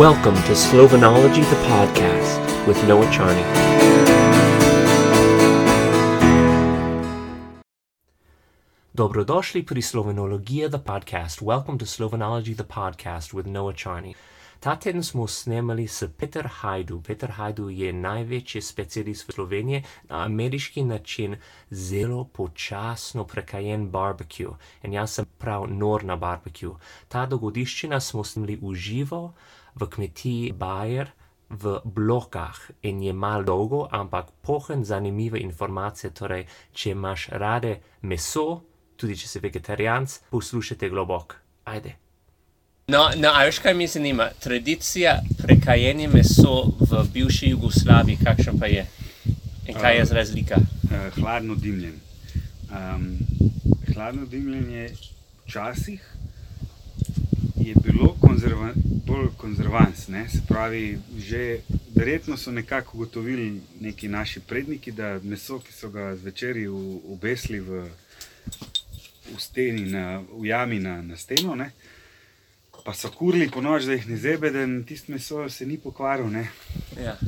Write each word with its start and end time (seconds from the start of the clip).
Welcome 0.00 0.34
to 0.48 0.54
Slovanology, 0.54 1.44
the 1.52 1.60
podcast 1.68 2.40
with 2.66 2.88
Noah 2.88 3.10
Charney. 3.12 3.44
Dobrodošli 8.94 9.62
pri 9.62 9.82
Slovanologija, 9.82 10.68
the 10.68 10.78
podcast. 10.78 11.42
Welcome 11.42 11.78
to 11.78 11.84
Slovanology, 11.84 12.56
the 12.56 12.64
podcast 12.64 13.34
with 13.34 13.46
Noah 13.46 13.74
Charney. 13.76 14.14
Ta 14.60 14.76
teden 14.76 15.02
smo 15.02 15.26
snemali 15.26 15.88
s 15.88 16.08
Peter 16.16 16.46
Hajdu. 16.46 17.02
Peter 17.02 17.30
Hajdu 17.30 17.68
je 17.68 17.92
največji 17.92 18.62
specialist 18.62 19.28
v 19.28 19.32
Sloveniji 19.32 19.84
na 20.08 20.24
ameriški 20.24 20.84
način 20.84 21.36
zelo 21.70 22.24
počasno 22.24 23.24
prekajen 23.24 23.90
barbecue. 23.90 24.56
In 24.82 24.92
jaz 24.92 25.10
sem 25.10 25.26
prav 25.38 25.66
nor 25.68 26.04
na 26.04 26.16
barbecue. 26.16 26.74
Ta 27.08 27.26
dogodivščina 27.26 28.00
smo 28.00 28.24
snemali 28.24 28.58
v 28.62 28.74
živo 28.74 29.34
v 29.80 29.88
kmetiji 29.88 30.52
Bayer 30.52 31.08
v 31.50 31.80
blokah 31.84 32.70
in 32.82 33.02
je 33.02 33.12
mal 33.12 33.44
dolgo, 33.44 33.88
ampak 33.90 34.30
pohen 34.42 34.84
zanimive 34.84 35.40
informacije. 35.40 36.12
Torej, 36.14 36.46
če 36.72 36.90
imaš 36.90 37.28
rade 37.32 37.80
meso, 38.02 38.62
tudi 38.96 39.16
če 39.16 39.28
si 39.28 39.42
vegetarijanc, 39.42 40.18
poslušajte 40.30 40.88
globok. 40.88 41.36
Ajde. 41.64 41.96
No, 42.90 43.10
no 43.16 43.30
a 43.34 43.44
veš, 43.46 43.60
kaj 43.62 43.74
mi 43.74 43.86
zanima? 43.86 44.30
Tradicija 44.42 45.20
prekajenja 45.42 46.08
meso 46.10 46.72
v 46.80 47.02
bivši 47.12 47.50
Jugoslaviji, 47.50 48.18
kakšna 48.24 48.54
pa 48.58 48.70
je? 48.70 48.86
In 49.66 49.78
kaj 49.78 49.96
je 49.96 50.06
razlika? 50.14 50.58
Uh, 50.90 51.10
hladno 51.18 51.54
dimljenje. 51.54 51.98
Um, 52.70 53.18
hladno 53.94 54.26
dimljenje 54.26 54.90
včasih 55.46 56.02
je 57.60 57.74
bilo 57.84 58.16
konzerva, 58.20 58.72
bolj 59.06 59.28
konzervansno, 59.36 60.28
se 60.28 60.40
pravi, 60.48 60.98
že 61.18 61.60
verjetno 61.94 62.36
so 62.36 62.52
nekako 62.52 62.96
ugotovili 62.96 63.60
neki 63.80 64.08
naši 64.08 64.40
predniki, 64.40 64.92
da 64.92 65.20
meso, 65.22 65.58
ki 65.58 65.72
so 65.72 65.90
ga 65.90 66.16
zvečer 66.16 66.56
obesili 67.08 67.60
v, 67.60 67.84
v 69.34 69.38
steni, 69.38 69.90
na, 69.90 70.22
v 70.32 70.46
jami 70.46 70.78
na, 70.78 71.02
na 71.02 71.16
steno. 71.16 71.54
Ne, 71.54 71.70
pa 72.84 72.94
so 72.94 73.10
kurili 73.10 73.50
po 73.50 73.60
noč, 73.60 73.84
da 73.84 73.92
jih 73.92 74.08
ne 74.08 74.16
zebe, 74.16 74.50
da 74.50 74.66
tisto 74.86 75.12
meso 75.12 75.48
se 75.48 75.66
ni 75.66 75.78
pokvarilo. 75.78 76.30
Ja, 77.04 77.18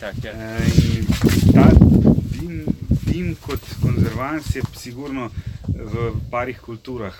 tak, 0.00 0.14
ja. 0.24 0.32
e, 0.32 0.60
ta 1.52 1.70
dim, 2.40 2.64
dim 3.06 3.34
kot 3.40 3.60
konzervans 3.82 4.56
je 4.56 4.62
sigurno 4.76 5.30
v 5.68 6.12
parih 6.30 6.60
kulturah 6.60 7.14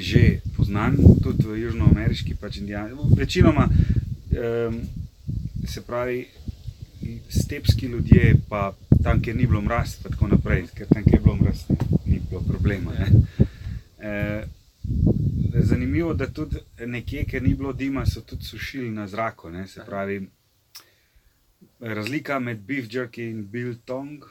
že 0.00 0.40
poznan, 0.56 0.96
tudi 1.22 1.46
v 1.46 1.58
južnoameriški, 1.66 2.36
pač 2.40 2.60
indijani. 2.62 2.96
Večinoma 3.16 3.68
um, 3.68 4.80
se 5.66 5.82
pravi, 5.82 6.26
stepski 7.28 7.86
ljudje, 7.86 8.34
pa 8.48 8.72
tam, 9.02 9.22
kjer 9.22 9.36
ni 9.36 9.46
bilo 9.46 9.60
mraz, 9.60 9.96
pa 10.02 10.08
tako 10.08 10.28
naprej, 10.28 10.66
ker 10.74 10.86
tam, 10.86 11.04
kjer 11.04 11.14
je 11.14 11.24
bilo 11.24 11.36
mraz, 11.36 11.64
ni 12.06 12.20
bilo 12.30 12.40
problema. 12.40 12.92
E, 13.98 14.44
zanimivo, 15.62 16.14
da 16.14 16.26
tudi 16.26 16.56
nekje, 16.86 17.24
ker 17.24 17.42
ni 17.42 17.54
bilo 17.54 17.72
dima, 17.72 18.06
so 18.06 18.20
tudi 18.20 18.44
sušili 18.44 18.90
na 18.90 19.06
zraku. 19.08 19.50
Ne? 19.50 19.66
Se 19.66 19.82
pravi, 19.86 20.20
razlika 21.80 22.38
med 22.38 22.58
beef 22.66 22.86
jerky 22.92 23.30
in 23.30 23.46
biltong 23.50 24.24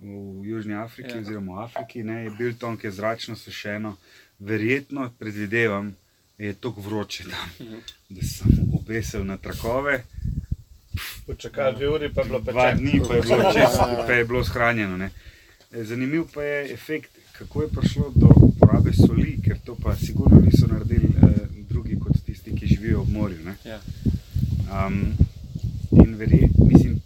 v 0.00 0.46
Južni 0.46 0.74
Afriki, 0.74 1.10
ja. 1.10 1.20
oziroma 1.20 1.54
v 1.54 1.64
Afriki, 1.64 2.02
ne? 2.02 2.24
je 2.24 2.30
biltong 2.38 2.84
je 2.84 2.90
zračno 2.90 3.36
sušeno, 3.36 3.96
verjetno 4.38 5.10
predvidevam, 5.18 5.96
da 6.38 6.44
je 6.44 6.54
tako 6.54 6.80
vroče 6.80 7.24
tam, 7.24 7.66
mhm. 7.66 7.78
da 8.08 8.22
sem 8.22 8.70
obesel 8.80 9.26
na 9.26 9.36
trakove. 9.36 10.04
Počakaj 11.26 11.72
dve 11.72 11.88
uri, 11.88 12.14
pa 12.14 12.20
je 12.20 12.26
bilo 12.26 12.40
dva 12.40 12.74
dni, 12.74 13.00
pa 13.08 13.14
je 13.14 13.22
bilo, 13.22 13.52
čez, 13.52 13.78
pa 14.06 14.12
je 14.12 14.24
bilo 14.24 14.44
shranjeno. 14.44 14.96
Ne? 14.96 15.10
Zanimiv 15.70 16.24
pa 16.34 16.42
je 16.42 16.72
efekt, 16.72 17.10
kako 17.32 17.62
je 17.62 17.68
prišlo 17.68 18.12
do 18.14 18.28
uporabe 18.36 18.92
soli, 18.92 19.38
ker 19.44 19.58
to 19.64 19.76
pa 19.82 19.96
sigurno 19.96 20.40
niso 20.40 20.66
naredili 20.66 21.08
eh, 21.22 21.28
drugi 21.68 21.98
kot 21.98 22.12
tisti, 22.26 22.54
ki 22.56 22.66
živijo 22.66 23.00
ob 23.00 23.08
morju. 23.08 23.38
Ja. 23.64 23.80
Um, 24.86 25.12
in 25.90 26.14
verjetno, 26.14 26.64
mislim, 26.64 27.00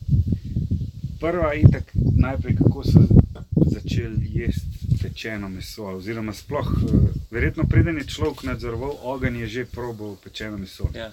prva 1.20 1.52
je 1.52 1.62
tako 1.72 1.98
najprej, 2.16 2.56
kako 2.56 2.84
so 2.84 3.21
začeli 3.66 4.30
jesti 4.34 4.98
pečeno 5.02 5.48
meso. 5.48 5.84
Oziroma, 5.84 6.32
sploh, 6.32 6.66
eh, 6.66 7.08
verjetno, 7.30 7.64
preden 7.64 7.98
je 7.98 8.06
človek 8.06 8.42
nadzoroval 8.42 8.98
ogenj, 9.02 9.40
je 9.40 9.46
že 9.46 9.64
probo 9.64 10.16
pečeno 10.24 10.58
meso. 10.58 10.88
Ja. 10.94 11.12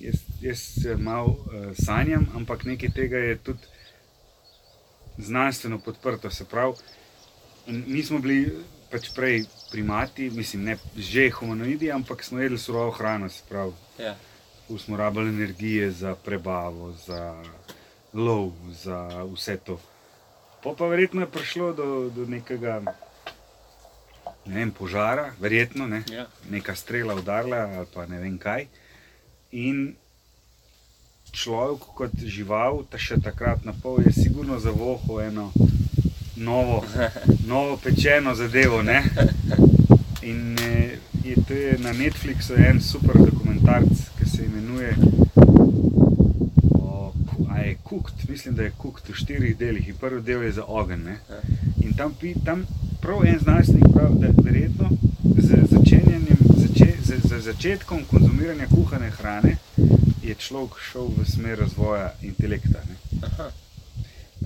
Jaz, 0.00 0.24
jaz 0.40 0.60
malo 0.98 1.28
uh, 1.28 1.76
sanjam, 1.76 2.24
ampak 2.34 2.64
nekaj 2.64 2.88
tega 2.96 3.18
je 3.18 3.36
tudi 3.36 3.66
znanstveno 5.18 5.78
podprto. 5.78 6.30
Se 6.30 6.44
pravi, 6.44 6.72
mi 7.66 8.02
smo 8.02 8.18
bili 8.18 8.48
pač 8.90 9.10
prej 9.14 9.44
primati, 9.70 10.30
mislim, 10.30 10.64
ne 10.64 10.78
že 10.96 11.30
humanoidi, 11.30 11.92
ampak 11.92 12.24
smo 12.24 12.40
jedli 12.40 12.58
surovo 12.58 12.90
hrano, 12.90 13.28
se 13.28 13.42
pravi. 13.48 13.72
Ja. 13.98 14.16
Smo 14.78 14.96
rabili 14.96 15.28
energije 15.28 15.90
za 15.90 16.14
prebavo, 16.14 16.92
za 17.06 17.42
lov, 18.14 18.52
za 18.72 19.24
vse 19.34 19.56
to. 19.56 19.80
Po 20.62 20.74
pa 20.76 20.86
verjetno 20.86 21.20
je 21.24 21.30
prišlo 21.30 21.72
do, 21.72 22.10
do 22.14 22.26
nekega 22.28 22.80
ne 24.46 24.54
vem, 24.54 24.70
požara, 24.70 25.32
verjetno 25.40 25.86
ne, 25.86 26.02
ja. 26.12 26.26
neka 26.50 26.74
strela 26.74 27.14
udarila 27.14 27.56
ali 27.56 27.86
pa 27.94 28.06
ne 28.06 28.18
vem 28.18 28.38
kaj. 28.38 28.66
In 29.52 29.94
človek 31.32 31.86
kot 31.96 32.16
žival, 32.24 32.84
ta 32.90 32.98
še 32.98 33.20
takrat 33.22 33.64
na 33.64 33.72
pol, 33.72 34.02
je 34.04 34.12
sigurno 34.12 34.58
zavohal 34.58 35.22
eno 35.28 35.50
novo, 36.36 36.82
novo 37.50 37.76
pečeno 37.76 38.34
zadevo. 38.34 38.82
Ne? 38.82 39.02
In 40.22 40.58
eh, 40.58 40.98
je, 41.24 41.36
to 41.46 41.54
je 41.54 41.78
na 41.78 41.92
Netflixu 41.92 42.58
en 42.58 42.80
super 42.80 43.18
dokumentarc, 43.18 44.10
ki 44.18 44.28
se 44.28 44.44
imenuje 44.44 44.96
Kukt. 47.90 48.28
Mislim, 48.28 48.54
da 48.54 48.62
je 48.62 48.70
Kukt 48.78 49.08
v 49.08 49.14
štirih 49.14 49.56
delih 49.58 49.88
in 49.88 49.96
prvi 49.98 50.22
del 50.22 50.42
je 50.42 50.52
za 50.52 50.64
ogenj. 50.64 51.02
Ne? 51.02 51.16
In 51.82 51.92
tam, 51.98 52.14
tam 52.44 52.66
prav 53.00 53.24
en 53.26 53.38
znanstvenik 53.42 53.88
pravi, 53.94 54.20
da 54.20 54.26
je 54.26 54.32
verjetno 54.44 54.90
z, 55.38 55.58
zače, 55.70 56.00
z, 57.02 57.18
z 57.28 57.40
začetkom 57.40 58.04
konzumiranja 58.10 58.66
kuhane 58.70 59.10
hrane 59.10 59.56
je 60.22 60.34
človek 60.34 60.78
šel 60.78 61.10
v 61.16 61.24
smer 61.26 61.58
razvoja 61.58 62.12
intelekta. 62.22 62.78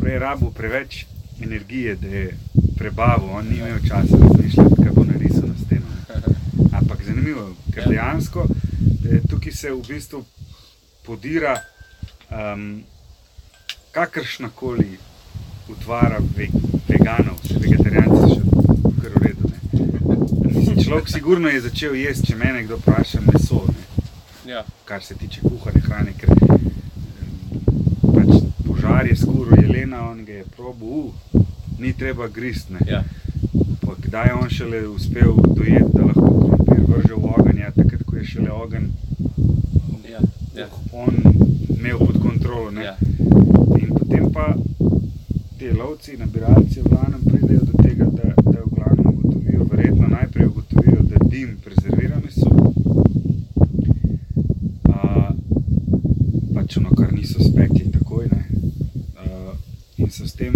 Prej 0.00 0.12
je 0.12 0.18
rabo 0.18 0.50
preveč 0.50 1.04
energije, 1.40 1.96
da 1.96 2.08
je 2.08 2.38
prebavil, 2.78 3.28
on 3.28 3.46
ni 3.46 3.58
imel 3.58 3.78
časa 3.88 4.16
razmišljati, 4.16 4.80
kaj 4.80 4.92
bo 4.94 5.04
narisal 5.04 5.48
na 5.48 5.58
steno. 5.66 5.86
Ampak 6.80 7.04
zanimivo, 7.04 7.50
ker 7.74 7.82
ja. 7.82 7.88
dejansko 7.88 8.46
eh, 8.48 9.20
tukaj 9.30 9.52
se 9.52 9.72
v 9.72 9.84
bistvu 9.88 10.24
podira 11.04 11.58
um, 12.30 12.84
kakršna 13.94 14.48
koli 14.54 14.98
utvara 15.68 16.18
ve, 16.36 16.48
veganov, 16.88 17.38
vse 17.44 17.58
vegetarijanci 17.62 18.34
še 18.34 18.40
kar 19.02 19.12
v 19.14 19.22
redu. 19.22 19.50
Človek 20.82 21.08
sigurno 21.08 21.48
je 21.48 21.60
začel 21.68 21.94
jesti, 21.94 22.32
če 22.32 22.38
me 22.40 22.64
kdo 22.66 22.80
vpraša, 22.82 23.22
meso. 23.22 23.62
Ja. 24.50 24.64
Kar 24.84 25.02
se 25.02 25.14
tiče 25.14 25.46
kuhane 25.46 25.80
hrane, 25.86 26.16
ker 26.18 26.34
pač 28.02 28.42
požar 28.66 29.06
je 29.06 29.16
skoro 29.16 29.60
jelena, 29.62 30.02
on 30.10 30.24
ga 30.26 30.40
je 30.42 30.44
probo, 30.56 31.06
uh, 31.06 31.46
ni 31.78 31.94
treba 31.94 32.26
gristne. 32.28 32.82
Ja. 32.90 33.04
Kdaj 34.04 34.26
je 34.26 34.34
on 34.34 34.50
šele 34.50 34.84
uspel 34.90 35.38
dojeti, 35.54 35.94
da 35.94 36.10
lahko 36.10 36.34
krompir 36.42 36.82
vrže 36.90 37.14
v 37.14 37.34
ogenj, 37.38 37.62
ja, 37.62 37.70
takrat, 37.78 38.02
ko 38.02 38.18
je 38.18 38.26
šele 38.34 38.50
ogenj 38.50 38.90
ja. 40.10 40.20
Ja. 40.58 40.66
on 40.92 41.14
imel 41.78 41.98
pod 41.98 42.18
kontrolo. 42.22 42.74
Ja. 42.82 42.98
Potem 44.14 44.30
pa 44.30 44.54
ti 45.58 45.70
lovci, 45.74 46.16
nabiralci, 46.16 46.80
v 46.80 46.86
glavnem 46.86 47.22
pridejo 47.26 47.66
do 47.66 47.74
tega, 47.82 48.06
da, 48.14 48.30
da 48.46 48.62
v 48.62 48.70
glavnem 48.70 49.06
ugotovijo, 49.10 49.64
verjetno 49.66 50.06
najprej 50.06 50.46
ugotovijo, 50.46 51.02
da 51.02 51.18
dim 51.26 51.58
prezervira 51.58 52.20
meso. 52.22 52.46
Pač 56.54 56.76
ono, 56.78 56.94
kar 56.94 57.10
niso 57.10 57.42
spekli 57.42 57.90
takoj. 57.90 58.30
Uh, 59.18 59.58
in 59.98 60.10
so 60.14 60.22
s 60.30 60.38
tem 60.38 60.54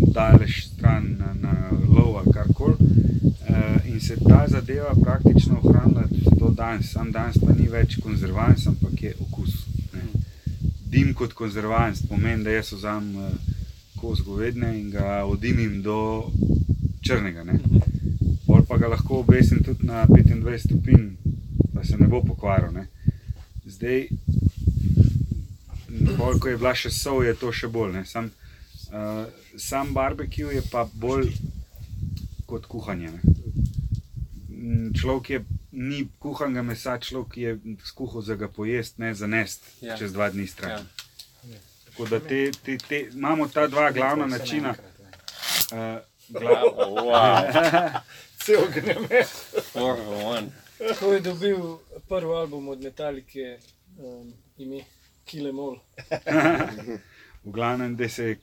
daleč 0.00 0.72
stran 0.72 1.20
na, 1.20 1.36
na 1.36 1.52
lov 1.84 2.16
ali 2.16 2.32
karkoli. 2.32 2.80
Uh, 3.44 3.76
in 3.84 4.00
se 4.00 4.16
ta 4.16 4.48
zadeva 4.48 4.96
praktično 4.96 5.60
ohranila 5.60 6.08
do 6.32 6.48
danes. 6.48 6.88
Sam 6.96 7.12
danes 7.12 7.36
pa 7.36 7.52
ni 7.52 7.68
več 7.68 8.00
konzervans, 8.00 8.64
ampak 8.72 9.02
je 9.02 9.12
okus. 9.20 9.69
Dim 10.90 11.14
kot 11.14 11.32
konzervans 11.38 12.02
pomeni, 12.08 12.44
da 12.44 12.50
jaz 12.56 12.72
vzamem 12.72 13.16
uh, 13.16 13.56
kos 14.00 14.22
govedne 14.26 14.72
in 14.80 14.90
ga 14.90 15.24
odimim 15.28 15.82
do 15.82 15.98
črnega. 17.06 17.44
Ne. 17.44 17.60
Pol 18.46 18.64
pa 18.68 18.78
ga 18.80 18.90
lahko 18.90 19.20
obesim 19.22 19.62
tudi 19.64 19.86
na 19.86 20.06
25 20.08 20.66
stopinj 20.66 21.10
pa 21.80 21.84
se 21.84 21.96
ne 21.96 22.06
bo 22.06 22.22
pokvaril. 22.22 22.72
Ne. 22.72 22.86
Zdaj, 23.64 24.08
bolj, 26.18 26.38
ko 26.40 26.48
je 26.48 26.56
bila 26.56 26.74
še 26.74 26.90
sol, 26.92 27.22
je 27.24 27.34
to 27.40 27.52
še 27.52 27.70
bolj. 27.72 27.94
ne. 27.94 28.04
Sam, 28.04 28.30
uh, 28.92 29.24
sam 29.56 29.94
barbecue 29.94 30.54
je 30.54 30.62
pa 30.72 30.84
bolj 30.92 31.30
kot 32.46 32.66
kuhanje. 32.66 33.12
Ne. 33.14 34.90
Človek 34.92 35.30
je, 35.30 35.40
ni 35.72 36.08
kuhanega 36.18 36.62
mesa, 36.62 36.98
človek 36.98 37.36
je 37.36 37.58
skuhal 37.84 38.22
za 38.22 38.34
ga 38.34 38.48
pojest, 38.48 38.98
ne 38.98 39.14
za 39.14 39.26
nest 39.26 39.62
Ja. 39.80 39.96
čez 39.96 40.12
dva 40.12 40.30
dni 40.30 40.46
stran. 40.46 40.86
Ja. 41.50 41.58
Tako 41.84 42.06
da 42.06 42.20
te, 42.20 42.50
te, 42.64 42.78
te, 42.78 43.00
imamo 43.14 43.48
ta 43.48 43.66
dva 43.66 43.90
glavna 43.90 44.26
načina. 44.26 44.74
Uh, 45.72 45.76
gla, 46.28 46.62
Wow, 46.74 48.00
Cel 48.44 48.66
greme. 48.74 49.24
four 49.72 49.96
for 49.96 50.24
one. 50.24 50.46
Ko 50.98 51.12
je 51.12 51.20
dobil 51.20 51.56
prvi 52.08 52.32
album 52.32 52.68
od 52.68 52.80
Metalike, 52.80 53.58
um, 53.98 54.32
ime 54.58 54.84
Kill 55.24 55.46
Em 55.46 55.58
All. 55.58 55.76
v 57.44 57.50
glavnem, 57.52 57.96
da 57.96 58.08
se 58.08 58.30
eh, 58.30 58.36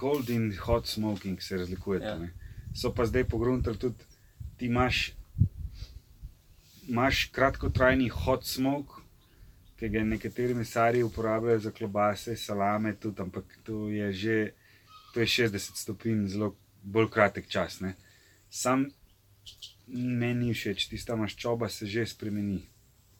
cold 0.00 0.30
in 0.30 0.56
hot 0.58 0.86
smoking 0.86 1.42
se 1.42 1.56
razlikuje. 1.56 2.00
Ja. 2.00 2.08
Ja. 2.08 2.28
So 2.74 2.94
pa 2.94 3.06
zdaj 3.06 3.24
pogruntali 3.24 3.78
tudi, 3.78 4.04
ti 4.56 4.66
imaš, 4.66 5.12
imaš 6.88 7.24
kratkotrajni 7.32 8.08
hot 8.08 8.46
smoke, 8.46 9.02
ki 9.78 9.88
ga 9.88 10.02
nekateri 10.04 10.54
mesarji 10.54 11.02
uporabljajo 11.02 11.58
za 11.58 11.70
klobase, 11.70 12.36
salame, 12.36 12.94
tudi, 12.96 13.22
ampak 13.22 13.44
to 13.64 13.88
je 13.88 14.12
že 14.12 14.38
to 15.14 15.20
je 15.20 15.26
60 15.26 15.76
stopinj, 15.76 16.26
zelo 16.26 16.56
bolj 16.82 17.10
kratek 17.10 17.48
čas. 17.48 17.80
Ne. 17.80 17.94
Sam 18.50 18.88
meni 19.86 20.48
ni 20.48 20.54
všeč, 20.54 20.88
tista 20.88 21.16
maščoba 21.16 21.68
se 21.68 21.86
že 21.86 22.06
spremeni 22.06 22.60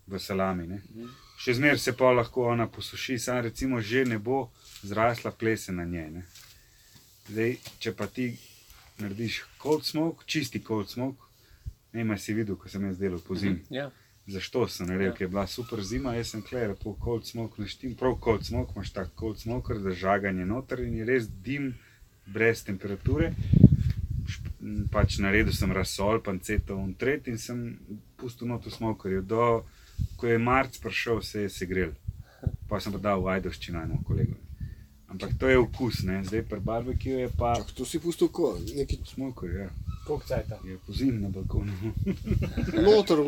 v 0.06 0.18
salami. 0.18 0.66
Ne. 0.66 0.82
Še 1.38 1.54
zmeraj 1.60 1.78
se 1.78 1.96
pa 1.96 2.12
lahko 2.12 2.48
ona 2.50 2.66
posuši, 2.66 3.18
sam 3.18 3.42
recimo 3.44 3.80
že 3.80 4.04
ne 4.04 4.18
bo 4.18 4.50
zrasla 4.82 5.30
plesen 5.30 5.76
na 5.76 5.84
njej. 5.84 6.10
Ne. 6.10 6.26
Zdaj, 7.28 7.56
če 7.78 7.92
pa 7.92 8.06
ti 8.06 8.32
narediš 8.98 9.44
cold 9.62 9.84
smoke, 9.84 10.24
čisti 10.26 10.62
cold 10.64 10.90
smoke, 10.90 11.27
ne 11.92 12.18
si 12.18 12.34
videl, 12.34 12.56
ko 12.56 12.68
sem 12.68 12.84
jaz 12.84 12.98
delal 12.98 13.20
po 13.20 13.34
zimi. 13.34 13.62
Ja, 13.70 13.90
Zašto 14.28 14.68
sem 14.68 14.86
naredil, 14.86 15.06
Ja. 15.06 15.12
ker 15.16 15.24
je 15.24 15.28
bila 15.28 15.46
super 15.46 15.80
zima, 15.80 16.12
jaz 16.14 16.30
sem 16.30 16.42
klej, 16.42 16.68
lepo 16.68 16.92
cold 17.00 17.24
smoke 17.26 17.62
naštim, 17.62 17.94
prav 17.96 18.18
cold 18.20 18.44
smoke, 18.44 18.72
imaš 18.76 18.90
tak 18.92 19.08
cold 19.16 19.38
smoker 19.40 19.78
za 19.80 19.90
žaganje 19.90 20.44
noter 20.46 20.80
in 20.84 20.98
je 20.98 21.04
res 21.04 21.28
dim 21.28 21.74
brez 22.26 22.60
temperature. 22.64 23.32
Pač 24.92 25.16
naredil 25.18 25.52
sem 25.52 25.72
rasol, 25.72 26.20
panceto 26.20 26.76
in 26.76 26.92
tret 26.94 27.28
in 27.28 27.38
sem 27.38 27.78
pustil 28.20 28.48
not 28.48 28.66
v 28.66 28.70
smokerju. 28.70 29.22
Do, 29.22 29.64
ko 30.20 30.26
je 30.26 30.38
marc 30.38 30.76
prišel, 30.76 31.22
se 31.22 31.46
je 31.46 31.48
segrel. 31.48 31.92
Pa 32.68 32.80
sem 32.80 32.92
pa 32.92 32.98
dal 32.98 33.22
vajdoščino 33.24 33.80
enemu 33.80 34.04
kolegu. 34.04 34.36
Ampak 35.08 35.38
to 35.40 35.48
je 35.48 35.56
okus, 35.58 36.02
ne? 36.04 36.20
zdaj 36.20 36.42
pri 36.42 36.60
barbecue 36.60 37.24
je 37.24 37.28
pa 37.32 37.54
Čak, 37.56 37.72
to 37.72 37.84
si 37.88 37.96
pustil 37.96 38.28
ko, 38.28 38.58
neki 38.76 39.00
smoker, 39.08 39.48
ja. 39.56 39.70
Koliko 40.08 40.24
cajta? 40.26 40.58
je 40.64 40.78
pozim 40.86 41.20
na 41.20 41.28
balkonu. 41.28 41.72
noter. 42.86 43.18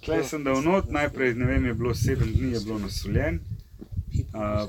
Klej 0.00 0.24
sem 0.24 0.44
dal 0.44 0.62
not, 0.62 0.90
najprej 0.90 1.34
ne 1.34 1.46
vem, 1.46 1.66
je 1.66 1.74
bilo 1.74 1.94
sedem 1.94 2.28
dni, 2.28 2.52
je 2.52 2.60
bilo 2.60 2.78
nasoljen. 2.80 3.40
Uh, 4.32 4.66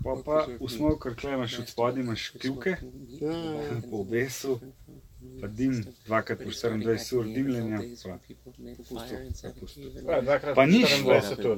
Pa 0.00 0.16
pa 0.16 0.46
v 0.56 0.64
smoker, 0.66 1.12
klej 1.14 1.34
imaš 1.34 1.58
od 1.58 1.68
spodaj, 1.68 2.00
imaš 2.00 2.28
kljuke, 2.32 2.76
Ja, 3.20 3.34
po 3.90 3.96
obesu, 3.98 4.56
pa 5.40 5.46
dim, 5.46 5.74
dvakrat 6.06 6.38
po 6.38 6.48
24 6.48 7.16
ur 7.16 7.26
dimljenja. 7.26 7.80
Pa, 8.88 9.04
Ja, 10.08 10.20
dvakrat 10.22 10.54
Pa 10.54 10.66
ni 10.66 10.80
24 10.80 11.44
ur. 11.44 11.56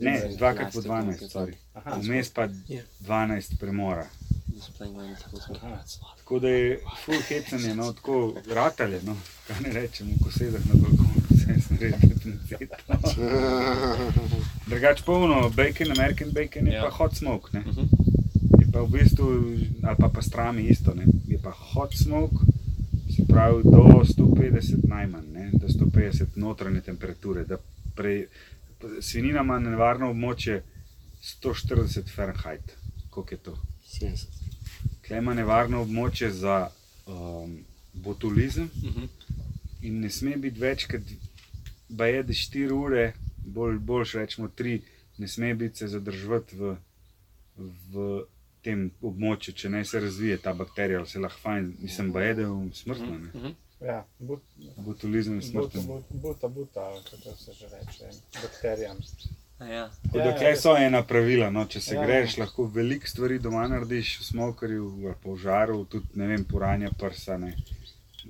ne, 0.00 0.14
dvakrat 0.36 0.72
po 0.72 0.80
12, 0.80 1.30
sorry. 1.30 1.54
Vmes 2.02 2.30
pa 2.30 2.48
Ja. 2.66 2.82
12 3.00 3.56
premora. 3.56 4.06
Aha. 5.56 5.84
Tako 6.18 6.38
da 6.38 6.48
je 6.48 6.80
full 7.04 7.20
hecanje, 7.28 7.74
no, 7.74 7.92
tako 7.92 8.18
ratalje, 8.54 9.00
no, 9.02 9.16
kaj 9.46 9.60
ne 9.60 9.72
rečem, 9.72 10.06
v 10.10 10.24
kosedah 10.24 10.60
na 10.66 10.74
balkonu, 10.74 11.22
vse 11.30 11.52
je 11.52 11.62
naredil 11.70 12.18
pinceto. 12.22 12.76
Drugač 14.66 15.02
polno, 15.02 15.50
bacon, 15.50 15.92
American 15.92 16.30
bacon 16.30 16.66
je 16.66 16.72
Ja. 16.72 16.82
pa 16.82 16.90
hot 16.90 17.16
smoke, 17.16 17.50
ne. 17.52 17.60
Mhm. 17.60 17.86
Je 18.60 18.66
pa 18.72 18.80
v 18.80 18.88
bistvu, 18.90 19.26
ali 19.82 19.96
pa 19.96 20.08
pastrami 20.08 20.62
isto, 20.64 20.94
ne. 20.94 21.06
je 21.28 21.38
pa 21.38 21.50
hot 21.50 21.94
smoke, 21.94 22.36
se 23.08 23.24
pravi 23.28 23.62
do 23.64 23.82
150 24.04 24.84
najmanj, 24.84 25.26
ne? 25.28 25.50
do 25.52 25.66
150 25.68 26.36
notranje 26.36 26.80
temperature. 26.80 27.44
da 27.44 27.56
Pre, 27.94 28.26
svinina 29.00 29.40
ima 29.40 29.58
nevarno 29.58 30.10
območje 30.10 30.62
140 31.42 32.14
Fahrenheit, 32.14 32.62
koliko 33.10 33.34
je 33.34 33.38
to. 33.38 33.54
70. 33.90 34.26
Klej 35.02 35.18
ima 35.18 35.34
nevarno 35.34 35.82
območje 35.82 36.30
za 36.32 36.70
um, 37.06 37.64
botulizem 37.94 38.70
Mhm. 38.76 39.04
in 39.82 40.00
ne 40.00 40.10
sme 40.10 40.36
biti 40.38 40.60
več 40.60 40.86
kot 40.86 41.02
bajede 41.90 42.32
4 42.34 42.72
ure, 42.74 43.12
bolj, 43.38 43.78
boljš 43.80 44.12
rečemo 44.14 44.48
3, 44.50 44.80
ne 45.18 45.28
sme 45.28 45.54
biti 45.54 45.76
se 45.76 45.88
zadržati 45.88 46.56
v, 46.56 46.76
v 47.88 48.24
tem 48.62 48.82
območju, 49.02 49.54
če 49.54 49.68
ne 49.68 49.84
se 49.84 50.00
razvije 50.00 50.36
ta 50.38 50.52
bakterija, 50.54 50.98
ali 50.98 51.08
se 51.08 51.18
lahko 51.18 51.40
fajn, 51.40 51.72
mislim, 51.80 52.12
bajede 52.12 52.44
v 52.44 52.70
smrtno, 52.74 53.18
ne. 53.18 53.30
Mhm. 53.34 53.54
Ja, 53.80 54.04
but, 54.18 54.42
Botulizem 54.78 55.36
je 55.36 55.42
smrten. 55.42 55.86
but, 55.86 56.04
buta, 56.12 56.48
buta, 56.48 56.80
kako 57.04 57.36
se 57.36 57.52
že 57.54 57.66
reče, 57.68 58.10
bakterijam. 58.34 58.96
Ja. 59.60 59.90
Da 60.12 60.18
Ja, 60.18 60.48
ja. 60.48 60.56
so 60.56 60.76
ena 60.76 61.02
pravila. 61.02 61.50
No, 61.50 61.64
če 61.66 61.80
se 61.80 61.94
Ja, 61.94 62.00
ja, 62.02 62.08
ja. 62.08 62.20
greš, 62.20 62.36
lahko 62.38 62.66
veliko 62.74 63.06
stvari 63.06 63.38
doma 63.38 63.66
narediš, 63.68 64.18
v 64.20 64.24
smokerju 64.24 64.92
ali 65.04 65.14
pa 65.22 65.30
v 65.30 65.36
žaru, 65.36 65.84
tudi 65.84 66.06
ne 66.14 66.26
vem, 66.26 66.44
poranja 66.44 66.90
prsa. 66.98 67.38
Ne. 67.38 67.54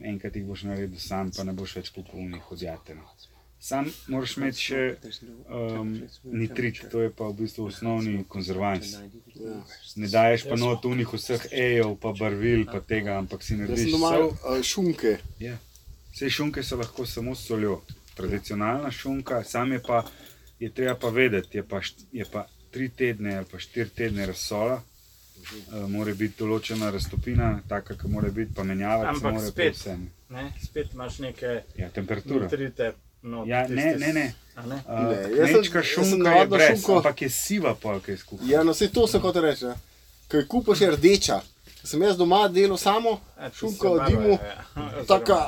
Enkrat 0.03 0.37
jih 0.37 0.45
boš 0.47 0.63
naredil 0.63 1.01
sam, 1.01 1.31
pa 1.37 1.45
ne 1.45 1.53
boš 1.53 1.77
več 1.77 1.91
kupil 1.91 2.39
hodjate. 2.49 2.95
No. 2.95 3.03
Sam 3.61 3.89
moraš 4.07 4.37
imeti 4.39 4.63
še 4.63 4.83
um, 5.51 5.89
nitrit, 6.25 6.79
to 6.93 7.01
je 7.03 7.11
pa 7.11 7.27
v 7.27 7.41
bistvu 7.41 7.67
osnovni 7.67 8.23
konzervans. 8.31 8.93
Ja. 9.35 9.57
Ne 9.99 10.07
daješ 10.09 10.45
pa 10.49 10.57
not 10.57 10.85
unih 10.87 11.11
vseh 11.13 11.49
ejev, 11.51 11.97
pa 11.99 12.13
barvil, 12.15 12.65
pa 12.71 12.79
tega, 12.81 13.19
ampak 13.19 13.43
si 13.43 13.59
narediš 13.59 13.91
doma 13.97 14.13
sol. 14.15 14.31
uh, 14.31 14.63
šunke. 14.63 15.17
Vse 16.15 16.31
šunke 16.31 16.63
so 16.63 16.79
lahko 16.79 17.07
samo 17.07 17.35
s 17.35 17.51
soljo. 17.51 17.81
Tradicionalna 18.15 18.91
šunka, 18.91 19.43
sam 19.47 19.73
je 19.73 19.83
pa, 19.83 20.05
je 20.61 20.71
treba 20.71 20.95
pa 20.95 21.09
vedeti, 21.09 21.57
je 21.57 21.63
pa, 21.63 21.81
je 22.13 22.25
pa 22.25 22.43
tri 22.71 22.89
tedne 22.91 23.37
ali 23.37 23.47
pa 23.47 23.59
štiri 23.59 23.89
tedne 23.91 24.27
razsola, 24.27 24.75
uh, 24.75 25.89
mora 25.89 26.15
biti 26.15 26.35
določena 26.39 26.91
raztopina, 26.91 27.61
taka, 27.69 27.95
ki 27.95 28.09
mora 28.09 28.31
biti, 28.31 28.55
pa 28.55 28.63
menjavati 28.63 29.05
se 29.11 29.17
Ampak 29.17 29.33
mora 29.35 29.47
spet. 29.47 29.75
vse. 29.75 29.97
ne. 29.97 30.09
Ne? 30.33 30.53
Spet 30.63 30.93
imaš 30.93 31.19
neke 31.19 31.63
Ja, 31.77 31.89
temperatura. 31.91 32.45
nitrite. 32.45 32.93
No, 33.23 33.45
Ja, 33.47 33.69
ne, 33.69 33.97
ne, 33.97 34.13
ne. 34.13 34.27
A 34.55 34.67
ne? 34.67 34.75
Uh, 34.87 35.39
Ne, 35.39 35.47
sem 35.49 35.83
šunka 35.85 36.31
je 36.31 36.47
brez, 36.47 36.69
šunko- 36.71 36.97
ampak 36.97 37.23
je 37.23 37.29
siva 37.31 37.75
polka 37.75 38.13
izkušnja. 38.13 38.47
Ja, 38.49 38.63
no, 38.63 38.73
vse 38.73 38.89
to 38.89 39.07
se 39.07 39.21
kot 39.21 39.37
reče. 39.37 39.73
Ker 40.29 40.47
kupaš 40.47 40.81
je 40.81 40.91
rdeča. 40.91 41.41
Sem 41.85 42.03
jaz 42.03 42.17
doma 42.17 42.49
delal 42.49 42.77
samo, 42.77 43.21
šunka 43.51 43.81
se 43.81 43.89
v 43.89 43.97
barva, 43.97 44.07
dimu, 44.09 44.33
ja. 44.35 45.05
Taka 45.09 45.39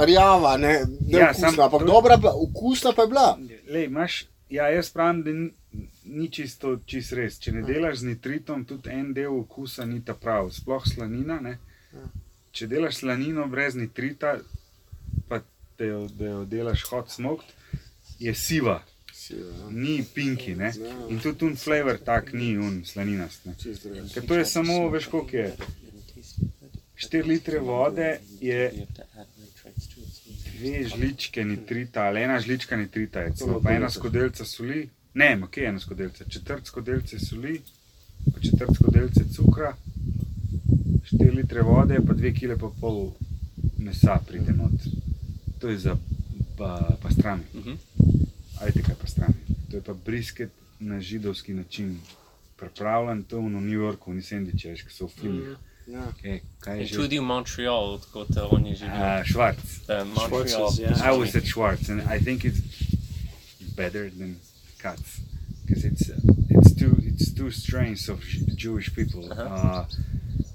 rjava, 0.00 0.56
ne, 0.56 0.72
ne 1.00 1.18
Ja, 1.18 1.18
ja, 1.18 1.34
sam- 1.34 1.44
okusna, 1.48 1.64
ampak 1.64 1.86
dobra, 1.86 2.18
pa, 2.22 2.32
okusna 2.34 2.92
pa 2.92 3.02
je 3.02 3.08
bila. 3.08 3.38
Lej, 3.70 3.84
imaš, 3.84 4.26
ja, 4.50 4.68
jaz 4.68 4.90
pravim, 4.90 5.22
da 5.22 5.32
ni, 5.32 5.50
ni 6.04 6.30
čisto 6.30 6.76
čist 6.86 7.12
res. 7.12 7.38
Če 7.38 7.52
ne 7.52 7.62
delaš 7.62 7.98
z 8.02 8.10
nitritom, 8.12 8.64
tudi 8.64 8.90
en 8.90 9.12
del 9.14 9.32
okusa 9.38 9.84
ni 9.84 10.00
ta 10.04 10.14
prav, 10.14 10.50
sploh 10.52 10.82
slanina. 10.86 11.40
Ne? 11.40 11.58
Če 12.52 12.66
delaš 12.70 13.02
slanino 13.02 13.46
brez 13.50 13.74
nitrita, 13.74 14.36
pa 15.28 15.40
te 15.76 15.86
jo, 15.90 16.06
jo 16.18 16.44
delaš 16.44 16.84
hot 16.90 17.10
smoked, 17.10 17.46
je 18.18 18.34
siva, 18.34 18.82
ni 19.70 20.04
pinki. 20.14 20.54
Ne? 20.54 20.72
In 21.10 21.18
tudi 21.22 21.44
un 21.48 21.56
flavor 21.56 21.98
tak 21.98 22.32
ni 22.32 22.56
un 22.58 22.82
slaninast. 22.84 23.48
Ker 24.14 24.26
to 24.26 24.38
je 24.38 24.44
samo, 24.44 24.88
veš, 24.90 25.06
koliko 25.10 25.36
je. 25.36 25.54
4 26.94 27.26
litre 27.26 27.58
vode 27.58 28.20
je 28.40 28.86
dve 30.58 30.84
žličke 30.88 31.44
nitrita, 31.44 32.06
ali 32.08 32.22
ena 32.22 32.40
žlička 32.40 32.76
nitrita, 32.76 33.20
je 33.20 33.34
celo, 33.36 33.60
pa 33.60 33.72
ena 33.72 33.90
skodelica 33.90 34.44
soli, 34.44 34.88
ne, 35.14 35.36
ma 35.36 35.46
kje 35.46 35.62
je 35.62 35.68
ena 35.68 35.80
skodelica, 35.80 36.24
četrt 36.28 36.66
skodelice 36.66 37.18
soli, 37.18 37.60
pa 38.34 38.40
četrt 38.40 38.74
skodelice 38.74 39.24
cukra, 39.34 39.74
4 41.10 41.34
litre 41.36 41.62
vode, 41.62 42.00
pa 42.06 42.14
2 42.14 42.32
kg 42.32 42.60
pa 42.60 42.70
pol 42.80 43.12
mesa 43.78 44.18
pride 44.26 44.52
not. 44.52 44.72
To 45.60 45.68
je 45.68 45.78
za 45.78 45.96
pa, 46.56 46.96
pastrami. 47.02 47.42
Mhm. 47.54 47.76
Ajde, 48.60 48.82
kaj 48.82 48.94
pastrami. 48.94 49.34
To 49.70 49.76
je 49.76 49.82
pa 49.82 49.92
brisket 49.92 50.50
na 50.80 51.00
židovski 51.00 51.54
način. 51.54 52.00
Pripravljen 52.56 53.22
to 53.22 53.40
v 53.40 53.50
New 53.50 53.74
Yorku, 53.74 54.14
ni 54.14 54.22
sendviče, 54.22 54.74
ki 54.74 54.92
so 54.94 55.06
v 55.06 55.10
filmih. 55.20 55.48
Ja. 55.48 55.54
Kaj, 55.54 55.73
kaj 56.60 56.74
je 56.76 56.80
In 56.82 56.86
že? 56.88 56.94
tudi 56.96 57.18
v 57.18 57.22
Montrealu, 57.22 58.00
kot 58.12 58.28
oni 58.36 58.74
živijo. 58.74 58.94
Uh, 58.94 59.24
Schwarz. 59.26 59.58
Uh, 59.88 60.06
Montreal. 60.06 60.46
Schwarzes, 60.48 60.78
ja. 60.78 61.12
I 61.12 61.18
was 61.18 61.34
at 61.36 61.44
Schwartz, 61.44 61.88
and 61.88 62.00
I 62.00 62.18
think 62.24 62.44
it's 62.44 62.60
better 63.76 64.10
than 64.10 64.36
Katz 64.78 65.20
because 65.66 65.84
it's 65.84 66.08
uh, 66.10 66.16
it's 66.48 66.74
two 66.74 66.96
it's 67.02 67.32
two 67.34 67.50
strains 67.50 68.08
of 68.08 68.20
Jewish 68.56 68.94
people. 68.94 69.28
uh 69.32 69.84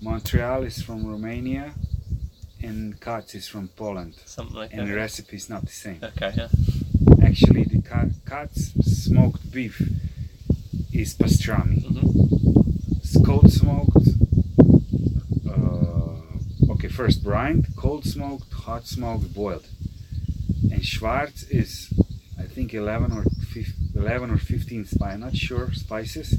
Montreal 0.02 0.64
is 0.64 0.82
from 0.82 1.06
Romania, 1.06 1.74
and 2.64 3.00
Katz 3.02 3.36
is 3.36 3.48
from 3.48 3.68
Poland, 3.76 4.14
Something 4.26 4.56
like 4.56 4.74
and 4.74 4.88
the 4.88 4.96
recipe 4.96 5.36
is 5.36 5.50
not 5.50 5.62
the 5.66 5.74
same. 5.74 6.00
Okay, 6.02 6.32
yeah. 6.38 6.48
Actually, 7.22 7.64
the 7.66 7.82
Katz 8.26 8.72
smoked 8.82 9.52
beef 9.52 9.82
is 10.94 11.14
pastrami. 11.16 11.84
Mhm. 11.84 12.98
It's 13.04 13.18
cold 13.26 13.52
smoked. 13.52 14.08
First 17.00 17.24
brined, 17.24 17.66
cold 17.78 18.04
smoked, 18.04 18.52
hot 18.52 18.86
smoked, 18.86 19.34
boiled. 19.34 19.66
And 20.70 20.86
Schwarz 20.86 21.44
is, 21.44 21.94
I 22.38 22.44
think, 22.44 22.74
11 22.74 23.14
or 23.14 23.24
15, 23.24 23.74
11 23.96 24.30
or 24.30 24.38
15 24.38 24.84
spices. 24.84 25.14
I'm 25.14 25.22
not 25.22 25.34
sure 25.34 25.72
spices. 25.72 26.36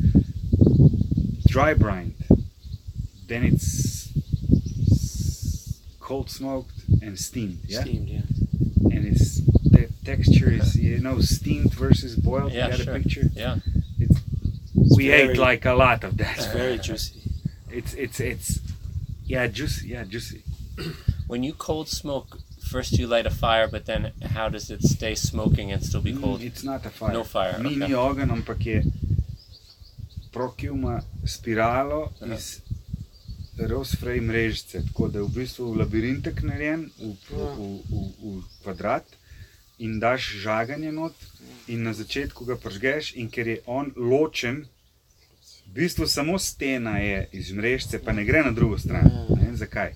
Dry 1.48 1.72
brined. 1.72 2.12
Then 3.26 3.42
it's 3.42 4.12
cold 5.98 6.28
smoked 6.28 6.74
and 7.00 7.18
steamed. 7.18 7.60
Yeah, 7.66 7.80
Steamed, 7.80 8.08
yeah. 8.10 8.20
and 8.94 9.06
it's 9.06 9.40
the 9.40 9.88
texture 10.04 10.50
is 10.50 10.76
you 10.76 10.98
know 10.98 11.20
steamed 11.20 11.72
versus 11.72 12.16
boiled. 12.16 12.52
Yeah, 12.52 12.66
you 12.66 12.72
got 12.72 12.80
sure. 12.84 12.94
a 12.96 13.00
picture. 13.00 13.30
Yeah. 13.32 13.56
We 14.94 15.08
very- 15.08 15.30
ate 15.30 15.38
like 15.38 15.64
a 15.64 15.72
lot 15.72 16.04
of 16.04 16.18
that. 16.18 16.36
It's 16.36 16.52
very 16.52 16.76
juicy. 16.76 17.22
It's 17.70 17.94
it's 17.94 18.20
it's 18.20 18.58
yeah 19.24 19.46
juicy 19.46 19.88
yeah 19.88 20.04
juicy. 20.04 20.42
When 21.28 21.42
you 21.44 21.54
cold 21.54 21.88
smoke, 21.88 22.38
first 22.70 22.98
you 22.98 23.06
light 23.06 23.26
a 23.26 23.30
fire, 23.30 23.68
but 23.68 23.84
then 23.84 24.12
how 24.34 24.48
does 24.48 24.70
it 24.70 24.82
stay 24.82 25.14
smoking 25.14 25.72
and 25.72 25.82
still 25.84 26.02
be 26.02 26.12
Mm, 26.12 26.20
cold? 26.22 26.40
It's 26.42 26.64
not 26.64 26.84
a 26.86 26.90
fire. 26.90 27.12
No 27.12 27.24
fire, 27.24 27.58
Ni, 27.62 27.76
okay. 27.76 27.86
ni 27.88 27.94
ogen, 27.94 28.30
ampak 28.30 28.66
je 28.66 28.82
prokiuma 30.32 31.00
spiralo 31.26 32.12
Aha. 32.20 32.34
iz 32.34 32.60
Rosfrej 33.58 34.20
mrežice, 34.20 34.82
tako 34.86 35.08
da 35.08 35.18
je 35.18 35.24
v 35.24 35.28
bistvu 35.34 35.74
labirintek 35.74 36.42
narejen 36.42 36.90
v, 36.98 37.02
v, 37.02 37.38
Ja. 37.38 37.44
v, 37.54 37.60
v, 37.90 38.04
v 38.22 38.42
kvadrat 38.62 39.04
in 39.78 40.00
daš 40.00 40.30
žaganje 40.40 40.92
not 40.92 41.12
in 41.68 41.82
na 41.82 41.92
začetku 41.92 42.44
ga 42.44 42.56
pržgeš 42.56 43.12
in 43.16 43.28
ker 43.30 43.48
je 43.48 43.58
on 43.66 43.92
ločen, 43.96 44.64
v 45.66 45.72
bistvu 45.76 46.06
samo 46.06 46.38
stena 46.38 46.98
je 46.98 47.28
iz 47.32 47.52
mrežice, 47.52 47.98
pa 47.98 48.12
ne 48.12 48.24
gre 48.24 48.42
na 48.42 48.50
drugo 48.50 48.78
stran. 48.78 49.04
Ja. 49.06 49.36
Ne 49.36 49.46
vem 49.46 49.56
zakaj. 49.56 49.92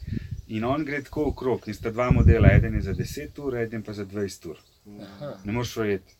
In 0.48 0.64
on 0.64 0.84
gre 0.84 1.02
tako 1.02 1.24
okrog, 1.24 1.62
in 1.66 1.74
sta 1.74 1.90
dva 1.90 2.10
modela, 2.10 2.48
eden 2.52 2.74
je 2.74 2.82
za 2.82 2.92
10 2.92 3.38
ur, 3.38 3.56
eden 3.56 3.82
pa 3.82 3.92
za 3.92 4.04
20 4.04 4.46
ur. 4.46 4.56
Aha. 5.00 5.38
Ne 5.44 5.52
moreš 5.52 5.76
verjeti. 5.76 6.14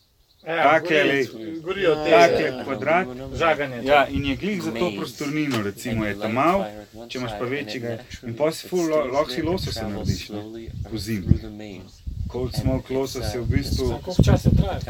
Ja, 0.47 0.63
Take 0.73 1.05
le- 1.05 1.27
Gorijo 1.61 1.95
te 1.95 2.11
take 2.11 2.45
eh, 2.45 2.65
kvadrat. 2.65 3.09
žaganje. 3.35 3.83
Ja, 3.85 4.07
in 4.09 4.25
je 4.25 4.37
glih 4.37 4.63
za 4.63 4.71
to 4.73 4.93
prostornino, 4.97 5.63
recimo, 5.63 6.05
je 6.05 6.19
tam 6.19 6.33
mal, 6.33 6.65
če 7.09 7.19
imaš 7.19 7.33
pa 7.39 7.45
večjega. 7.45 7.99
In 8.23 8.37
pol 8.37 8.53
si 8.53 8.67
it 8.67 8.71
ful, 8.71 8.85
stays 8.85 9.13
lahko 9.13 9.31
si 9.31 9.43
lososa 9.43 9.89
narediš, 9.89 10.29
ne. 10.29 10.37
slowly 10.37 10.69
Po 10.91 10.99
zimi. 10.99 11.27
Cold 12.29 12.55
smoke 12.55 12.95
losos 12.95 13.35
je 13.35 13.41
v 13.41 13.47
bistvu, 13.47 13.87
Koliko 14.03 14.23
časa 14.23 14.51
traja? 14.51 14.81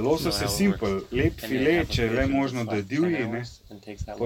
Losos 0.00 0.40
je 0.42 0.48
simpel, 0.48 1.00
lep 1.12 1.40
file, 1.40 1.84
če 1.86 2.02
je 2.02 2.10
le 2.10 2.26
možno, 2.26 2.64
da 2.64 2.76
je 2.76 2.82
like 2.82 2.94
10 2.94 3.00
divji, 3.00 3.26
ne. 3.26 3.42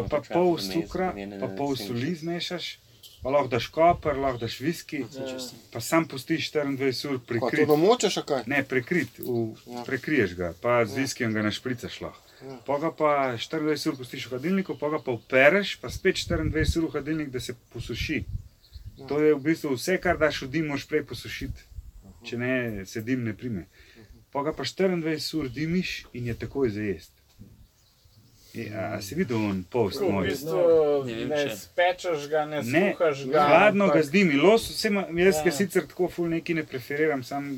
pa 0.09 0.21
travel 0.21 0.33
pol 0.33 0.57
then 0.57 1.41
pa 1.41 1.49
pol 1.49 1.77
soli 1.77 2.15
zmešaš, 2.15 2.79
pa 3.23 3.31
lahko 3.31 3.49
daš 3.49 3.67
koper, 3.69 4.17
lahko 4.17 4.39
daš 4.39 4.61
viski, 4.61 5.05
pa 5.73 5.81
sam 5.81 6.09
pustiš 6.09 6.53
24 6.53 7.11
ur 7.11 7.19
prikrit. 7.21 7.69
domočeš, 7.69 8.17
a 8.17 8.23
kaj? 8.23 8.43
Ne, 8.47 8.63
prekrit, 8.65 9.19
v, 9.19 9.53
Ja. 9.67 9.83
prekriješ 9.85 10.35
ga, 10.35 10.55
pa 10.61 10.85
z 10.87 10.95
viskijem 10.97 11.33
ga 11.33 11.43
našpricaš 11.43 12.01
lahko. 12.01 12.23
Ja. 12.47 12.57
Pa 12.67 12.79
ga 12.79 12.91
pa 12.93 13.13
24 13.37 13.89
ur 13.89 13.97
pustiš 13.97 14.27
v 14.27 14.31
hladilniku, 14.31 14.79
pa 14.79 14.89
ga 14.89 14.99
pa 14.99 15.11
opereš, 15.13 15.77
pa 15.81 15.91
spet 15.91 16.17
24 16.17 16.79
ur 16.79 16.89
v 16.89 16.93
hladilnik, 16.93 17.31
da 17.31 17.41
se 17.41 17.55
posuši. 17.73 18.25
Ja. 18.25 18.46
To 18.99 19.21
je 19.21 19.35
v 19.35 19.41
bistvu 19.41 19.75
vse, 19.75 19.99
kar 19.99 20.17
daš 20.17 20.43
v 20.43 20.49
dim, 20.49 20.67
moš 20.67 20.87
prej 20.87 21.05
posušiti, 21.05 21.61
če 22.23 22.37
ne 22.37 22.53
se 22.85 23.03
dim 23.03 23.25
ne 23.25 23.35
prime. 23.35 23.67
Pa 24.33 24.43
ga 24.43 24.53
pa 24.53 24.65
24 24.65 25.05
ur 25.35 25.49
dimiš 25.51 26.07
in 26.13 26.27
je 26.27 26.35
takoj 26.37 26.71
za 26.71 26.81
jesti. 26.83 27.13
Ja, 28.55 28.97
si 29.01 29.15
videl 29.15 29.37
on 29.39 29.65
post 29.65 29.99
Tako, 29.99 30.09
v 30.09 30.13
moj? 30.15 30.27
bistvu 30.27 30.61
Ne 31.05 31.15
vem, 31.15 31.29
ne 31.29 31.43
če. 31.43 31.57
spečeš 31.59 32.29
ga, 32.29 32.45
ne 32.47 32.63
Ne, 32.63 32.85
skuhaš 32.89 33.25
ga. 33.27 33.43
hladno 33.45 33.87
ga 33.87 33.93
ampak- 33.93 34.05
zdimi, 34.05 34.35
los, 34.35 34.71
vse 34.71 34.89
ima, 34.89 35.03
jaz 35.15 35.37
ga 35.37 35.51
Ja. 35.51 35.53
sicer 35.53 35.85
tako 35.85 36.09
ful 36.09 36.29
neki 36.29 36.55
ne 36.55 36.65
preferiram, 36.65 37.23
sam 37.23 37.53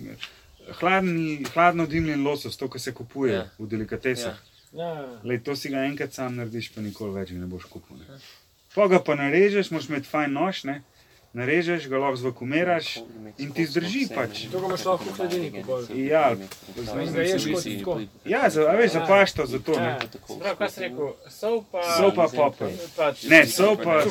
hladni, 0.73 1.45
hladno 1.47 1.87
dimljen 1.87 2.25
losos, 2.25 2.57
to, 2.57 2.69
kar 2.69 2.81
se 2.81 2.93
kupuje 2.93 3.33
Ja. 3.33 3.45
v 3.59 3.67
delikatesah. 3.69 4.37
Ja, 4.73 5.19
Lej, 5.25 5.39
to 5.39 5.57
si 5.57 5.69
ga 5.69 5.85
enkrat 5.85 6.13
sam 6.13 6.37
narediš, 6.37 6.75
pa 6.75 6.81
nikoli 6.81 7.15
več 7.15 7.31
ga 7.31 7.39
ne 7.39 7.47
boš 7.47 7.65
kupil. 7.65 7.97
Ne. 7.97 8.19
Pa 8.75 8.87
ga 8.87 8.99
pa 8.99 9.15
narežeš, 9.15 9.71
moš 9.71 9.89
imeti 9.89 10.07
fajn 10.07 10.33
nož, 10.33 10.65
ne. 10.65 10.83
Narežeš 11.33 11.89
ga, 11.89 11.99
lahko 11.99 12.17
zvakumiraš 12.17 12.87
in 13.39 13.53
ti 13.53 13.67
zdrži 13.67 14.09
pač. 14.09 14.47
To 14.49 14.59
imaš 14.59 14.85
lahko 14.85 15.05
v 15.05 15.13
hladilniku. 15.13 15.73
Ja, 15.95 16.33
In 16.99 17.13
ga 17.13 17.23
ješ 17.23 17.45
kot 17.45 17.65
tako. 17.65 18.01
Ja, 18.25 18.51
za, 18.51 18.63
a 18.63 18.73
veš, 18.73 18.93
za 18.93 19.01
pašto, 19.01 19.47
za 19.47 19.59
to. 19.59 19.73
Ja. 19.73 19.81
Ne. 19.81 19.99
Prav, 20.41 20.57
kaj 20.57 20.71
si 20.71 20.81
rekel, 20.81 21.09
sol 21.31 21.65
pa... 21.65 21.83
Sol 21.93 22.11
pa 22.13 22.27
popel. 22.29 22.71
pač- 22.97 23.29
Ne, 23.29 23.47
sol 23.47 23.77
pa. 23.77 24.03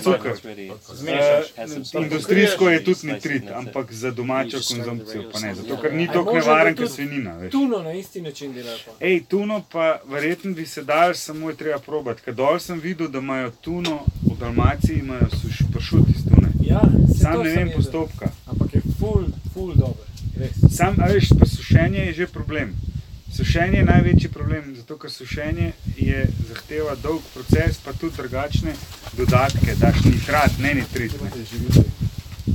Zmešaš. 0.87 1.45
Uh, 1.93 2.01
industrijsko 2.01 2.69
je 2.69 2.83
tudi 2.83 2.99
nitrit, 3.03 3.43
ampak 3.51 3.91
za 3.91 4.11
domačo 4.11 4.57
konzumpcijo 4.59 5.23
pa 5.33 5.39
ne, 5.39 5.55
zato 5.55 5.77
ker 5.77 5.93
ni 5.93 6.07
tako 6.07 6.33
nevaren 6.33 6.75
kot 6.75 6.91
svinina. 6.91 7.33
Veš. 7.33 7.51
Tuno 7.51 7.77
na 7.79 7.93
isti 7.93 8.21
način 8.21 8.53
delajo. 8.53 8.77
Ej, 8.99 9.23
tuno 9.23 9.63
pa 9.71 9.99
verjetno 10.05 10.53
bi 10.53 10.65
se 10.65 10.83
dal, 10.83 11.13
samo 11.15 11.49
je 11.49 11.55
treba 11.57 11.79
probati. 11.79 12.21
Ker 12.21 12.33
dol 12.35 12.59
sem 12.59 12.79
videl, 12.79 13.07
da 13.07 13.19
imajo 13.19 13.51
tuno 13.51 13.99
v 14.23 14.37
Dalmaciji, 14.39 14.99
imajo 14.99 15.29
suš, 15.31 15.57
pršut 15.73 16.07
iz 16.09 16.23
tune. 16.23 16.36
Ja, 16.67 16.81
Sam 17.21 17.43
ne 17.43 17.55
vem 17.55 17.71
postopka. 17.75 18.31
Ampak 18.45 18.75
je 18.75 18.81
full, 18.99 19.27
full 19.53 19.73
dober. 19.75 20.05
Res. 20.37 20.59
Sam, 20.75 20.99
a 20.99 21.07
veš, 21.11 21.31
pa 21.39 21.47
sušenje 21.47 22.05
je 22.09 22.13
že 22.13 22.27
problem. 22.27 22.75
Sušenje 23.33 23.77
je 23.77 23.85
največji 23.85 24.29
problem, 24.29 24.75
zato 24.75 24.97
ker 24.97 25.11
sušenje 25.11 25.71
je, 25.97 26.25
zahteva 26.49 26.95
dolg 27.03 27.21
proces, 27.33 27.77
pa 27.85 27.93
tudi 27.93 28.17
drugačne 28.17 28.73
dodatke. 29.17 29.75
Daš 29.79 30.03
nitrat, 30.05 30.59
ne 30.59 30.73
nitrit. 30.79 31.13
Ne. 31.21 31.83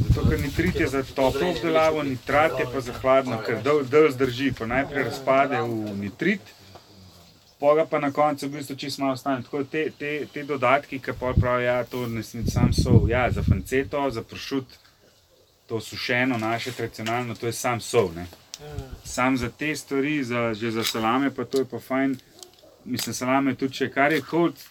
Zato 0.09 0.29
ker 0.29 0.41
nitrit 0.41 0.81
je 0.81 0.89
za 0.89 1.03
toplo 1.03 1.51
obdelavo, 1.51 2.03
nitrat 2.03 2.59
je 2.61 2.67
pa 2.73 2.81
za 2.81 2.93
hladno, 3.03 3.39
ker 3.47 3.63
dol, 3.65 3.85
dol 3.85 4.11
zdrži, 4.13 4.53
pa 4.59 4.67
najprej 4.67 5.05
razpade 5.11 5.61
v 5.61 5.97
nitrit, 6.01 6.53
poga 7.63 7.87
pa 7.87 7.99
na 7.99 8.11
koncu 8.11 8.47
v 8.47 8.51
bistvu 8.59 8.77
čisto 8.77 9.03
malo 9.03 9.15
ostane. 9.15 9.43
Tako 9.43 9.59
da 9.63 9.65
te, 9.71 9.91
te, 9.99 10.27
te 10.33 10.43
dodatki, 10.43 10.99
ki 10.99 11.13
pravijo, 11.19 11.61
ja, 11.61 11.85
to 11.85 12.07
ne 12.11 12.23
smem 12.23 12.47
sam 12.47 12.73
sol, 12.73 13.07
ja, 13.11 13.31
za 13.31 13.43
fanceto, 13.43 14.11
za 14.11 14.23
pršut, 14.23 14.67
to 15.67 15.81
sušeno, 15.81 16.39
naše 16.39 16.73
tradicionalno, 16.73 17.35
to 17.35 17.47
je 17.47 17.53
sam 17.53 17.81
sol. 17.81 18.11
Ne. 18.17 18.27
Sam 19.05 19.37
za 19.37 19.49
te 19.49 19.77
stvari, 19.77 20.25
za, 20.25 20.55
že 20.55 20.71
za 20.71 20.85
salame, 20.85 21.31
pa 21.31 21.45
to 21.45 21.59
je 21.59 21.65
pa 21.65 21.79
fajn. 21.79 22.17
Mislim, 22.85 23.15
salame 23.15 23.55
tudi, 23.55 23.75
če 23.75 23.91
kar 23.95 24.13
je 24.13 24.25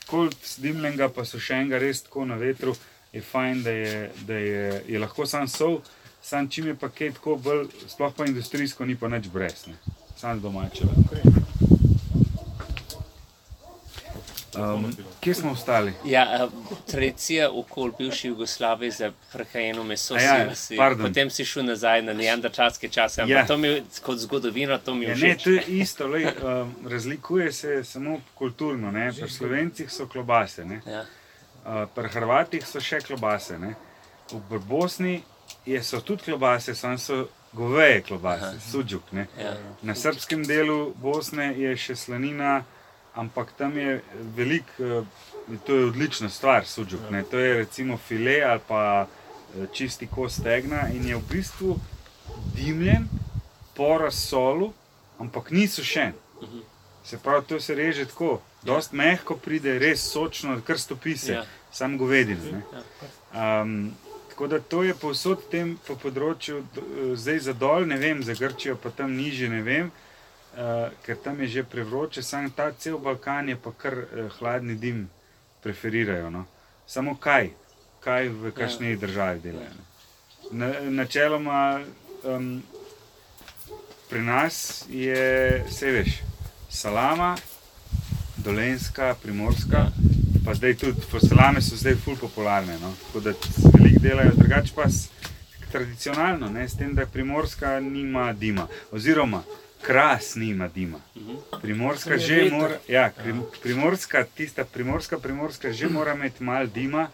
kold 0.08 0.36
dimljenega, 0.58 1.08
pa 1.16 1.26
sušenega, 1.26 1.80
res 1.80 2.04
tako 2.04 2.26
na 2.26 2.36
vetru, 2.36 2.76
je 3.14 3.22
fajn, 3.22 3.64
da 3.64 3.72
je, 3.72 4.12
da 4.28 4.34
je, 4.34 4.84
je 4.88 5.00
lahko 5.00 5.26
sam 5.26 5.48
sol, 5.48 5.80
sam 6.22 6.50
čim 6.52 6.68
je 6.68 6.76
pa 6.76 6.92
kaj 6.92 7.16
tako 7.22 7.40
bolj, 7.40 7.70
sploh 7.88 8.12
pa 8.18 8.28
industrijsko, 8.28 8.86
ni 8.86 9.00
pa 9.00 9.08
nič 9.08 9.32
brez, 9.32 9.64
ne. 9.72 9.80
sam 10.20 10.44
domače. 10.44 10.92
Um, 14.58 14.96
kje 15.20 15.34
smo 15.36 15.52
ostali? 15.52 15.94
Ja, 16.06 16.48
uh, 16.48 16.52
tradicija 16.88 17.52
okoli 17.52 17.92
bivše 17.98 18.28
Jugoslavije 18.28 18.92
za 18.92 19.12
prehajeno 19.34 19.84
meso. 19.84 20.16
A 20.16 20.20
ja, 20.20 20.56
si, 20.56 20.66
si, 20.66 20.78
pardon. 20.78 21.08
potem 21.08 21.30
si 21.30 21.46
šel 21.46 21.66
nazaj 21.66 22.02
na 22.02 22.14
neandertalske 22.14 22.90
čase. 22.90 23.24
Ja. 23.28 23.46
to 23.46 23.58
mi 23.58 23.84
kot 24.02 24.18
zgodovina, 24.18 24.78
to 24.78 24.96
mi 24.96 25.06
je 25.06 25.10
Ja, 25.10 25.16
ne, 25.16 25.22
všeč. 25.36 25.44
to 25.44 25.50
je 25.50 25.64
isto, 25.68 26.08
lej, 26.08 26.26
um, 26.26 26.76
razlikuje 26.90 27.52
se 27.52 27.84
samo 27.84 28.22
kulturno. 28.36 28.92
ne. 28.92 29.14
Pri 29.14 29.30
Slovencih 29.30 29.92
so 29.92 30.08
klobase, 30.08 30.66
ne. 30.66 30.82
Ja. 30.86 31.06
Uh, 31.66 31.90
pri 31.96 32.10
Hrvatih 32.10 32.68
so 32.68 32.80
še 32.80 33.00
klobase. 33.00 33.60
Ne. 33.60 33.76
V 34.50 34.60
Bosni 34.60 35.24
je, 35.66 35.84
so 35.84 36.02
tudi 36.02 36.24
klobase, 36.24 36.76
samo 36.76 36.98
so 36.98 37.28
goveje 37.54 38.02
klobase, 38.02 38.60
suđuk. 38.72 39.12
Ne. 39.12 39.28
Ja. 39.40 39.56
Na 39.82 39.96
srpskem 39.96 40.44
delu 40.44 40.94
Bosne 40.96 41.54
je 41.58 41.78
še 41.78 41.96
slanina, 41.96 42.64
ampak 43.14 43.52
tam 43.54 43.78
je 43.78 44.02
veliko, 44.36 44.72
eh, 44.80 45.04
to 45.60 45.76
je 45.76 45.86
odlična 45.86 46.30
stvar, 46.30 46.66
suđuk. 46.66 47.00
Ne. 47.10 47.24
To 47.24 47.40
je 47.40 47.54
recimo 47.56 47.98
file 48.00 48.42
ali 48.42 48.60
pa 48.68 49.08
eh, 49.56 49.68
čisti 49.70 50.08
kos 50.08 50.36
tegna 50.38 50.90
in 50.90 51.06
je 51.06 51.16
v 51.16 51.22
bistvu 51.30 51.80
dimljen 52.56 53.08
po 53.74 53.98
razsolu, 53.98 54.74
ampak 55.20 55.52
ni 55.52 55.68
sušen. 55.68 56.14
Se 57.04 57.18
pravi, 57.18 57.46
to 57.46 57.60
se 57.60 57.76
reže 57.76 58.06
tako, 58.06 58.36
dost 58.64 58.92
mehko 58.94 59.36
pride, 59.36 59.80
res 59.80 60.02
sočno, 60.04 60.62
kar 60.62 60.80
stopi 60.80 61.18
se, 61.18 61.32
Ja. 61.32 61.38
ja. 61.38 61.46
sam 61.72 61.98
govedin. 61.98 62.38
ne. 62.44 62.62
Um, 63.34 63.92
tako 64.30 64.48
da 64.48 64.60
to 64.60 64.84
je 64.84 64.94
povsod 64.94 65.50
tem 65.50 65.80
po 65.88 65.96
področju, 65.96 66.62
d- 66.68 66.82
zdaj 67.16 67.40
za 67.40 67.54
dol, 67.54 67.86
ne 67.86 67.98
vem, 67.98 68.24
za 68.24 68.34
Grčijo 68.34 68.76
pa 68.76 68.90
tam 68.92 69.12
niže, 69.14 69.50
ne 69.50 69.62
vem. 69.62 69.88
uh, 69.88 69.92
ker 71.06 71.18
tam 71.24 71.42
je 71.42 71.48
že 71.48 71.64
prevroče, 71.64 72.24
samo 72.24 72.50
ta 72.56 72.72
cel 72.72 72.98
Balkan 72.98 73.50
je 73.50 73.56
pa 73.56 73.72
kar 73.72 73.94
uh, 73.94 74.32
hladni 74.40 74.76
dim 74.76 75.10
preferirajo. 75.64 76.30
No. 76.30 76.46
Samo 76.88 77.16
kaj, 77.16 77.50
kaj 78.00 78.30
v 78.30 78.52
kakšni 78.52 78.96
državi 78.96 79.40
delajo. 79.40 79.70
no. 79.70 79.86
Na, 80.52 80.74
načeloma 80.90 81.82
um, 82.24 82.64
pri 84.10 84.22
nas 84.22 84.86
je, 84.90 85.66
se 85.72 85.92
veš, 85.92 86.20
salama, 86.70 87.38
dolenska, 88.38 89.16
primorska. 89.24 89.88
Pa 90.46 90.54
zdaj 90.54 90.74
tudi, 90.76 91.02
salame 91.30 91.62
so 91.62 91.78
zdaj 91.78 91.96
ful 91.96 92.18
popularne, 92.18 92.80
no? 92.82 92.94
tako 93.06 93.20
da 93.20 93.34
veliko 93.74 94.00
delajo, 94.02 94.32
drugače 94.36 94.74
pa 94.76 94.84
tradicionalno, 95.72 96.50
ne? 96.50 96.70
s 96.70 96.78
tem, 96.78 96.96
da 96.96 97.06
primorska 97.06 97.80
nima 97.80 98.34
dima, 98.34 98.68
oziroma 98.92 99.44
kras 99.82 100.36
nima 100.36 100.68
dima. 100.68 101.00
Primorska 101.62 102.20
Samo 102.20 102.34
je 102.34 102.50
že 102.50 102.52
mora, 102.52 102.78
ja, 102.88 103.12
prim, 103.18 103.44
primorska, 103.64 104.26
tista 104.36 104.66
primorska, 104.66 105.20
primorska 105.20 105.72
že 105.72 105.90
mora 105.90 106.14
imeti 106.14 106.44
malo 106.44 106.66
dima, 106.68 107.08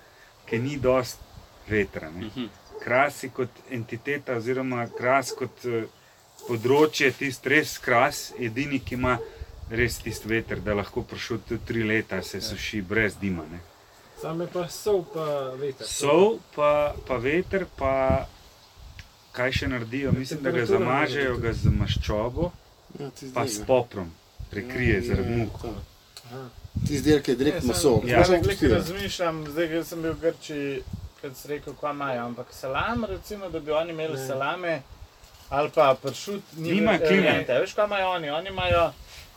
ker 0.45 0.59
ni 0.59 0.77
dost 0.77 1.19
vetra. 1.67 2.11
Ne? 2.11 2.49
Kras 2.83 3.23
je 3.23 3.29
kot 3.29 3.49
entiteta, 3.71 4.37
oziroma 4.37 4.87
kras 4.97 5.31
kot 5.37 5.65
eh, 5.65 5.87
področje, 6.47 7.11
tisti 7.11 7.49
res 7.49 7.77
kras, 7.81 8.31
edini, 8.39 8.79
ki 8.79 8.95
ima 8.95 9.17
res 9.71 9.97
tisti 9.99 10.29
veter, 10.29 10.61
da 10.63 10.77
lahko 10.77 11.03
prišel 11.03 11.41
tudi 11.47 11.65
tri 11.67 11.83
leta, 11.83 12.21
se 12.23 12.41
suši 12.41 12.81
brez 12.81 13.17
dima. 13.19 13.43
Ne? 13.51 13.59
Sam 14.21 14.41
je 14.41 14.47
pa 14.53 14.67
sol, 14.71 15.03
pa 15.13 15.25
veter. 15.59 15.87
Sol, 15.87 16.39
pa, 16.55 16.95
pa 17.07 17.17
veter, 17.21 17.67
pa 17.77 18.25
kaj 19.37 19.51
še 19.53 19.67
naredijo? 19.67 20.11
Mislim, 20.13 20.41
da 20.41 20.51
ga 20.51 20.65
zamažejo 20.67 21.37
ga 21.37 21.53
z 21.53 21.71
maščobo, 21.71 22.51
Ja, 22.97 23.09
pa 23.33 23.43
s 23.45 23.59
poprom, 23.67 24.07
prekrije 24.49 25.01
zaradi 25.03 25.35
muk. 25.35 25.57
Ti 26.79 26.93
izdelki 26.93 27.31
je 27.31 27.35
direkt 27.35 27.63
meso. 27.63 27.97
Ja. 28.05 28.21
Ja, 28.21 28.39
glej, 28.39 28.69
razmišljam, 28.71 29.43
zdaj 29.47 29.67
ko 29.69 29.81
sem 29.83 30.01
bil 30.01 30.13
v 30.13 30.21
Grčiji, 30.21 30.77
kad 31.21 31.37
si 31.37 31.47
rekel, 31.47 31.73
kva 31.73 31.91
imajo, 31.91 32.25
ampak 32.25 32.53
salam, 32.53 33.05
recimo, 33.05 33.49
da 33.49 33.59
bi 33.59 33.71
oni 33.73 33.91
imeli 33.91 34.13
Ne. 34.13 34.27
salame 34.27 34.75
ali 35.49 35.69
pa 35.69 35.95
pršut, 35.95 36.41
Nimajo 36.53 36.99
klime. 36.99 37.21
variante. 37.21 37.59
Veš, 37.59 37.73
kva 37.73 37.85
imajo 37.85 38.09
oni? 38.09 38.29
Oni 38.31 38.49
imajo 38.49 38.85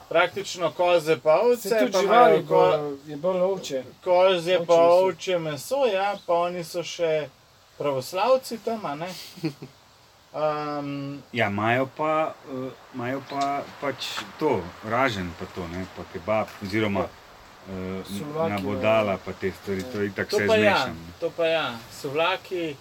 praktično 0.08 0.70
koze 0.72 1.16
pa 1.18 1.40
ovce, 1.40 1.68
pa 1.92 2.00
živali, 2.00 2.46
ko, 2.46 2.62
je 3.06 3.16
bolj 3.16 3.40
ovče. 3.40 3.82
kozje 4.04 4.56
Ovčje 4.56 4.66
pa 4.66 4.74
ovče 4.74 5.38
meso, 5.40 5.84
ja, 5.86 6.16
pa 6.26 6.34
oni 6.36 6.64
so 6.64 6.82
še 6.84 7.28
pravoslavci 7.78 8.58
tam, 8.58 8.84
a 8.84 8.94
ne? 8.94 9.10
Um, 10.32 11.22
Ja, 11.32 11.46
imajo 11.48 11.88
pa, 11.96 12.34
uh, 12.52 12.70
imajo 12.94 13.22
pa 13.30 13.62
pač 13.80 14.06
to, 14.38 14.62
ražen, 14.84 15.30
pa 15.38 15.46
to, 15.46 15.66
ne, 15.68 15.86
pa 15.96 16.02
kebab, 16.12 16.46
oziroma 16.62 17.00
uh, 17.00 18.06
Slovaki, 18.06 18.50
nabodala, 18.52 19.18
pa 19.18 19.32
te 19.32 19.50
stvari, 19.52 19.82
to 19.82 20.00
je 20.00 20.10
tako 20.14 20.36
vse 20.36 20.46
pa 20.46 20.56
ja, 20.56 20.76
zmešano. 20.76 20.94
to 21.20 21.30
pa 21.30 21.46
ja. 21.46 21.66
Sovlaki 21.92 22.76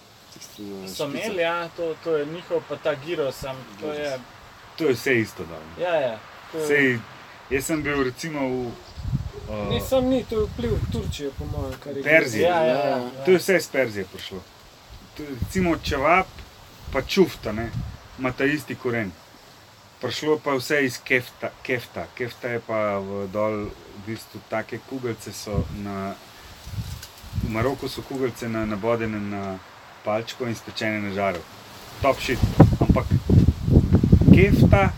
so 0.86 1.04
imeli, 1.04 1.42
ja, 1.42 1.68
to, 1.68 1.94
to 2.04 2.16
je 2.16 2.26
njihov, 2.26 2.62
pa 2.68 2.76
ta 2.76 2.94
gyros, 2.96 3.42
to 3.80 3.92
je, 3.92 4.18
To 4.78 4.84
je 4.84 4.92
vse 4.94 5.20
isto 5.20 5.42
dobro. 5.42 5.74
ja, 5.80 5.94
ja. 5.96 6.18
to 6.52 6.58
je- 6.58 6.66
Sej, 6.66 6.98
jaz 7.50 7.64
sem 7.64 7.82
bil 7.82 8.04
recimo 8.04 8.40
v 8.40 8.70
Ne, 9.50 9.76
uh, 9.76 9.82
sam 9.82 10.04
ni, 10.06 10.22
to 10.24 10.40
je 10.40 10.46
vpliv 10.46 10.70
Turčije, 10.92 11.30
po 11.38 11.44
mojem, 11.44 11.74
kar 11.80 11.96
je. 11.96 12.02
Perzije. 12.02 12.42
Ja, 12.42 12.62
ja, 12.62 12.78
ja. 12.86 13.10
To 13.24 13.30
je 13.30 13.38
vse 13.38 13.56
iz 13.56 13.66
Perzije 13.66 14.04
prišlo. 14.06 14.38
To 15.16 15.22
Recimo 15.26 15.74
čevap, 15.78 16.26
pa 16.92 17.02
čufta, 17.02 17.52
ne, 17.52 17.70
ima 18.18 18.32
ta 18.32 18.44
isti 18.44 18.74
koren. 18.74 19.12
Prišlo 20.00 20.38
pa 20.44 20.54
vse 20.56 20.84
iz 20.84 20.98
kefta. 21.04 21.50
Kefta, 21.62 22.06
kefta 22.14 22.48
je 22.48 22.60
pa 22.66 22.98
v 22.98 23.26
dol, 23.32 23.68
v 23.68 24.06
bistvu 24.06 24.40
take 24.48 24.80
kugelce 24.88 25.32
so 25.32 25.64
na, 25.84 26.14
v 27.44 27.52
Maroku 27.52 27.88
so 27.88 28.02
kugelce 28.02 28.48
na, 28.48 28.64
nabodene 28.66 29.20
na 29.20 29.58
palčko 30.04 30.48
in 30.48 30.56
stečene 30.56 31.00
na 31.04 31.12
žaru. 31.14 31.44
Top 32.00 32.20
shit. 32.20 32.40
Ampak 32.80 33.12
kefta, 34.32 34.88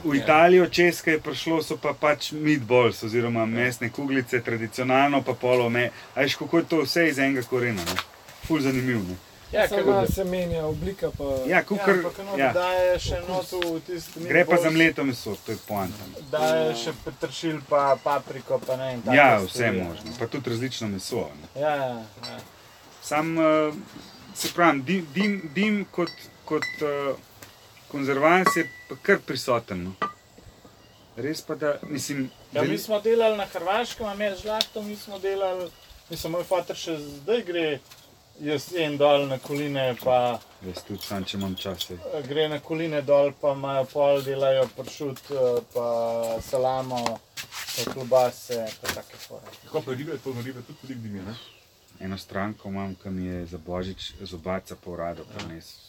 V 0.04 0.14
Italijo, 0.14 0.66
čez 0.68 1.02
kaj 1.02 1.14
je 1.14 1.20
prišlo, 1.20 1.62
so 1.62 1.76
pa 1.76 1.92
pač 1.92 2.32
meatballs, 2.32 3.02
oziroma 3.02 3.46
mesne 3.46 3.90
kuglice, 3.90 4.40
tradicionalno 4.40 5.22
pa 5.22 5.34
polo 5.34 5.68
me. 5.68 5.88
Ajš, 6.14 6.36
kako 6.36 6.58
je 6.58 6.64
to 6.64 6.82
vse 6.82 7.08
iz 7.08 7.18
enega 7.18 7.42
korena, 7.42 7.82
ne? 7.82 7.96
ful 8.46 8.60
zanimiv. 8.60 9.02
Ne? 9.02 9.16
Ja, 9.52 9.68
kako 9.68 10.06
se 10.06 10.24
menja 10.24 10.64
oblika, 10.66 11.10
pa 11.10 11.24
Ja, 11.46 11.64
kukar, 11.64 11.96
ja, 11.96 11.96
ampak 11.96 12.56
ja, 12.56 12.98
še 12.98 13.20
noto 13.28 13.60
v 13.60 13.80
tisti 13.80 14.20
gre 14.20 14.44
pa 14.44 14.56
za 14.56 14.70
mleto 14.70 15.04
meso, 15.04 15.36
to 15.36 15.52
je 15.52 15.58
poanta. 15.68 16.06
ne. 16.06 16.22
Daje 16.30 16.74
še 16.74 16.94
petršilj, 17.04 17.60
pa 17.68 17.96
papriko, 17.96 18.58
pa 18.58 18.76
ne. 18.76 18.92
in 18.94 19.02
take 19.02 19.16
Ja, 19.16 19.38
vse 19.38 19.48
stvari. 19.50 19.82
možno, 19.82 20.14
pa 20.18 20.26
tudi 20.26 20.50
različno 20.50 20.88
meso. 20.88 21.28
Ne? 21.34 21.60
Ja, 21.62 21.74
ja, 21.76 21.88
ja. 22.26 22.38
Sam, 23.02 23.38
uh, 23.38 23.74
se 24.34 24.48
pravi, 24.54 24.82
dim, 24.82 25.06
dim, 25.14 25.50
dim 25.54 25.84
kot, 25.90 26.10
kot 26.44 26.66
uh, 26.82 27.14
konzervans 27.88 28.50
je 28.56 28.66
pa 28.88 28.96
kar 29.03 29.18
prisoten. 29.18 29.85
No? 29.85 29.92
Res 31.16 31.40
pa 31.42 31.55
da, 31.55 31.79
mislim, 31.83 32.31
Ja, 32.53 32.62
mi 32.62 32.79
smo 32.79 33.01
delali 33.01 33.37
na 33.37 33.46
Hrvaškem, 33.46 34.07
imeli 34.12 34.37
žlahto, 34.42 34.83
mi 34.83 34.96
smo 34.96 35.18
delali, 35.18 35.70
mislim, 36.11 36.33
moj 36.33 36.44
fotor 36.44 36.77
še 36.77 36.99
zdaj 36.99 37.42
gre 37.42 37.64
jesen 38.40 38.99
dol 39.01 39.25
na 39.27 39.38
koline, 39.38 39.94
pa 40.05 40.38
Jaz 40.66 40.83
tudi 40.85 41.01
sam, 41.03 41.25
če 41.25 41.37
imam 41.38 41.55
čas. 41.57 41.87
gre 42.29 42.49
na 42.49 42.59
koline 42.61 43.01
dol, 43.03 43.33
pa 43.40 43.53
imajo 43.57 43.85
pol, 43.92 44.22
delajo 44.22 44.68
pršut, 44.77 45.22
eh, 45.31 45.61
pa 45.72 45.87
salamo, 46.42 47.01
pa 47.77 47.92
klobase, 47.92 48.61
pa 48.83 48.92
take 48.92 49.16
fore. 49.16 49.57
Kako 49.64 49.83
pa 49.83 49.92
ribe, 49.96 50.18
to 50.25 50.35
na 50.35 50.44
ribe 50.44 50.61
tudi 50.62 50.79
veliko 50.83 51.03
dimi, 51.03 51.20
ne? 51.25 51.35
Eno 52.01 52.18
stranko 52.18 52.68
imam, 52.68 52.94
ki 52.94 53.09
mi 53.11 53.25
je 53.27 53.46
za 53.46 53.59
božič 53.59 54.12
zobaca 54.20 54.77
po 54.77 54.92
uradu 54.92 55.25
prinesel. 55.33 55.81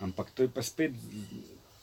Ampak 0.00 0.30
to 0.30 0.42
je 0.42 0.48
pa 0.48 0.62
spet, 0.62 0.92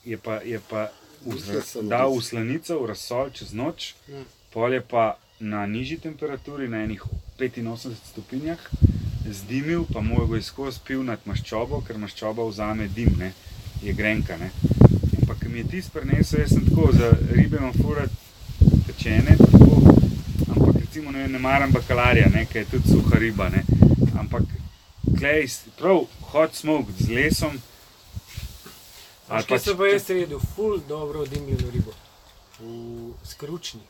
je 0.03 0.17
pa, 0.17 0.41
je 0.41 0.59
pa 0.61 0.91
v 1.21 1.37
zra- 1.37 1.61
Samo 1.61 1.87
dal 1.87 2.09
v 2.09 2.15
tisto. 2.15 2.29
slanico, 2.29 2.73
v 2.75 2.85
razsol 2.87 3.29
čez 3.29 3.53
noč, 3.53 3.93
Ja. 4.07 4.21
pol 4.49 4.71
je 4.71 4.81
pa 4.81 5.03
na 5.39 5.65
nižji 5.65 5.97
temperaturi, 5.99 6.67
na 6.67 6.77
enih 6.79 7.01
85 7.35 7.95
stopinjah, 8.05 8.59
zdimil, 9.23 9.85
pa 9.85 10.01
moj 10.01 10.27
go 10.27 10.35
izkoz 10.35 10.77
pil 10.77 11.01
nad 11.01 11.19
maščobo, 11.25 11.81
ker 11.81 11.97
maščoba 11.97 12.43
vzame 12.43 12.87
dim, 12.87 13.15
ne? 13.17 13.33
je 13.81 13.91
grenka. 13.91 14.37
Ne? 14.37 14.51
Ampak 15.15 15.39
ki 15.39 15.49
mi 15.49 15.57
je 15.57 15.67
tisto 15.67 15.91
prinesel, 15.91 16.39
jaz 16.39 16.49
sem 16.49 16.65
tako 16.65 16.91
za 16.91 17.07
ribe 17.31 17.57
imam 17.57 17.73
furat 17.73 18.09
pečene, 18.85 19.33
tako, 19.35 19.81
ampak 20.47 20.75
recimo 20.77 21.11
ne, 21.11 21.27
ne 21.27 21.39
maram 21.39 21.71
bakalarja, 21.71 22.29
ne, 22.29 22.45
ker 22.45 22.61
je 22.61 22.69
tudi 22.69 22.89
suha 22.89 23.17
riba. 23.17 23.49
Ne. 23.49 23.63
Ampak 24.15 24.43
klej, 25.11 25.47
prav 25.73 26.05
hot 26.27 26.53
smoke 26.53 26.93
z 26.93 27.09
lesom. 27.09 27.57
Ali 29.31 29.43
Kaj 29.47 29.57
pač 29.57 29.67
so 29.67 29.77
pa 29.79 29.87
jaz 29.87 30.09
jedel, 30.09 30.39
ful 30.55 30.79
dobro 30.87 31.25
dimljeno 31.25 31.71
ribo. 31.73 31.93
V 32.59 33.27
skručni. 33.27 33.81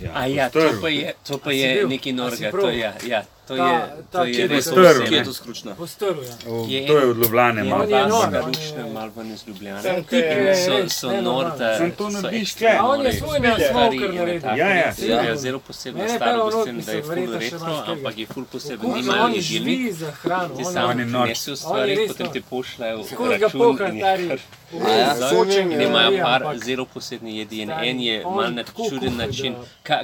Ja, 0.00 0.10
A 0.14 0.26
ja, 0.26 0.48
to 0.50 0.64
pa 0.80 0.88
je, 0.88 1.12
to 1.26 1.38
pa 1.38 1.52
je 1.52 1.86
nekaj 1.86 2.12
norega. 2.16 2.50
To 2.50 2.70
je, 2.72 2.92
ja, 3.06 3.22
to 3.50 3.56
Ta- 3.56 3.66
je, 3.66 3.78
ta, 4.10 4.18
to 4.18 4.24
ki 4.24 4.30
je 4.30 4.40
je 4.40 4.48
res 4.48 4.66
ne? 5.00 5.06
Kje 5.06 5.16
je 5.16 5.24
to 5.24 5.32
skručno? 5.32 5.74
Postrv, 5.74 6.16
ja. 6.20 6.34
O, 6.46 6.66
Je 6.68 6.86
to 6.86 6.94
je 6.94 7.06
od 7.06 7.16
Ljubljane, 7.16 7.60
Je 7.60 7.66
malo 7.66 7.82
je 7.82 7.88
bolj. 7.88 8.12
on 8.14 8.46
Ručne, 8.46 8.78
je- 8.78 8.92
malo 8.92 9.10
ven 9.16 9.32
iz 9.32 9.42
Ljubljane. 9.46 9.82
Sem 9.82 10.04
kaj- 10.04 10.18
je 10.18 10.54
So, 10.56 10.88
so 10.90 11.20
norte, 11.22 11.68
Sem 11.78 11.90
to 11.92 12.10
ekstra 12.32 12.68
tule. 12.70 12.78
A 12.78 12.84
on 12.84 13.06
je 13.06 13.12
svoj 13.14 13.38
stari 13.60 13.98
smoker 13.98 14.14
naredil. 14.14 14.50
Ja, 14.56 14.68
ja, 14.70 14.92
Ja, 15.24 15.36
zelo 15.36 15.58
Mene 15.96 16.08
stvar, 16.10 16.28
pa 16.30 16.36
v 16.36 16.46
ono, 16.46 16.64
tem, 16.64 16.80
da 16.80 16.92
je 16.92 16.98
mislim, 16.98 17.14
še 17.40 17.50
retro, 17.50 17.58
ampak 17.88 18.18
je 18.18 18.26
full 18.26 18.46
poseben. 18.46 18.78
Kako 18.80 18.96
Nima 18.96 19.12
on 19.14 19.34
jedilnik, 19.34 19.42
živi 19.42 19.92
za 19.94 20.10
hrano. 20.12 20.54
ti 20.56 20.64
je 20.92 21.04
prinesejo 21.18 21.52
On 21.52 21.56
stvari, 21.56 21.90
je 21.92 22.08
potem 22.08 22.26
ti 22.28 22.40
pošljajo 22.42 22.96
račun 22.96 23.58
in 23.82 23.96
je 23.96 24.98
ja, 24.98 25.14
sočen 25.28 25.72
je, 25.72 25.76
ja. 25.76 25.82
Imajo 25.82 26.22
par 26.22 26.58
zelo 26.58 26.84
posebnih 26.86 27.36
jedi 27.36 27.58
in 27.58 27.70
en 27.72 28.00
je 28.00 28.22
mal 28.26 28.50
na 28.50 28.62
čuden 28.90 29.16
način. 29.16 29.54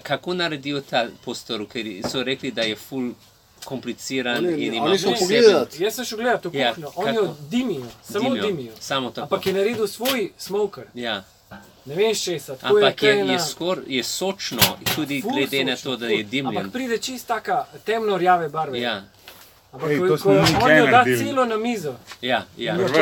kako 0.00 0.34
naredijo 0.34 0.80
ta 0.80 1.06
postor, 1.24 1.66
ker 1.66 1.86
so 2.02 2.22
rekli, 2.22 2.50
da 2.50 2.62
je 2.62 2.76
full 2.76 3.12
kompliciran 3.66 4.38
Oni- 4.38 4.64
in 4.64 4.74
ima 4.74 4.86
poseben- 4.86 5.18
pogledati. 5.18 5.82
Jaz 5.82 5.94
sem 5.94 6.04
šel 6.04 6.18
gledat 6.18 6.44
v 6.44 6.54
Ja, 6.54 6.70
kuhinjo, 6.70 6.88
kako? 6.88 7.02
oni 7.02 7.16
jo 7.16 7.36
dimijo, 7.50 7.86
samo 8.02 8.24
Dimijo. 8.24 8.46
dimijo. 8.46 8.72
Samo 8.80 9.10
tako. 9.10 9.24
Ampak 9.24 9.46
je 9.46 9.52
naredil 9.52 9.86
svoj 9.88 10.30
smoker, 10.38 10.84
Ja, 10.94 11.24
ne 11.84 11.94
veš 11.96 12.24
česa. 12.24 12.56
tako 12.56 12.76
ampak 12.76 12.92
je, 12.94 12.96
kaj 13.04 13.18
je, 13.18 13.24
na- 13.26 13.38
skor, 13.40 13.78
je 13.86 14.02
sočno, 14.04 14.62
tudi 14.94 15.22
ful 15.22 15.30
glede 15.32 15.64
na 15.64 15.76
sočno, 15.76 15.90
to, 15.90 15.96
da 15.96 16.06
je 16.08 16.22
dimljen. 16.24 16.56
Ampak 16.58 16.72
pride 16.72 16.98
čist 16.98 17.26
taka 17.26 17.56
temno 17.84 18.16
rjave 18.16 18.48
barve. 18.48 18.80
Ja, 18.80 19.02
Ampak 19.72 19.90
Ej, 19.90 19.98
ko, 19.98 20.08
to 20.08 20.16
ko 20.16 20.30
on 20.30 20.46
kaj 20.56 20.78
jo 20.78 20.84
da 20.86 20.90
naredili. 20.92 21.18
celo 21.20 21.44
na 21.44 21.56
mizo, 21.58 21.94
ja, 22.22 22.46
ja. 22.56 22.76
se 22.76 22.94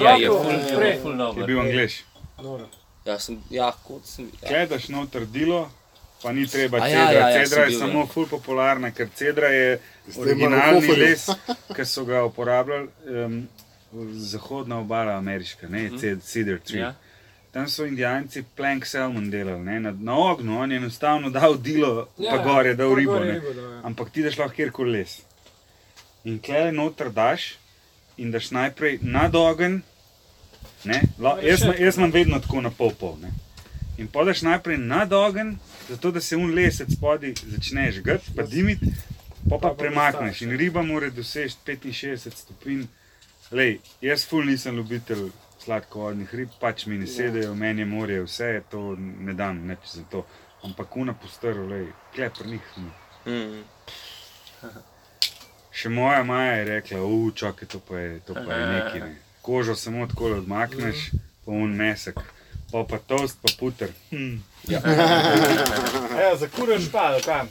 Ja, 0.00 0.10
je 0.12 0.28
ful, 0.28 0.50
je 0.82 0.98
ful 1.02 1.12
Je 1.36 1.46
bil. 1.46 1.62
Noro. 2.38 2.66
Ja, 3.04 3.18
sem, 3.18 3.38
ja, 3.50 3.72
kot 3.84 4.06
sem. 4.06 4.30
Ja. 4.42 4.48
Gledaš 4.48 4.88
noter 4.88 5.26
dilo, 5.26 5.70
Pa 6.22 6.32
ni 6.32 6.46
treba 6.46 6.78
A 6.78 6.88
cedra. 6.88 7.02
ja, 7.02 7.12
ja, 7.12 7.28
ja, 7.30 7.44
cedra 7.44 7.62
je 7.62 7.68
bil, 7.68 7.78
samo 7.78 8.00
ja. 8.00 8.06
ful 8.06 8.26
popularna, 8.26 8.90
ker 8.90 9.08
cedra 9.14 9.46
je 9.48 9.80
originalni 10.16 10.96
les, 10.96 11.28
ki 11.76 11.84
so 11.86 12.04
ga 12.04 12.24
uporabljali 12.24 12.88
um, 13.06 13.36
zahodna 14.12 14.80
obala 14.80 15.14
ameriška, 15.18 15.68
ne, 15.68 15.90
ced, 16.00 16.22
cedar 16.22 16.58
tree. 16.58 16.80
Ja. 16.80 16.94
Tam 17.52 17.68
so 17.68 17.86
indijanci 17.86 18.42
plank 18.56 18.86
salmon 18.86 19.30
delali, 19.30 19.62
ne, 19.64 19.80
na, 19.80 19.92
na 19.92 20.18
ognju, 20.18 20.58
on 20.58 20.72
je 20.72 20.76
enostavno 20.76 21.30
dal 21.30 21.56
dilo, 21.56 22.08
ja, 22.18 22.30
pa 22.34 22.42
gore, 22.44 22.74
dal 22.74 22.90
pa 22.92 22.98
ribo. 23.00 23.12
gor 23.12 23.26
je 23.26 23.32
ribo 23.32 23.52
dal, 23.54 23.70
ja. 23.72 23.80
Ampak 23.84 24.10
ti 24.10 24.22
daš 24.22 24.38
lahko 24.38 24.54
kjerkoli 24.54 24.92
les. 24.98 25.20
In 26.24 26.38
klej 26.42 26.72
noter 26.72 27.10
daš 27.10 27.54
in 28.16 28.30
daš 28.34 28.50
najprej 28.50 28.98
nad 29.02 29.34
ogen. 29.34 29.82
Ne, 30.84 31.02
la, 31.18 31.38
jaz, 31.42 31.62
ima- 31.62 31.78
jaz 31.78 31.96
imam 31.96 32.10
vedno 32.10 32.40
tako 32.40 32.60
na 32.60 32.70
pol 32.70 32.90
pol. 33.00 33.16
Ne. 33.22 33.30
In 33.98 34.06
podaš 34.06 34.42
najprej 34.42 34.78
nad 34.78 35.12
ogen, 35.12 35.56
zato 35.88 36.10
da 36.10 36.20
se 36.20 36.36
un 36.36 36.54
lesec 36.54 36.92
spodaj 36.92 37.34
začne 37.46 37.90
žgati, 37.92 38.30
pa 38.36 38.42
dimiti, 38.42 38.86
pa 39.50 39.58
pa 39.58 39.74
premakneš. 39.74 40.42
In 40.42 40.56
riba 40.56 40.82
mora 40.82 41.10
doseči 41.10 41.56
65 41.66 42.30
stopinj. 42.30 42.86
Lej, 43.50 43.78
jaz 44.00 44.26
ful 44.28 44.46
nisem 44.46 44.76
ljubitelj 44.76 45.30
sladkovodnih 45.64 46.34
rib, 46.34 46.48
pač 46.60 46.86
mi 46.86 46.98
ne 46.98 47.06
sedejo, 47.06 47.54
meni 47.54 47.82
je 47.82 47.86
morje, 47.86 48.22
vse 48.22 48.62
to 48.70 48.94
ne 48.98 49.34
dam 49.34 49.66
nič 49.66 49.90
za 49.94 50.04
to. 50.10 50.24
Ampak 50.62 50.96
una 50.96 51.14
postrv, 51.14 51.66
lej, 51.70 51.86
klepr 52.14 52.46
njih. 52.46 52.70
Mm. 53.26 53.62
Še 55.72 55.88
moja 55.88 56.22
maja 56.26 56.54
je 56.58 56.64
rekla, 56.64 57.02
uf, 57.02 57.34
čakaj, 57.34 57.68
to 57.68 57.80
pa 57.80 57.98
je, 57.98 58.20
to 58.26 58.34
pa 58.34 58.54
je 58.54 58.66
nekaj. 58.72 59.00
Ne. 59.00 59.14
Kožo 59.42 59.74
samo 59.74 60.06
tako 60.06 60.32
odmakneš, 60.38 61.10
pa 61.44 61.54
un 61.54 61.74
mesek, 61.78 62.20
pa 62.72 62.84
pa 62.84 62.98
toast, 62.98 63.38
pa 63.42 63.48
puter. 63.58 63.88
Hm. 64.10 64.36
Ja, 64.68 64.80
zakuraš 66.36 66.82
pa, 66.92 66.98
ali 67.00 67.22
kam? 67.22 67.48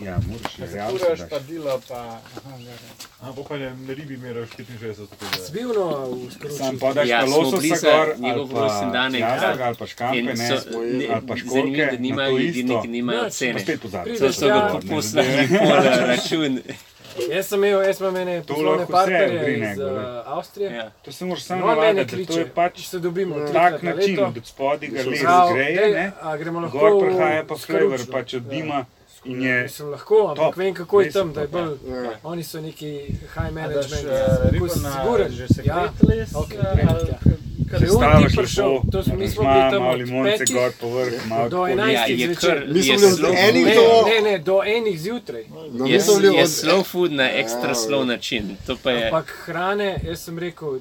Ja, 0.00 0.18
moraš 0.20 0.70
Zakuraš 0.70 1.00
realnost. 1.00 1.30
pa 1.30 1.38
dilo, 1.40 1.80
pa... 1.88 1.94
Aha, 1.94 2.56
ja, 2.58 2.70
ja. 2.70 2.92
A 3.20 3.32
pa 3.32 3.42
pa 3.42 3.56
ne, 3.56 3.70
na 3.78 3.94
ribi 3.94 4.16
meraš 4.16 4.48
65 4.50 4.94
stopinj. 4.94 5.28
Zbivno 5.46 5.84
v 6.06 6.32
skruči. 6.32 6.54
Sam 6.54 6.78
Ja, 6.96 7.04
ja, 7.04 7.26
smo 7.26 7.38
lososa 7.38 7.56
bili 7.58 7.76
za 7.76 7.90
gor, 7.90 8.08
njegov 8.18 8.40
ali 8.40 8.50
pa 8.50 8.60
rojstni 8.60 8.92
dan 8.92 9.14
jastoga, 9.14 9.46
enkrat. 9.46 9.66
ali 9.66 9.76
pa 9.76 9.86
škampe, 9.86 10.22
ne, 10.22 10.36
so, 10.36 10.54
ne, 10.72 11.06
ali 11.06 11.26
pa 11.26 11.34
zanimivo, 11.34 11.38
školjke, 11.38 11.84
da 11.86 11.92
na 11.92 11.98
nimajo 11.98 12.30
to 12.30 12.38
jedilniki, 12.38 12.74
isto. 12.76 12.86
nimajo 12.88 13.16
Ja, 13.16 13.24
pa 13.24 13.30
cene. 13.30 13.60
spet 13.60 13.80
pozabiti. 13.80 14.10
Prideš 14.10 14.34
So, 14.34 14.40
so 14.40 14.46
ga 14.46 14.54
Ja. 14.54 14.68
po- 14.72 14.88
poslali 14.88 15.48
pol 15.48 15.68
račun. 16.02 16.58
Jaz 17.30 17.46
sem 17.46 17.64
imel, 17.64 17.82
jaz 17.82 18.00
imam 18.00 18.16
ene 18.16 18.42
poslovne 18.46 18.86
partnerje 18.90 19.58
iz 19.58 19.78
uh, 19.78 19.88
Avstrije. 20.26 20.70
Ja. 20.70 20.90
To 21.02 21.12
se 21.12 21.24
moraš 21.24 21.42
samo 21.42 21.60
No, 21.60 21.66
navaditi, 21.66 22.26
to 22.26 22.38
je 22.38 22.46
pač 22.54 22.86
se 22.88 22.98
dobimo 22.98 23.36
tak 23.52 23.82
način, 23.82 24.16
da 24.16 24.40
spodaj 24.44 24.88
ga 24.88 25.02
les 25.10 25.20
dej, 25.54 25.92
ne, 25.94 26.12
gor 26.72 27.00
prihaja 27.00 27.44
pa 27.48 27.56
flavor, 27.56 28.00
pač 28.12 28.34
od 28.34 28.42
dima 28.42 28.84
in 29.24 29.42
je 29.42 29.62
Mislim, 29.62 29.88
lahko, 29.88 30.26
ampak 30.28 30.36
top, 30.36 30.56
vem 30.56 30.74
kako 30.74 31.00
je 31.00 31.12
tam, 31.12 31.32
top, 31.34 31.50
bolj. 31.50 31.76
Ja. 31.88 32.10
Oni 32.22 32.44
so 32.44 32.60
neki 32.60 32.90
high 33.34 33.52
management. 33.52 34.04
eh, 34.04 34.68
si 34.68 34.80
na 34.82 34.92
siguren, 34.92 35.32
že 35.32 35.42
ja. 35.42 35.48
sekret 35.48 36.08
les, 36.08 36.34
Ok, 36.34 36.52
eh, 36.52 36.56
trend, 36.74 36.90
ali 36.90 37.08
ja. 37.08 37.18
Prišel, 37.76 38.80
lepo, 39.38 39.70
tam 39.70 39.82
malo 39.82 39.94
limonce 39.94 40.44
gor 40.52 40.72
povrh, 40.80 41.26
malo 41.26 41.48
do 41.48 41.56
tako. 41.56 41.68
Ja, 41.68 41.74
11 41.76 42.10
je 42.10 42.26
zvečer. 42.26 42.58
kar, 42.58 42.68
Mi 42.68 42.82
smo 42.82 42.92
je 42.92 42.98
bili 42.98 43.22
od 43.22 43.34
enih 43.38 43.66
do- 43.66 44.04
ne, 44.06 44.30
ne, 44.30 44.38
do 44.38 44.62
enih 44.66 45.00
zjutraj. 45.00 45.44
No, 45.72 45.86
Je, 45.86 46.00
je 46.32 46.46
slow 46.46 46.84
food 46.84 47.12
na 47.12 47.30
ekstra 47.30 47.68
Ja, 47.68 47.74
slow 47.74 48.04
način. 48.04 48.56
To 48.66 48.76
pa 48.82 48.90
je. 48.90 49.04
Ampak 49.04 49.36
hrane, 49.44 50.00
jaz 50.04 50.20
sem 50.20 50.38
rekel, 50.38 50.78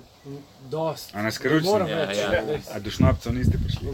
dost. 0.69 1.09
A 1.13 1.21
na 1.21 1.31
Skaručni? 1.31 1.69
Moram 1.69 1.87
Ja, 1.87 2.11
ja. 2.11 2.43
A 2.73 2.79
do 2.79 2.89
šnapcev 2.89 3.33
niste 3.33 3.57
prišli? 3.57 3.87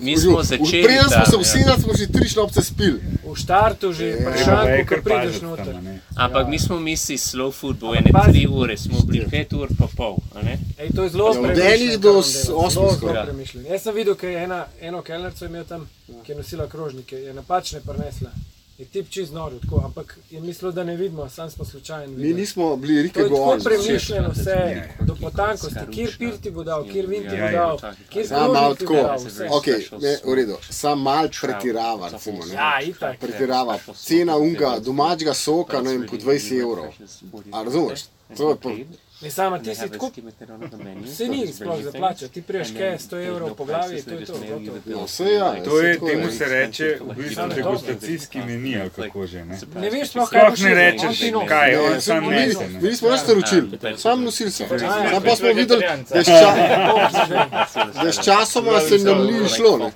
Mi 0.00 0.18
smo 0.18 0.42
začeli 0.42 0.82
Preden 0.82 1.08
smo 1.10 1.24
se 1.26 1.36
ja. 1.36 1.40
usedeli, 1.40 1.82
smo 1.82 1.92
že 1.94 2.06
tri 2.12 2.28
šnopce 2.28 2.62
spili. 2.62 3.00
V 3.24 3.36
štartu 3.36 3.92
že 3.92 4.06
Ja. 4.06 4.16
Treba 4.16 4.30
pa 4.30 4.30
je 4.30 4.42
vprašanj, 4.44 4.84
ko 4.84 4.88
kar 4.88 5.02
prideš 5.02 5.40
noter. 5.42 5.74
Ampak 6.16 6.48
mi 6.48 6.58
smo 6.58 6.80
mislili 6.80 7.18
slow 7.18 7.52
food, 7.52 7.78
bo 7.78 7.94
ene 7.94 8.10
tri 8.32 8.46
ure, 8.46 8.76
smo 8.76 8.98
bili 9.06 9.26
pet 9.30 9.52
ur 9.52 9.68
pa 9.78 9.86
pol. 9.96 10.16
Ej, 10.78 10.90
to 10.96 11.02
je 11.02 11.08
zelo 11.10 11.24
Ja, 11.24 11.30
od 11.30 11.36
premišljeno, 11.46 11.74
enih 11.74 12.00
do 12.00 12.12
osmih 12.54 12.98
premišljeno. 13.24 13.68
Jaz 13.68 13.82
sem 13.82 13.94
videl, 13.94 14.14
ker 14.14 14.30
je 14.30 14.44
ena, 14.44 14.66
eno 14.80 15.02
kelnerco 15.02 15.44
imel 15.46 15.64
tam, 15.64 15.88
ki 16.24 16.32
je 16.32 16.36
nosila 16.36 16.66
krožnike, 16.68 17.16
je 17.16 17.34
napačne 17.34 17.80
prinesla. 17.80 18.30
Je 18.78 18.84
tip 18.84 19.08
čez 19.08 19.30
nori, 19.30 19.56
tako, 19.60 19.82
ampak 19.84 20.18
je 20.30 20.40
mislil, 20.40 20.72
da 20.72 20.84
ne 20.84 20.96
vidimo, 20.96 21.28
sam 21.28 21.50
smo 21.50 21.64
slučajno 21.64 22.16
Mi 22.16 22.32
nismo 22.32 22.76
bili 22.76 22.94
To 22.94 23.02
rike 23.02 23.20
je 23.20 23.24
tako 23.24 23.36
gor. 23.36 23.62
premišljeno 23.64 24.28
vse, 24.30 24.50
Ja. 24.50 24.82
do 25.00 25.14
potankosti, 25.16 25.78
kjer 25.92 26.10
pir 26.18 26.36
ti 26.36 26.50
bo 26.50 26.64
dal, 26.64 26.84
kjer 26.84 27.06
vin 27.06 27.20
ti 27.20 27.28
Ja, 27.28 27.40
bo 27.40 27.46
ja. 27.46 27.52
dal, 27.52 27.78
kjer 28.10 28.26
Sam 28.28 28.38
malo 28.42 28.52
krožnik 28.52 28.78
ti 28.78 28.86
bo 28.86 28.92
tako, 28.92 29.06
dal, 29.08 29.18
vse. 29.18 29.48
ok, 29.50 29.66
ne, 30.02 30.18
v 30.24 30.34
redu, 30.34 30.56
sam 30.62 31.00
mal 31.00 31.28
pretirava, 31.42 32.08
recimo, 32.08 32.44
ne. 32.44 32.54
Ja, 32.54 32.80
itak. 32.82 33.18
Pretirava. 33.18 33.78
Cena 33.96 34.36
unga 34.38 34.78
domačega 34.80 35.34
soka, 35.34 35.80
ne 35.80 35.90
vem, 35.90 36.06
po 36.08 36.16
20 36.16 36.60
evrov. 36.60 36.86
A 37.52 37.62
razumeš? 37.62 38.00
To 38.36 38.50
je 38.50 38.56
pa, 38.56 38.70
Ne, 39.20 39.30
sama 39.30 39.58
ti 39.58 39.74
si 39.74 39.88
tako, 39.90 40.10
se 41.08 41.28
ni 41.28 41.46
sploh 41.48 41.82
za 41.82 41.92
plačati, 41.92 42.28
ti 42.28 42.42
priješ 42.42 42.68
kaj, 42.70 42.98
100 43.00 43.26
evrov 43.26 43.50
po 43.50 43.64
glavi, 43.64 44.02
to 44.02 44.10
je 44.10 44.24
to, 44.24 44.32
no, 44.86 45.04
vse 45.04 45.24
ja. 45.24 45.54
To 45.64 45.80
je, 45.80 45.94
tako 45.94 46.06
temu 46.08 46.30
se 46.30 46.44
reče 46.46 46.98
v 47.00 47.14
bistvu 47.14 47.42
degustacijski 47.48 48.38
meni, 48.38 48.80
ali 48.80 48.90
kako 48.92 49.26
že. 49.26 49.44
Ne? 49.44 49.58
Ne 49.76 49.90
veš 49.90 50.08
sploh, 50.08 50.30
kaj 50.30 50.40
Sploh 50.46 50.58
ne 50.60 50.74
rečeš, 50.74 51.18
kaj 51.48 51.70
je, 51.70 51.76
Ne, 51.78 51.82
on 51.84 52.00
sam 52.00 52.24
nese. 52.24 52.58
mi 52.60 52.74
ne. 52.74 52.80
nismo 52.82 53.08
več 53.08 53.20
naročili, 53.28 53.78
Ja. 53.82 53.96
sam 53.98 54.24
nosilce. 54.24 54.62
Ja, 54.64 54.78
Sam 55.10 55.22
pa 55.22 55.36
smo 55.36 55.48
videli, 55.50 55.80
da 56.10 56.18
je 56.18 56.24
s 56.24 56.28
ča- 56.28 56.56
da 57.94 58.06
je 58.06 58.12
s 58.12 58.18
časoma 58.18 58.80
se 58.80 58.98
nam 58.98 59.18
ni 59.22 59.48
šlo. 59.48 59.78
Ne. 59.78 59.90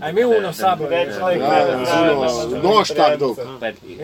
A 0.00 0.06
je 0.06 0.10
imel 0.10 0.30
uno 0.30 0.52
sabo, 0.52 0.84
Več 0.86 1.08
je. 1.08 1.24
like, 1.24 1.40
Ja, 1.40 1.76
ne, 1.76 1.86
zelo, 1.86 2.46
ne, 2.46 2.56
ne, 2.56 2.62
nož 2.64 2.88
tak 2.90 3.10
ne, 3.10 3.16
dolg. 3.16 3.38
Jaz 3.38 3.48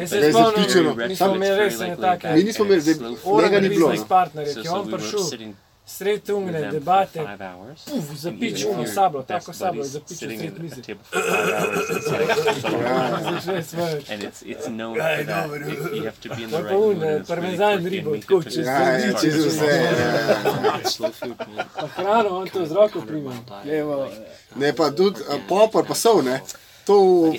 Da 0.03 0.07
se 0.11 0.16
je 0.18 0.33
spomnim, 0.33 1.09
mi 1.09 1.16
smo 1.16 1.35
imeli 1.37 1.57
res 1.59 1.81
ene 1.81 1.97
take 1.99 2.29
Mi 2.29 2.42
nismo 2.45 2.64
imeli, 2.64 2.83
da 3.51 3.61
ni 3.61 3.68
bilo. 3.68 3.92
Partnerje, 4.22 4.54
ki 4.54 4.66
je 4.66 4.70
on 4.70 4.90
prišel 4.92 5.52
sred 5.87 6.22
tungne 6.26 6.70
debate, 6.70 7.20
uf, 7.96 8.14
zapič 8.14 8.64
uno 8.64 8.87
sablo, 8.87 9.22
tako 9.22 9.52
sablo 9.52 9.82
je 9.82 9.88
zapičil 9.88 10.38
sred 10.38 10.58
mize. 10.62 10.82
Začne 13.42 13.62
be 16.37 16.42
in 16.42 16.50
the 16.50 16.58
Pa 16.58 16.62
pa 16.68 16.76
un, 16.76 17.24
parmezan 17.28 17.87
ribo, 17.87 18.16
tako 18.16 18.42
čez 18.42 18.66
Ja, 18.66 18.98
ja, 18.98 19.12
čez 19.20 19.46
vse. 19.46 19.64
ja. 19.64 21.11
Food, 21.18 21.38
man. 21.56 21.66
Pa 21.74 21.87
hrano, 21.87 22.28
on 22.38 22.48
to 22.48 22.66
z 22.66 22.72
roko 22.72 23.00
prima. 23.00 23.35
Ne, 24.54 24.72
pa 24.72 24.90
tudi 24.90 25.20
popor, 25.48 25.87
pa 25.87 25.94
sol, 25.94 26.22
ne. 26.22 26.40
To 26.87 27.33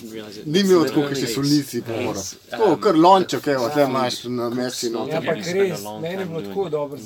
ni 0.46 0.60
imel 0.60 0.86
tako, 0.86 1.02
kot 1.02 1.18
še 1.18 1.28
solnici 1.28 1.82
pomora. 1.82 2.22
To, 2.58 2.78
kar 2.78 2.96
lonček, 2.96 3.48
evo, 3.48 3.70
te 3.70 3.82
imaš 3.84 4.24
na 4.24 4.50
mesi 4.50 4.88
ja, 4.88 4.92
noter. 4.92 5.26
pa 5.26 5.34
res, 5.34 5.82
meni 6.02 6.22
je 6.22 6.26
bilo 6.26 6.42
tako 6.42 6.70
dobro 6.70 7.00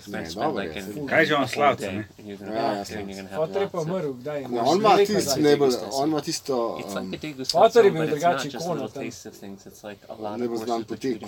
spend 0.00 0.34
dobro 0.34 0.62
je. 0.62 0.84
an 0.96 1.06
Kaj 1.06 1.26
že 1.26 1.34
on 1.34 1.48
slavce, 1.48 1.92
ne? 1.92 2.08
and 2.18 2.28
you're 2.28 2.36
gonna 2.38 2.54
Ja, 2.54 2.72
ja, 2.72 2.84
je 3.60 3.68
pa 3.68 3.80
umrl, 3.80 4.12
kdaj 4.12 4.40
je? 4.42 4.48
Ne, 4.48 4.60
on 4.60 4.78
ima 4.78 4.96
tisto, 4.96 5.40
najbolj, 5.40 5.74
on 5.92 6.08
ima 6.08 6.20
tisto, 6.20 6.80
um, 6.98 7.12
Otor 7.54 7.84
je 7.84 7.90
bil 7.90 8.00
but 8.00 8.08
it's 8.08 8.20
drugače 8.20 8.44
not 8.44 8.54
just 8.54 8.66
ikona 8.66 8.72
little 8.72 8.88
tam. 8.88 9.02
taste 9.02 9.28
of 9.28 9.34
things. 9.36 9.66
It's 9.66 9.84
like 9.84 10.00
a 10.08 10.14
lot 10.14 10.40
Ne 10.40 10.44
of 10.44 10.50
bo 10.50 10.56
znam 10.56 10.84
poti, 10.84 11.08
you 11.08 11.18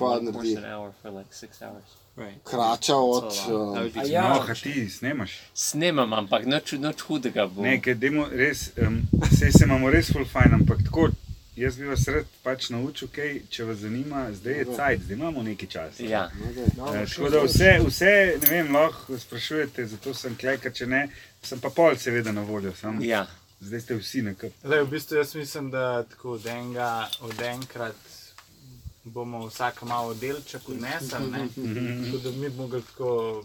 hours. 2.18 2.44
krača 2.44 2.96
od, 2.96 3.32
No, 3.48 4.02
ja, 4.06 4.22
ha 4.46 4.54
ti 4.54 4.90
snemaš. 4.90 5.38
Snemam, 5.54 6.12
ampak 6.12 6.46
nič, 6.46 6.72
nič 6.72 7.00
hudega 7.00 7.46
bo. 7.46 7.62
Ne, 7.62 7.80
demo 7.94 8.26
res, 8.32 8.70
um, 8.76 9.02
se, 9.38 9.52
se 9.52 9.64
imamo 9.64 9.90
res 9.90 10.12
full 10.12 10.24
fajn, 10.24 10.54
ampak 10.54 10.78
tako, 10.84 11.08
jaz 11.56 11.76
bi 11.76 11.86
vas 11.86 12.08
rad 12.08 12.26
pač 12.42 12.68
naučil, 12.70 13.08
kaj, 13.14 13.40
če 13.50 13.64
vas 13.64 13.78
zanima, 13.82 14.26
zdaj 14.32 14.54
je 14.58 14.64
cajt, 14.76 15.00
zdaj 15.02 15.16
imamo 15.16 15.42
nekaj 15.42 15.68
časa. 15.68 16.02
Ja, 16.02 16.28
Eh, 16.94 17.06
Tako 17.06 17.30
da 17.30 17.42
vse, 17.42 17.78
vse, 17.86 18.12
ne 18.42 18.50
vem, 18.50 18.74
lahko 18.74 19.18
sprašujete, 19.18 19.86
zato 19.86 20.14
sem 20.14 20.36
klekar, 20.36 20.72
če 20.72 20.86
ne, 20.86 21.08
sem 21.42 21.60
pa 21.60 21.70
pol 21.70 21.96
seveda 21.96 22.32
na 22.32 22.42
voljo, 22.42 22.72
sam, 22.74 23.02
ja. 23.02 23.26
zdaj 23.60 23.80
ste 23.80 23.94
vsi. 23.98 24.22
Zdaj, 24.64 24.82
v 24.82 24.90
bistvu 24.90 25.16
jaz 25.16 25.34
mislim, 25.34 25.70
da 25.70 26.02
tako 26.02 26.32
od 26.38 26.46
enega, 26.46 27.08
od 27.20 27.42
enkrat 27.42 28.17
bomo 29.08 29.46
vsak 29.46 29.82
malo 29.82 30.14
delček 30.14 30.68
odnesli, 30.68 31.30
ne? 31.30 31.48
Tako 32.04 32.18
da 32.18 32.30
bi 32.30 32.50
mogli 32.56 32.82
tako, 32.82 33.44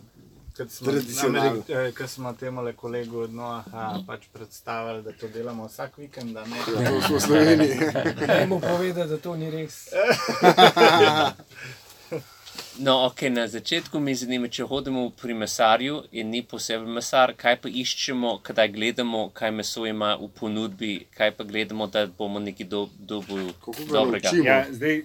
kot 0.58 0.72
smo, 0.72 0.92
Tradicionalno. 0.92 1.64
Amerik- 1.68 2.02
eh, 2.04 2.08
smo 2.08 2.34
temu 2.34 2.74
kolegu 2.76 3.20
od 3.20 3.34
Noaha 3.34 4.00
pač 4.08 4.28
predstavili, 4.34 5.04
da 5.04 5.12
to 5.12 5.28
delamo 5.28 5.68
vsak 5.68 5.98
vikend, 5.98 6.34
da 6.34 6.46
ne. 6.46 6.58
to 6.66 7.02
smo 7.08 7.18
v 7.18 7.22
Sloveniji. 7.22 7.80
daj 8.28 8.48
mu 8.48 8.60
povedati, 8.60 9.10
da 9.10 9.18
to 9.18 9.36
ni 9.36 9.52
res. 9.52 9.88
No, 12.80 13.06
ok, 13.06 13.22
na 13.22 13.48
začetku 13.48 14.00
me 14.00 14.16
zanima, 14.18 14.48
če 14.50 14.66
hodimo 14.66 15.04
pri 15.22 15.36
mesarju 15.38 16.00
in 16.12 16.32
ni 16.34 16.42
poseben 16.42 16.90
mesar, 16.90 17.36
kaj 17.38 17.60
pa 17.62 17.70
iščemo, 17.70 18.40
kadaj 18.42 18.72
gledamo, 18.74 19.28
kaj 19.30 19.52
meso 19.54 19.86
ima 19.86 20.16
v 20.18 20.30
ponudbi, 20.34 20.94
kaj 21.14 21.36
pa 21.38 21.46
gledamo, 21.46 21.86
da 21.88 22.08
bomo 22.08 22.42
nekaj 22.42 22.66
do, 22.66 22.88
dobili 22.98 23.54
Kako 23.60 23.78
ga 23.78 23.94
dobrega. 23.94 24.34
Ja, 24.42 24.58
zdaj, 24.72 25.04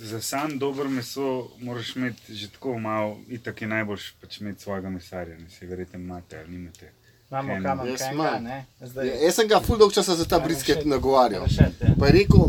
za 0.00 0.20
sam 0.20 0.58
dober 0.58 0.88
meso 0.88 1.48
moraš 1.60 1.96
imeti 1.96 2.34
že 2.34 2.48
tako 2.48 2.78
malo, 2.78 3.16
itak 3.28 3.62
je 3.62 3.68
najboljš 3.68 4.14
pač 4.20 4.40
imeti 4.40 4.62
svojega 4.62 4.90
mesarja, 4.90 5.38
ne 5.38 5.50
se 5.50 5.66
verjetno 5.66 5.98
imate 5.98 6.38
ali 6.38 6.48
nimate. 6.48 6.92
Imamo 7.30 7.62
kamen 7.62 7.86
Jaz 7.86 8.00
kenga, 8.00 8.38
ne? 8.40 8.66
Zdaj, 8.80 9.08
Ja, 9.08 9.14
Jaz 9.14 9.34
sem 9.34 9.48
ga 9.48 9.60
full 9.60 9.78
dolg 9.78 9.92
časa 9.92 10.14
za 10.16 10.24
ta 10.24 10.38
brisket 10.40 10.84
nagovarjal. 10.84 11.44
Rešet, 11.44 11.80
ja. 11.80 11.94
Pa 11.98 12.06
je 12.06 12.12
rekel, 12.12 12.40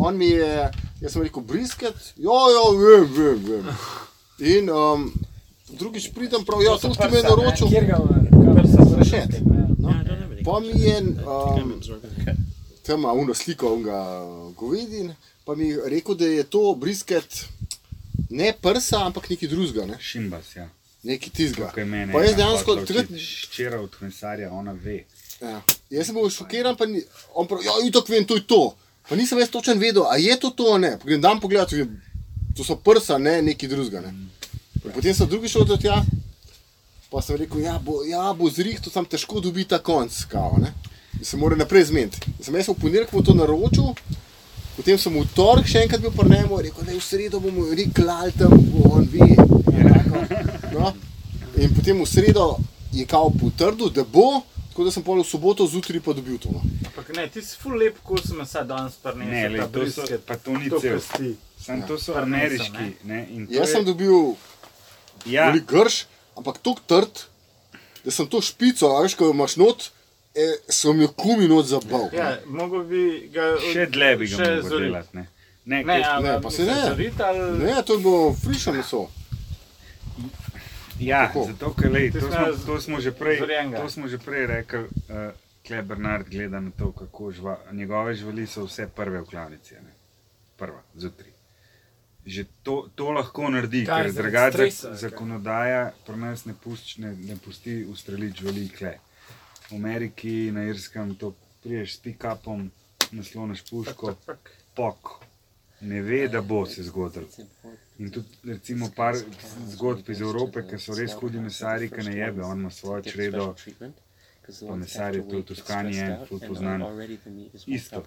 on 0.00 0.16
mi 0.16 0.26
je, 0.26 0.70
jaz 1.00 1.12
sem 1.12 1.22
rekel, 1.22 1.42
brisket, 1.42 1.94
ja, 2.16 2.40
ja, 2.54 2.64
vem, 2.78 3.06
vem, 3.14 3.44
vem. 3.44 3.68
In 4.38 4.70
um, 4.70 5.12
drugič 5.70 6.10
pridem 6.14 6.44
prav, 6.44 6.62
ja, 6.62 6.74
To 6.82 6.94
ste 6.94 7.10
me 7.10 7.22
naročil. 7.22 7.70
Ga 7.70 8.02
Rešet. 8.98 9.38
No. 9.78 9.94
Pa 10.44 10.60
mi 10.60 10.74
je, 10.82 10.98
um, 11.22 11.80
tam 12.86 12.98
ima 12.98 13.12
uno 13.12 13.34
sliko 13.34 13.74
unga 13.74 14.20
govedin, 14.56 15.14
pa 15.44 15.54
mi 15.54 15.68
je 15.68 15.88
rekel, 15.90 16.14
da 16.14 16.26
je 16.26 16.44
to 16.44 16.74
brisket 16.80 17.44
ne 18.30 18.52
prsa, 18.62 19.04
ampak 19.06 19.30
nekaj 19.30 19.48
drugega, 19.48 19.86
ne? 19.86 19.98
Šimbas, 20.00 20.56
ja. 20.56 20.68
nekaj 21.02 21.30
tizga. 21.30 21.72
Mene. 21.76 22.12
Pa 22.12 22.24
jaz 22.24 22.36
dejansko 22.36 22.76
takrat-. 22.80 23.12
Ščera 23.20 23.80
od 23.80 23.96
mesarja, 24.00 24.50
ona 24.52 24.72
ve. 24.72 25.04
Ja. 25.40 25.60
Jaz 25.92 26.08
sem 26.08 26.16
bil 26.16 26.30
šokiran, 26.32 26.76
pa 26.78 26.88
ni, 26.88 27.02
on 27.34 27.48
pravi, 27.50 27.66
ja, 27.68 27.76
itak 27.86 28.08
vem, 28.08 28.26
to 28.26 28.38
je 28.38 28.46
to. 28.48 28.62
Pa 29.08 29.18
nisem 29.20 29.38
jaz 29.38 29.52
točen 29.52 29.78
vedel, 29.78 30.06
a 30.08 30.16
je 30.16 30.36
to 30.40 30.50
to, 30.56 30.70
ali 30.72 30.86
ne. 30.86 30.92
Pa 30.98 31.10
grem 31.10 31.20
dan 31.20 31.40
vidim, 31.42 32.00
to 32.56 32.64
so 32.64 32.76
prsa, 32.76 33.18
ne 33.18 33.42
nekaj 33.42 33.68
drugega. 33.68 34.00
Ne. 34.00 34.14
In 34.84 34.92
potem 34.92 35.14
sem 35.14 35.28
drugi 35.28 35.48
šel 35.48 35.66
do 35.68 35.76
tja, 35.76 36.00
pa 37.10 37.22
sem 37.22 37.36
rekel, 37.36 37.60
ja, 37.60 37.78
bo, 37.78 38.02
ja, 38.08 38.32
bo 38.32 38.48
zrihto, 38.50 38.90
sem 38.90 39.04
težko 39.04 39.40
dobi 39.40 39.64
ta 39.68 39.78
konc, 39.78 40.24
kao, 40.30 40.56
ne. 40.62 40.72
Da 41.14 41.24
se 41.24 41.36
mora 41.36 41.56
naprej 41.56 41.90
zmeniti. 41.92 42.18
In 42.38 42.44
Sem 42.44 42.56
jaz 42.58 42.68
v 42.68 42.78
ponedeljek 42.80 43.12
to 43.24 43.34
naročil, 43.36 43.92
potem 44.76 44.98
sem 44.98 45.12
v 45.12 45.26
torek 45.30 45.66
še 45.66 45.82
enkrat 45.82 46.00
bil 46.00 46.10
pri 46.10 46.28
njemu, 46.30 46.58
rekel, 46.60 46.82
da 46.82 46.92
je 46.92 46.98
v 46.98 47.04
sredo 47.04 47.40
bomo 47.40 47.66
reklali 47.70 48.32
tam, 48.32 48.50
bo 48.50 48.94
on 48.94 49.04
ve. 49.06 49.28
No. 50.72 50.92
In 51.56 51.70
potem 51.70 51.96
v 51.96 52.06
sredo 52.06 52.58
je 52.90 53.04
kao 53.04 53.30
potrdil, 53.30 53.90
da 53.90 54.04
bo, 54.04 54.42
tako 54.70 54.84
da 54.84 54.90
sem 54.90 55.02
pol 55.02 55.18
v 55.18 55.24
soboto 55.24 55.66
zjutraj 55.66 56.00
pa 56.00 56.12
dobil 56.12 56.38
to. 56.38 56.50
No. 56.50 56.60
Ampak 56.84 57.14
ne, 57.14 57.28
ti 57.28 57.38
si 57.38 57.54
ful 57.54 57.74
lep, 57.74 57.98
ko 58.02 58.18
sem 58.18 58.38
se 58.44 58.62
danes 58.64 58.94
prinesel. 58.96 59.52
Ne, 59.52 59.58
ta 59.60 59.68
to 59.68 59.86
so, 59.86 60.02
pa 60.20 60.34
to 60.36 60.50
ni 60.52 60.66
cel. 60.68 60.98
Sam 61.56 61.80
Ja. 61.80 61.86
to 61.86 61.94
so 61.96 62.12
Prinesel, 62.12 62.22
ameriški. 62.24 62.86
Ne? 63.04 63.18
to 63.46 63.54
Jaz 63.54 63.68
je- 63.68 63.72
sem 63.72 63.84
dobil 63.84 64.34
Ja, 65.24 65.48
ja. 65.48 65.56
grš, 65.56 66.04
ampak 66.36 66.58
tako 66.58 66.82
trd, 66.84 67.14
da 68.04 68.10
sem 68.10 68.26
to 68.26 68.36
špico, 68.38 68.90
a 68.90 69.00
veš, 69.00 69.14
ko 69.14 69.24
jo 69.24 69.32
imaš 69.32 69.56
not, 69.56 69.93
e, 70.34 70.46
sem 70.68 71.00
jo 71.00 71.08
kumi 71.10 71.48
not 71.48 71.66
zabal. 71.66 72.08
Ja, 72.12 72.38
mogo 72.46 72.82
bi 72.82 73.02
ga 73.28 73.54
še 73.64 73.86
dlje 73.86 74.16
bi 74.16 74.26
ga 74.26 74.36
zoriti. 74.36 74.82
delati. 74.82 75.16
Ne, 75.16 75.26
ne, 75.66 75.84
Ne, 75.84 75.94
kaj- 75.94 76.22
Ne, 76.22 76.40
pa 76.42 76.50
se 76.50 76.64
ne. 76.64 76.74
Zorit, 76.88 77.20
ali... 77.20 77.58
Ne, 77.60 77.82
to 77.82 77.94
je 77.94 77.98
bilo 78.00 78.34
frišno 78.36 78.72
meso. 78.72 79.06
Ja, 81.00 81.26
Tako. 81.26 81.46
zato, 81.46 81.74
ker 81.74 81.90
lej, 81.90 82.12
to, 82.12 82.20
smo 82.22 82.46
to, 82.66 82.80
smo 82.80 83.00
že 83.00 83.10
prej, 83.12 83.40
to 83.72 83.88
smo 83.90 84.06
že 84.06 84.18
prej 84.18 84.46
rekli, 84.46 84.78
uh, 84.78 85.32
Kle 85.62 85.82
Bernard 85.82 86.28
gleda 86.28 86.60
na 86.60 86.70
to, 86.70 86.92
kako 86.92 87.32
živa, 87.32 87.58
njegove 87.72 88.14
živali 88.14 88.46
so 88.46 88.64
vse 88.64 88.86
prve 88.86 89.20
v 89.20 89.24
klanici. 89.24 89.74
a 89.74 89.80
ne. 89.80 89.90
Prva, 90.56 90.82
zjutraj. 90.94 91.32
Že 92.26 92.44
to, 92.62 92.88
to 92.94 93.10
lahko 93.10 93.48
naredi, 93.48 93.84
Kaj, 93.84 94.02
ker 94.02 94.12
drugače 94.12 94.68
zakonodaja 94.94 95.92
pri 96.06 96.16
nas 96.16 96.44
ne, 96.44 96.54
pušč, 96.54 96.98
ne, 96.98 97.16
ne 97.18 97.36
pusti 97.36 97.84
ustreliti 97.84 98.38
živali 98.38 98.68
kle. 98.68 98.94
V 99.70 99.74
Ameriki, 99.74 100.50
na 100.52 100.64
Irskem, 100.64 101.14
to 101.14 101.34
priješ 101.62 101.96
s 101.96 102.00
pick-upom, 102.04 102.70
nasloniš 103.10 103.64
puško, 103.70 104.14
pok. 104.74 105.24
Ne 105.80 106.02
ve, 106.02 106.28
da 106.28 106.40
bo 106.40 106.66
se 106.66 106.82
zgodilo. 106.82 107.26
In 107.98 108.10
tudi, 108.10 108.28
recimo, 108.44 108.90
par 108.96 109.16
zgodb 109.68 110.08
iz 110.10 110.20
Evrope, 110.20 110.62
ki 110.68 110.78
so 110.78 110.94
res 110.98 111.12
hudi 111.20 111.40
mesari, 111.40 111.90
ki 111.90 112.06
ne 112.08 112.16
jebe, 112.16 112.42
on 112.42 112.60
ima 112.60 112.70
svojo 112.70 113.02
čredo. 113.02 113.54
Pa 114.44 114.76
mesar 114.76 115.16
je 115.16 115.22
to 115.28 115.38
v 115.38 115.42
Toskani 115.42 115.98
en, 115.98 116.16
ful 116.28 116.40
poznan. 116.40 116.82
Isto. 117.66 118.02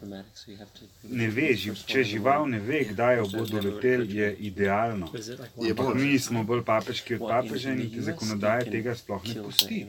Ne 1.09 1.27
ve, 1.33 1.47
če 1.91 2.03
žival 2.03 2.45
ne 2.45 2.59
ve, 2.61 2.83
kdaj 2.91 3.17
jo 3.17 3.25
bo 3.31 3.45
doletel, 3.49 4.05
je 4.05 4.29
idealno. 4.49 5.09
Ampak 5.57 5.95
mi 5.95 6.19
smo 6.19 6.43
bolj 6.43 6.61
papeški 6.67 7.17
od 7.17 7.25
papeža 7.29 7.73
in 7.73 7.89
ti 7.89 8.03
zakonodaje 8.05 8.69
tega 8.69 8.93
sploh 8.95 9.25
ne 9.25 9.43
pusti. 9.43 9.79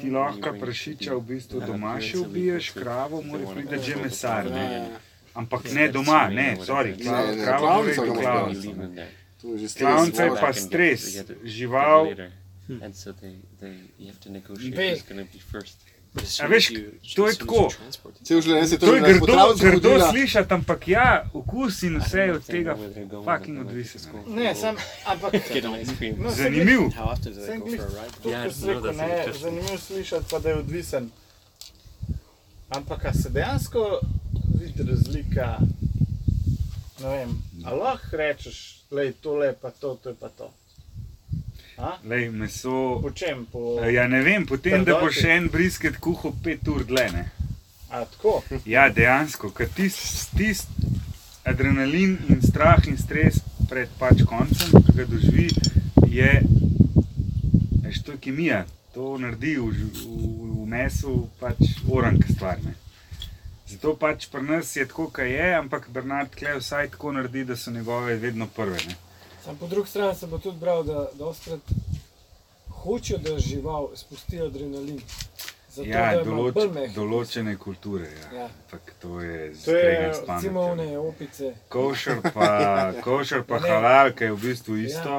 Ti 0.00 0.10
lahko 0.10 0.54
prašiča 0.60 1.18
v 1.18 1.26
bistvu 1.32 1.60
doma 1.66 1.98
še 2.00 2.22
ubiješ, 2.24 2.70
kravo 2.78 3.20
mora 3.22 3.52
priti 3.52 3.82
že 3.90 3.98
mesar. 4.00 4.48
Ne? 4.48 4.64
Ampak 5.34 5.68
ne 5.76 5.90
doma, 5.92 6.22
ne, 6.32 6.54
sorry, 6.64 6.96
kravo 6.96 7.68
mora 7.82 7.92
iti 7.92 8.00
v 8.00 8.16
klavnico. 8.16 8.72
Klavnica 9.76 10.24
je 10.24 10.40
pa 10.40 10.52
stres, 10.56 11.04
žival. 11.44 12.14
And 12.68 12.94
so 12.96 13.12
they, 13.12 13.36
they, 13.60 13.76
you 13.98 14.06
have 14.06 14.20
to 14.20 14.32
negotiate 14.32 14.74
Big. 14.74 14.90
who's 14.92 15.02
going 15.02 15.26
to 15.26 15.32
be 15.32 15.38
first. 15.38 15.76
A 16.42 16.46
veš, 16.46 16.72
to 17.16 17.26
je 17.26 17.34
tako. 17.34 17.68
Cel 18.22 18.40
življenje 18.40 18.66
se 18.66 18.74
je 18.74 18.78
To 18.78 18.86
to 18.86 18.94
je 18.94 19.14
grdo, 19.18 19.54
grdo 19.58 19.94
slišati, 20.10 20.54
ampak 20.54 20.88
ja, 20.88 21.24
okus 21.34 21.82
in 21.82 21.98
vse 21.98 22.20
je 22.20 22.34
od 22.36 22.46
tega 22.46 22.76
fucking 23.24 23.58
odvisen. 23.60 24.22
Ne, 24.26 24.54
sem, 24.54 24.78
ampak... 25.10 25.34
No, 26.18 26.30
Zanimiv. 26.30 26.86
Sem 27.34 27.60
glih 27.60 27.80
no, 27.82 28.32
rekel, 28.54 28.92
ne, 28.94 29.10
zanimivo 29.40 29.78
slišati, 29.78 30.26
pa 30.30 30.38
da 30.38 30.54
je 30.54 30.62
odvisen. 30.62 31.10
Ampak 32.68 33.04
a 33.04 33.12
se 33.12 33.30
dejansko 33.30 34.00
vidi 34.60 34.86
razlika, 34.90 35.58
ne 37.02 37.08
vem, 37.08 37.38
a 37.64 37.74
lahko 37.74 38.16
rečeš, 38.16 38.58
lej, 38.90 39.12
tole 39.22 39.52
pa 39.60 39.70
to, 39.70 39.96
to 40.02 40.14
je 40.14 40.20
pa 40.20 40.28
to. 40.28 40.52
Lej, 42.04 42.30
meso. 42.30 43.00
Po 43.02 43.10
čem? 43.10 43.46
Po... 43.50 43.80
Ja, 43.82 44.08
ne 44.08 44.22
vem, 44.22 44.46
potem, 44.46 44.84
da 44.84 44.98
bo 45.00 45.10
še 45.10 45.34
en 45.38 45.48
brisket 45.50 45.98
kuhal 46.02 46.34
pet 46.44 46.68
ur 46.70 46.84
dlje. 46.86 47.08
Ne? 47.14 47.24
A 47.90 48.04
tako? 48.10 48.42
Ja, 48.66 48.86
dejansko, 48.90 49.50
ker 49.54 49.70
tisti 49.74 50.38
tist 50.38 50.70
adrenalin 51.44 52.16
in 52.30 52.40
strah 52.42 52.82
in 52.88 52.96
stres 52.98 53.42
pred 53.68 53.90
pač 53.98 54.22
koncem, 54.28 54.70
ki 54.86 54.94
ga 54.96 55.06
doživi, 55.08 55.50
je, 56.08 56.30
veš, 57.84 58.00
to 58.06 58.14
je 58.14 58.22
kemija, 58.28 58.64
to 58.94 59.16
naredi 59.20 59.56
v, 59.58 59.68
v, 59.74 60.48
v 60.62 60.66
mesu 60.70 61.24
pač 61.40 61.76
oranka 61.90 62.30
stvar. 62.32 62.62
Ne? 62.64 62.76
Zato 63.68 63.96
pač 63.98 64.28
pri 64.30 64.44
nas 64.46 64.70
je 64.76 64.86
tako, 64.86 65.08
kot 65.10 65.26
je, 65.26 65.48
ampak 65.58 65.90
Bernard 65.92 66.34
Klej 66.38 66.60
vsaj 66.60 66.92
tako 66.94 67.16
naredi, 67.16 67.44
da 67.48 67.56
so 67.56 67.74
njegove 67.74 68.16
vedno 68.22 68.46
prve. 68.46 68.78
Ne? 68.88 68.96
Sam 69.44 69.56
po 69.56 69.66
drugi 69.66 69.88
strani 69.88 70.14
sem 70.14 70.30
pa 70.30 70.38
tudi 70.38 70.58
bral, 70.58 70.84
da 70.84 71.08
doskrat 71.14 71.60
hočejo, 72.74 73.18
da 73.20 73.38
žival 73.40 73.90
spusti 73.94 74.40
adrenalin. 74.40 75.00
Zato, 75.70 75.88
Ja, 75.88 76.22
določ, 76.24 76.54
določene 76.94 77.56
kulture. 77.58 78.06
Ja. 78.32 78.38
Ja. 78.38 78.48
To 78.70 78.76
je 78.76 78.92
To 78.94 79.20
je, 79.20 79.52
zgrešeno 79.54 80.14
s 80.14 80.20
Recimo 80.22 80.60
one 80.62 80.98
opice. 80.98 81.54
Košar 81.68 82.20
pa, 82.30 82.48
košar 83.04 83.42
pa 83.42 83.58
Ne. 83.58 83.68
halal, 83.68 84.12
ki 84.12 84.24
je 84.24 84.32
v 84.32 84.40
bistvu 84.40 84.76
Ja. 84.76 84.84
isto. 84.84 85.14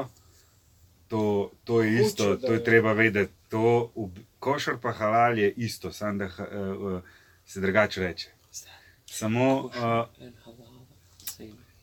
To, 1.08 1.22
to 1.62 1.82
je 1.82 1.90
Hočejo, 1.90 2.02
isto, 2.02 2.24
to 2.38 2.46
je 2.48 2.58
je- 2.58 2.64
treba 2.64 2.92
vedeti. 2.94 3.32
To, 3.50 3.62
v- 3.94 4.10
košar 4.40 4.78
pa 4.78 4.90
halal 4.92 5.38
je 5.38 5.52
isto, 5.58 5.92
samo 5.92 6.18
da 6.18 6.26
uh, 6.26 6.32
uh, 6.32 7.00
se 7.46 7.60
drugače 7.60 8.00
reče. 8.02 8.28
Samo, 9.06 9.44
uh. 9.66 10.06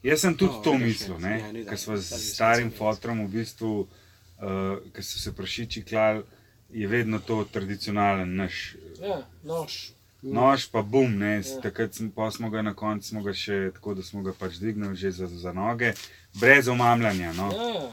Jaz 0.04 0.20
sem 0.20 0.36
tudi 0.36 0.52
Oh, 0.52 0.62
to 0.62 0.76
mislil, 0.78 1.16
knew 1.18 1.64
ker 1.64 1.78
smo 1.80 1.96
s 1.96 2.12
makes 2.12 2.34
starim 2.34 2.70
fotrom 2.70 3.24
v 3.26 3.30
bistvu, 3.40 3.72
uh, 3.84 4.78
ker 4.92 5.04
so 5.04 5.18
se 5.18 5.32
prašiči 5.32 5.82
klali, 5.82 6.22
je 6.70 6.86
vedno 6.88 7.18
to 7.18 7.44
tradicionalen 7.52 8.36
naš 8.36 8.76
Ja, 9.00 9.22
nož. 9.42 9.94
Nož 10.24 10.70
pa 10.72 10.82
bum, 10.82 11.18
ne, 11.18 11.34
Ja. 11.34 11.40
ja. 11.40 11.60
takrat 11.60 11.94
smo, 11.94 12.30
smo 12.30 12.50
ga 12.50 12.62
na 12.62 12.74
koncu 12.74 13.08
smo 13.08 13.22
ga 13.22 13.32
še 13.36 13.70
tako, 13.74 13.94
da 13.94 14.02
smo 14.02 14.22
ga 14.22 14.32
pač 14.32 14.56
dvignili 14.56 14.96
že 14.96 15.10
za, 15.10 15.26
za 15.26 15.52
noge, 15.52 15.92
brez 16.40 16.68
omamljanja. 16.68 17.32
No. 17.32 17.50
Ja, 17.52 17.90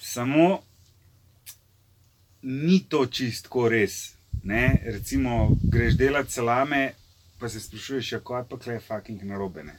Samo 0.00 0.62
ni 2.42 2.80
to 2.88 3.06
čistko 3.06 3.68
res. 3.68 4.14
Ne. 4.44 4.80
Recimo, 4.84 5.56
greš 5.62 5.96
delati 5.96 6.32
salame, 6.32 6.92
pa 7.38 7.48
se 7.48 7.60
sprašuješ, 7.60 8.12
ja, 8.12 8.20
kaj 8.20 8.44
pa 8.48 8.58
kle 8.58 8.80
fucking 8.80 9.22
narobe. 9.24 9.64
Ne. 9.64 9.76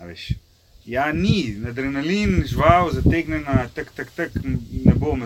A 0.00 0.08
veš. 0.08 0.32
Ja, 0.86 1.12
ni, 1.12 1.56
adrenalin, 1.68 2.42
žival, 2.46 2.90
zategnjena, 2.92 3.68
tak, 3.74 3.92
tak, 3.94 4.10
tak, 4.16 4.30
ne 4.84 4.94
bom, 4.94 5.22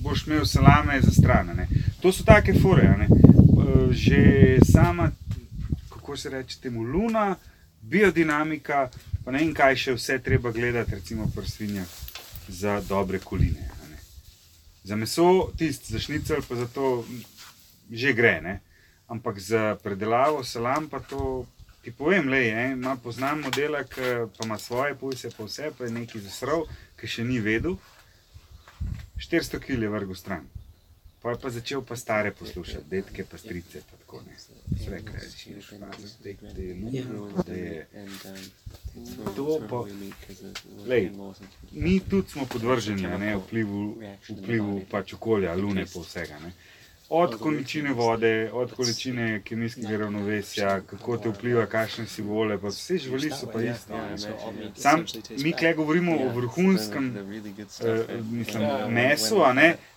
boš 0.00 0.26
imel 0.26 0.44
salame 0.46 1.00
za 1.02 1.10
stran. 1.10 1.46
ne. 1.56 1.66
To 2.00 2.12
so 2.12 2.24
take 2.24 2.54
fore. 2.62 2.86
Eh, 2.86 3.06
Že 3.90 4.58
sama, 4.72 5.10
kako 5.88 6.16
se 6.16 6.30
reče 6.30 6.60
temu, 6.62 6.82
luna, 6.82 7.36
biodinamika, 7.82 8.90
pa 9.24 9.32
ne 9.32 9.38
vem, 9.38 9.54
kaj 9.54 9.76
še 9.76 9.94
vse 9.94 10.18
treba 10.18 10.52
gledati, 10.52 10.94
recimo 10.94 11.26
pri 11.34 11.48
svinjah, 11.48 11.86
za 12.48 12.80
dobre 12.88 13.18
koline. 13.18 13.66
Za 14.84 14.96
meso, 14.96 15.50
tisti, 15.58 15.92
za 15.92 15.98
šnicel, 15.98 16.42
pa 16.48 16.54
za 16.56 16.66
to 16.66 17.04
že 17.90 18.12
gre, 18.12 18.40
ne? 18.40 18.60
ampak 19.08 19.38
za 19.38 19.74
predelavo 19.82 20.44
salam 20.44 20.88
pa 20.88 21.00
to. 21.00 21.46
Ti 21.82 21.92
povem, 21.92 22.28
le, 22.28 22.40
ima 22.72 22.96
poznam 22.96 23.40
modela, 23.40 23.84
ki 23.84 24.00
pa 24.30 24.44
ima 24.44 24.58
svoje 24.58 24.94
pujse, 24.94 25.30
pa 25.30 25.44
vse, 25.44 25.70
pa 25.72 25.84
je 25.84 25.90
neki 25.92 26.20
zasrov, 26.20 26.66
ki 26.96 27.06
še 27.08 27.24
ni 27.24 27.40
vedel. 27.40 27.76
400 29.20 29.58
kg 29.58 29.78
je 29.78 29.88
vrgel 29.90 30.14
stran. 30.14 30.44
Pa 31.22 31.30
je 31.30 31.38
pa 31.38 31.50
začel 31.50 31.82
pa 31.82 31.96
stare 31.96 32.30
poslušati, 32.32 32.88
detke, 32.88 33.24
pa 33.24 33.36
strice. 33.38 33.82
Pa 33.82 33.96
tako, 33.96 34.22
ne. 34.22 34.36
Rekli, 34.86 35.12
da 35.12 35.52
je 35.52 35.62
šlo, 35.62 35.78
da 36.52 36.62
je 36.62 36.74
luno, 36.74 37.42
da 37.42 37.52
je. 37.54 37.86
To 39.36 39.60
pa- 39.68 39.84
Glej, 40.84 41.10
Mi 41.72 42.00
tudi 42.00 42.30
smo 42.30 42.46
podvrženi 42.46 43.02
ne, 43.18 43.36
vplivu, 43.38 43.82
vplivu 44.30 44.80
pač 44.90 45.12
okolja, 45.12 45.54
lune 45.54 45.84
pa 45.84 46.00
vsega. 46.00 46.38
Ne. 46.38 46.52
Od 47.12 47.38
količine 47.38 47.92
vode, 47.92 48.50
od 48.52 48.72
količine 48.74 49.42
kemijskega 49.44 49.96
ravnovesja, 49.96 50.80
kako 50.80 51.16
te 51.16 51.28
vpliva, 51.28 51.66
kakšne 51.66 52.06
si 52.06 52.22
vole, 52.22 52.58
pa 52.58 52.70
vse 52.70 52.98
živali 52.98 53.30
so 53.30 53.48
pa 53.52 53.62
isto. 53.62 53.94
a 53.94 54.10
ne. 54.52 54.70
Sam, 54.76 55.04
mi 55.42 55.52
kle 55.52 55.74
govorimo 55.74 56.14
o 56.16 56.28
vrhunskem 56.28 57.16
eh, 57.16 58.22
mislim, 58.30 58.62
mesu, 58.88 59.42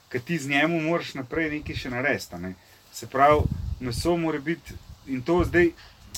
ki 0.10 0.20
ti 0.20 0.38
z 0.38 0.50
njemu 0.50 0.80
moraš 0.82 1.14
naprej 1.14 1.50
nekaj 1.50 1.76
še 1.76 1.90
narediti. 1.90 2.42
Ne. 2.42 2.54
Se 2.94 3.08
pravi, 3.08 3.46
meso 3.80 4.18
mora 4.18 4.40
biti 4.40 4.74
in 5.08 5.22
to 5.22 5.44
zdaj, 5.46 5.70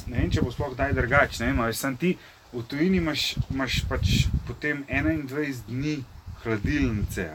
ne 0.08 0.18
vem, 0.18 0.32
če 0.32 0.42
bo 0.42 0.52
sploh 0.52 0.74
kdaj 0.74 0.94
drugače, 0.94 1.52
sem 1.74 1.98
ti 1.98 2.18
v 2.54 2.64
tujini 2.64 2.98
imaš, 2.98 3.36
imaš 3.52 3.82
pač 3.90 4.28
potem 4.48 4.86
21 4.88 5.68
dni 5.68 6.04
hladilnice. 6.44 7.30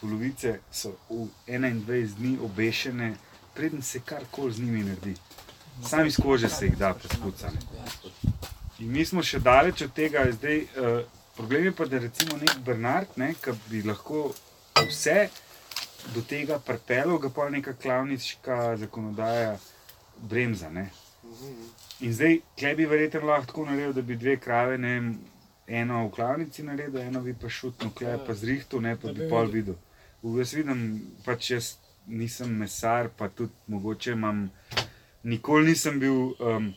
Polovice 0.00 0.60
so 0.72 0.94
v 1.10 1.28
21 1.46 2.14
dni 2.16 2.38
obešene, 2.42 3.14
preden 3.54 3.82
se 3.82 4.00
karkoli 4.00 4.52
z 4.52 4.58
njimi 4.58 4.84
naredi. 4.84 5.14
Sam 5.88 6.06
iz 6.06 6.16
kože 6.16 6.48
se 6.48 6.66
jih 6.66 6.78
da 6.78 6.94
prespucati. 6.94 7.56
In 8.78 8.92
mi 8.92 9.04
smo 9.04 9.22
še 9.22 9.38
daleč 9.44 9.82
od 9.82 9.92
tega, 9.92 10.24
zdaj, 10.32 10.62
uh, 10.62 11.02
problem 11.36 11.64
je 11.64 11.72
pa, 11.72 11.84
da 11.84 11.98
recimo 11.98 12.36
nek 12.40 12.58
Bernard, 12.64 13.12
ne, 13.16 13.34
ki 13.42 13.52
bi 13.68 13.82
lahko 13.82 14.30
vse 14.88 15.28
do 16.14 16.22
tega 16.22 16.58
pripeljal, 16.58 17.18
ga 17.18 17.28
pa 17.28 17.48
neka 17.52 17.74
klavniška 17.76 18.76
zakonodaja 18.80 19.58
bremza. 20.16 20.70
Ne. 20.70 20.88
In 22.00 22.14
zdaj, 22.16 22.40
kaj 22.60 22.74
bi 22.74 22.88
verjetno 22.88 23.26
lahko 23.28 23.52
tako 23.52 23.66
naredil, 23.68 23.92
da 23.92 24.02
bi 24.02 24.16
dve 24.16 24.38
krave, 24.40 24.78
ne 24.78 24.94
eno 25.66 26.06
v 26.06 26.10
klavnici 26.16 26.64
naredil, 26.64 27.00
eno 27.04 27.20
bi 27.20 27.34
pa 27.34 27.48
šutno, 27.48 27.92
klej 27.94 28.18
pa 28.26 28.34
zrihtu, 28.34 28.80
ne 28.80 28.96
pa 28.96 29.12
bi 29.12 29.28
pol 29.28 29.52
videl. 29.52 29.76
Jaz 30.22 30.54
vidim, 30.54 30.84
pač 31.24 31.50
jaz 31.50 31.72
nisem 32.06 32.52
mesar, 32.58 33.08
pa 33.16 33.28
tudi 33.28 33.52
mogoče 33.66 34.12
imam, 34.12 34.48
nikoli 35.22 35.72
nisem 35.72 36.00
bil. 36.00 36.32
Um, 36.38 36.72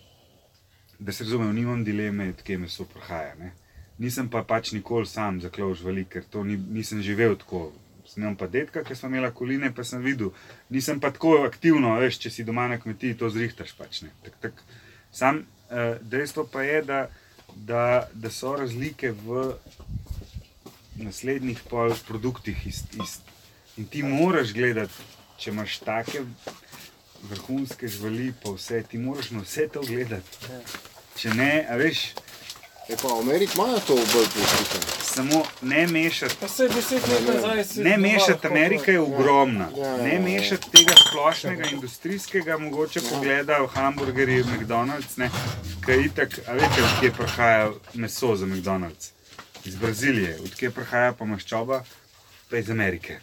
da 1.03 1.11
se 1.11 1.23
razumem, 1.23 1.55
nimam 1.55 1.83
dileme, 1.83 2.29
odkje 2.29 2.57
meso 2.57 2.85
prihaja. 2.85 3.35
Ne? 3.35 3.51
Nisem 3.97 4.29
pa 4.29 4.43
pač 4.43 4.71
nikoli 4.71 5.05
sam 5.05 5.41
zaklal 5.41 5.73
živali, 5.75 6.05
ker 6.09 6.23
to 6.29 6.43
ni, 6.43 6.57
nisem 6.57 7.01
živel 7.01 7.35
tako. 7.39 7.71
Imam 8.17 8.35
pa 8.35 8.47
detka, 8.51 8.83
ki 8.83 8.95
smo 8.95 9.09
imeli 9.09 9.31
koline, 9.33 9.71
pa 9.75 9.83
sem 9.87 10.01
videl. 10.03 10.33
Nisem 10.69 10.99
pa 10.99 11.11
tako 11.11 11.37
aktivno, 11.47 11.95
veš, 11.99 12.19
če 12.25 12.29
si 12.29 12.43
doma 12.43 12.67
na 12.67 12.77
kmetiji, 12.77 13.17
to 13.17 13.29
zrihtaš. 13.31 13.73
Pač, 13.77 14.03
tak, 14.25 14.35
tak. 14.43 14.63
Sam 15.11 15.43
uh, 15.43 15.95
dejstvo 16.01 16.45
pa 16.51 16.65
je, 16.67 16.81
da, 16.87 16.99
da, 17.55 17.83
da 18.13 18.31
so 18.31 18.55
razlike 18.59 19.13
v 19.23 19.45
naslednjih 20.99 21.63
pol 21.69 21.95
produktih. 22.07 22.67
Iz, 22.69 22.83
iz, 22.99 23.17
in 23.77 23.87
ti 23.87 24.03
moraš 24.03 24.53
gledati, 24.53 24.93
če 25.37 25.49
imaš 25.49 25.79
take 25.79 26.21
vrhunske 27.29 27.87
živali, 27.87 28.33
pa 28.43 28.51
vse, 28.51 28.83
ti 28.83 28.97
moraš 28.97 29.31
na 29.31 29.41
vse 29.41 29.67
to 29.67 29.81
gledati. 29.81 30.37
Če 31.15 31.29
ne, 31.29 31.65
a 31.69 31.75
veš, 31.75 32.13
Je 32.89 32.97
pa 32.99 33.07
v 33.07 33.19
Ameriki 33.19 33.53
imajo 33.55 33.79
to 33.79 33.95
bolj 33.95 34.27
poslušano. 34.27 35.03
samo 35.03 35.45
ne 35.61 35.87
mešati. 35.87 36.35
Pa 36.39 36.47
se 36.47 36.67
deset 36.67 37.07
let 37.07 37.27
nazaj 37.27 37.63
si 37.63 37.83
Ne 37.83 37.97
mešati, 37.97 38.47
Amerika 38.47 38.91
je 38.91 38.99
ogromna. 38.99 39.69
Ja, 39.77 39.87
ja, 39.87 39.97
Ne 39.97 40.13
ja. 40.13 40.19
mešati 40.19 40.71
tega 40.71 40.93
splošnega 41.09 41.69
industrijskega, 41.69 42.57
mogoče 42.57 43.01
pogleda 43.01 43.61
v 43.61 43.67
hamburgerji, 43.67 44.43
McDonald's, 44.43 45.17
ne, 45.17 45.29
kaj 45.85 46.01
itak, 46.05 46.39
a 46.47 46.53
veste, 46.53 46.83
odkje 46.83 47.11
prihaja 47.11 47.71
meso 47.93 48.35
za 48.35 48.45
McDonald's? 48.45 49.11
Iz 49.65 49.75
Brazilije, 49.75 50.37
odkje 50.43 50.71
prihaja 50.71 51.13
pa 51.13 51.25
maščoba, 51.25 51.83
pa 52.49 52.57
iz 52.57 52.69
Amerike. 52.69 53.19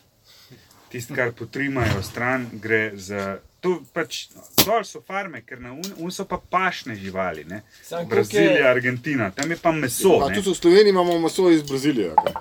Tisto, 0.91 1.15
kar 1.15 1.33
potrimajo 1.33 2.03
stran, 2.03 2.49
gre 2.55 2.93
za. 2.97 3.23
Tu 3.61 3.75
pač 3.93 4.29
dol 4.59 4.85
so 4.85 5.03
farme, 5.03 5.43
ker 5.43 5.61
na 5.61 5.73
un, 5.73 5.85
un 5.99 6.11
so 6.11 6.25
pa 6.25 6.39
pašne 6.41 6.95
živali. 6.97 7.45
Ne? 7.45 7.63
Brazilija, 8.05 8.51
je- 8.53 8.69
Argentina, 8.69 9.31
tam 9.31 9.51
je 9.51 9.57
pa 9.59 9.73
meso. 9.73 10.17
A 10.19 10.29
ne. 10.29 10.35
tudi 10.35 10.49
v 10.49 10.57
Sloveniji 10.57 10.91
imamo 10.91 11.19
meso 11.21 11.51
iz 11.51 11.63
Brazilije. 11.63 12.15
kaj? 12.17 12.33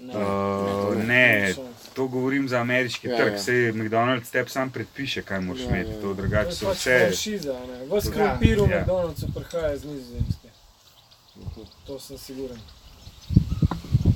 Uh, 0.00 0.14
ne, 0.98 1.54
to 1.92 2.06
govorim 2.06 2.48
za 2.48 2.58
ameriški 2.58 3.08
Ja, 3.08 3.16
trg. 3.16 3.32
ja. 3.32 3.38
Sej 3.38 3.72
McDonald's 3.72 4.30
tebi 4.30 4.50
sam 4.50 4.70
predpiše, 4.70 5.22
kaj 5.22 5.40
moraš 5.40 5.62
Ja, 5.62 5.68
imeti. 5.68 5.90
ja. 5.90 5.96
To 5.96 6.02
To 6.02 6.14
drugače 6.14 6.48
je 6.48 6.54
so 6.54 6.66
pač 6.66 6.76
vse. 6.78 6.98
franšiza, 7.00 7.56
ne. 7.66 7.84
Ves 7.86 8.04
krompir 8.06 8.56
v 8.58 8.70
Ja. 8.70 8.78
McDonald'su 8.78 9.26
prihaja 9.34 9.74
iz 9.74 9.84
Nizozemske. 9.84 10.48
To 11.86 11.98
sem 11.98 12.18
siguren. 12.18 12.58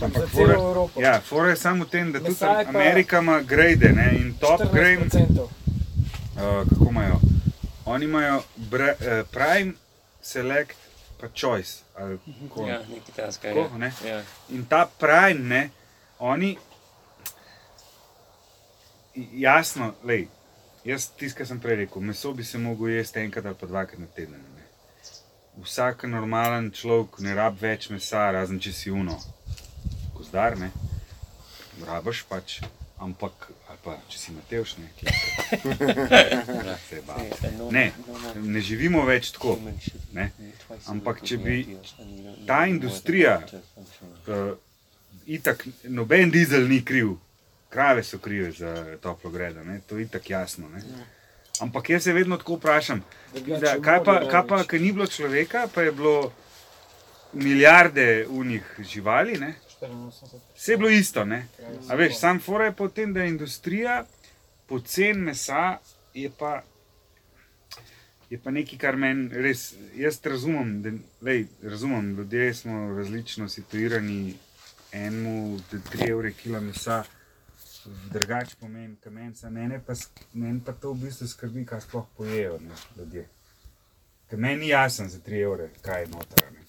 Ampak 0.03 0.23
Za 0.23 0.29
celo 0.37 0.53
Evropo. 0.53 1.01
ja, 1.01 1.21
fora 1.21 1.51
je 1.51 1.57
samo 1.57 1.85
v 1.85 1.89
tem, 1.89 2.13
da 2.13 2.19
tudi 2.19 2.31
Mesa 2.31 2.47
pa 2.47 2.69
Amerika 2.69 3.19
ima 3.19 3.41
grade 3.41 3.93
ne, 3.93 4.09
in 4.17 4.35
top 4.41 4.61
grade. 4.73 5.05
14%. 5.05 5.41
Uh, 5.41 6.69
kako 6.69 6.87
imajo? 6.91 7.21
Oni 7.85 8.05
imajo 8.05 8.43
bre, 8.57 8.95
uh, 9.01 9.27
Prime, 9.31 9.73
Select, 10.23 10.77
pa 11.21 11.29
Choice. 11.35 11.83
Ali, 11.97 12.19
kako? 12.49 12.67
Ja, 12.67 12.79
nekaj 12.79 13.15
taska 13.17 13.49
je. 13.49 13.55
Tako, 13.55 13.79
ne? 13.79 13.93
Ja. 14.07 14.23
In 14.51 14.65
ta 14.65 14.89
Prime, 14.99 15.41
ne, 15.49 15.71
oni. 16.19 16.57
Jasno, 19.33 19.93
lej, 20.05 20.27
jaz 20.85 21.11
tisto, 21.17 21.39
kar 21.39 21.47
sem 21.47 21.61
prej 21.61 21.77
rekel, 21.77 22.03
meso 22.03 22.33
bi 22.33 22.45
se 22.45 22.59
lahko 22.59 22.89
jesti 22.89 23.21
enkrat 23.21 23.47
ali 23.47 23.55
pa 23.61 23.67
dvakrat 23.67 24.01
na 24.01 24.07
teden. 24.07 24.41
Ne. 24.57 24.63
Vsak 25.63 26.05
normalen 26.09 26.71
človek 26.71 27.19
ne 27.21 27.35
rab 27.35 27.59
več 27.61 27.91
mesa, 27.91 28.31
razen 28.33 28.61
če 28.61 28.73
si 28.73 28.91
uno, 28.91 29.19
gozdar, 30.33 30.59
ne. 30.59 30.71
Rabaš 31.87 32.23
pač, 32.29 32.61
ampak, 33.01 33.51
pa 33.85 33.99
če 34.09 34.19
si 34.19 34.33
Matevš, 34.33 34.77
ne. 34.81 34.89
Se 36.89 36.97
je 36.97 37.03
bal. 37.05 37.21
Ne, 37.73 37.93
ne 38.41 38.61
živimo 38.61 39.05
več 39.05 39.33
tako. 39.37 39.59
Ne. 40.13 40.31
Ampak 40.89 41.21
če 41.25 41.37
bi 41.37 41.59
ta 42.47 42.65
industrija, 42.67 43.43
Uh, 44.23 44.55
itak, 45.27 45.65
noben 45.91 46.31
dizel 46.31 46.69
ni 46.71 46.77
kriv, 46.87 47.17
krave 47.75 48.05
so 48.07 48.21
krive 48.23 48.53
za 48.55 48.71
toplo 49.03 49.33
gredo, 49.35 49.65
ne? 49.67 49.81
to 49.83 49.99
je 49.99 50.07
itak 50.07 50.29
jasno. 50.31 50.69
Ne? 50.71 50.79
Ampak 51.59 51.91
jaz 51.91 52.07
se 52.07 52.15
vedno 52.15 52.39
tako 52.39 52.55
vprašam, 52.61 53.03
da, 53.35 53.75
kaj 53.83 53.99
pa, 54.07 54.15
kaj 54.31 54.45
pa, 54.47 54.61
ker 54.71 54.81
ni 54.81 54.93
bilo 54.95 55.09
človeka, 55.11 55.65
pa 55.75 55.83
je 55.83 55.93
bilo 55.99 56.31
milijarde 57.33 58.07
unih 58.31 58.71
živali, 58.95 59.41
ne? 59.43 59.57
84. 59.89 60.41
vse 60.57 60.73
je 60.73 60.77
bilo 60.77 60.91
isto. 60.91 61.25
Ne? 61.25 61.47
A 61.89 61.95
veš, 61.95 62.19
sam 62.19 62.41
fora 62.41 62.65
je 62.65 62.77
potem, 62.77 63.13
da 63.13 63.23
je 63.23 63.29
industrija 63.29 64.05
pocen 64.67 65.19
mesa 65.19 65.79
je 66.15 66.31
pa. 66.39 66.63
Je 68.31 68.39
pa 68.41 68.51
nekaj, 68.51 68.79
kar 68.81 68.97
meni 68.97 69.29
res, 69.45 69.75
jaz 69.93 70.17
razumem, 70.25 70.71
da 70.83 70.91
lej, 71.21 71.43
razumem, 71.63 72.15
ljudje 72.17 72.55
smo 72.55 72.95
različno 72.97 73.49
situirani, 73.49 74.35
enemu, 74.93 75.59
da 75.73 75.79
3 75.79 76.09
evre 76.11 76.33
kila 76.33 76.61
mesa, 76.61 77.03
drugače 78.11 78.57
pomeni 78.61 78.97
kamenca, 79.05 79.51
mene 79.51 79.83
pa, 79.87 79.93
mene 80.33 80.61
pa 80.65 80.73
to 80.73 80.93
v 80.93 81.05
bistvu 81.05 81.29
skrbi, 81.29 81.67
kaj 81.67 81.81
sploh 81.85 82.09
pojejo 82.17 82.57
ne, 82.65 82.81
ljudje. 82.97 83.27
Ker 84.31 84.39
meni 84.39 84.61
ni 84.61 84.69
jasno 84.69 85.09
za 85.09 85.19
3 85.19 85.43
evre, 85.45 85.69
kaj 85.83 86.03
je 86.03 86.09
noter. 86.17 86.49
Ne. 86.53 86.65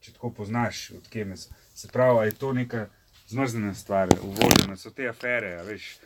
Če 0.00 0.12
tako 0.18 0.30
poznaš, 0.30 0.88
odkje 0.98 1.24
meso. 1.24 1.61
Se 1.82 1.88
pravi, 1.88 2.18
a 2.18 2.24
je 2.24 2.32
to 2.38 2.52
neka 2.52 2.86
zmrznjena 3.28 3.74
stvar, 3.74 4.08
uvožena 4.22 4.76
so 4.76 4.90
te 4.90 5.08
afere, 5.08 5.56
a 5.58 5.62
veš 5.66 5.96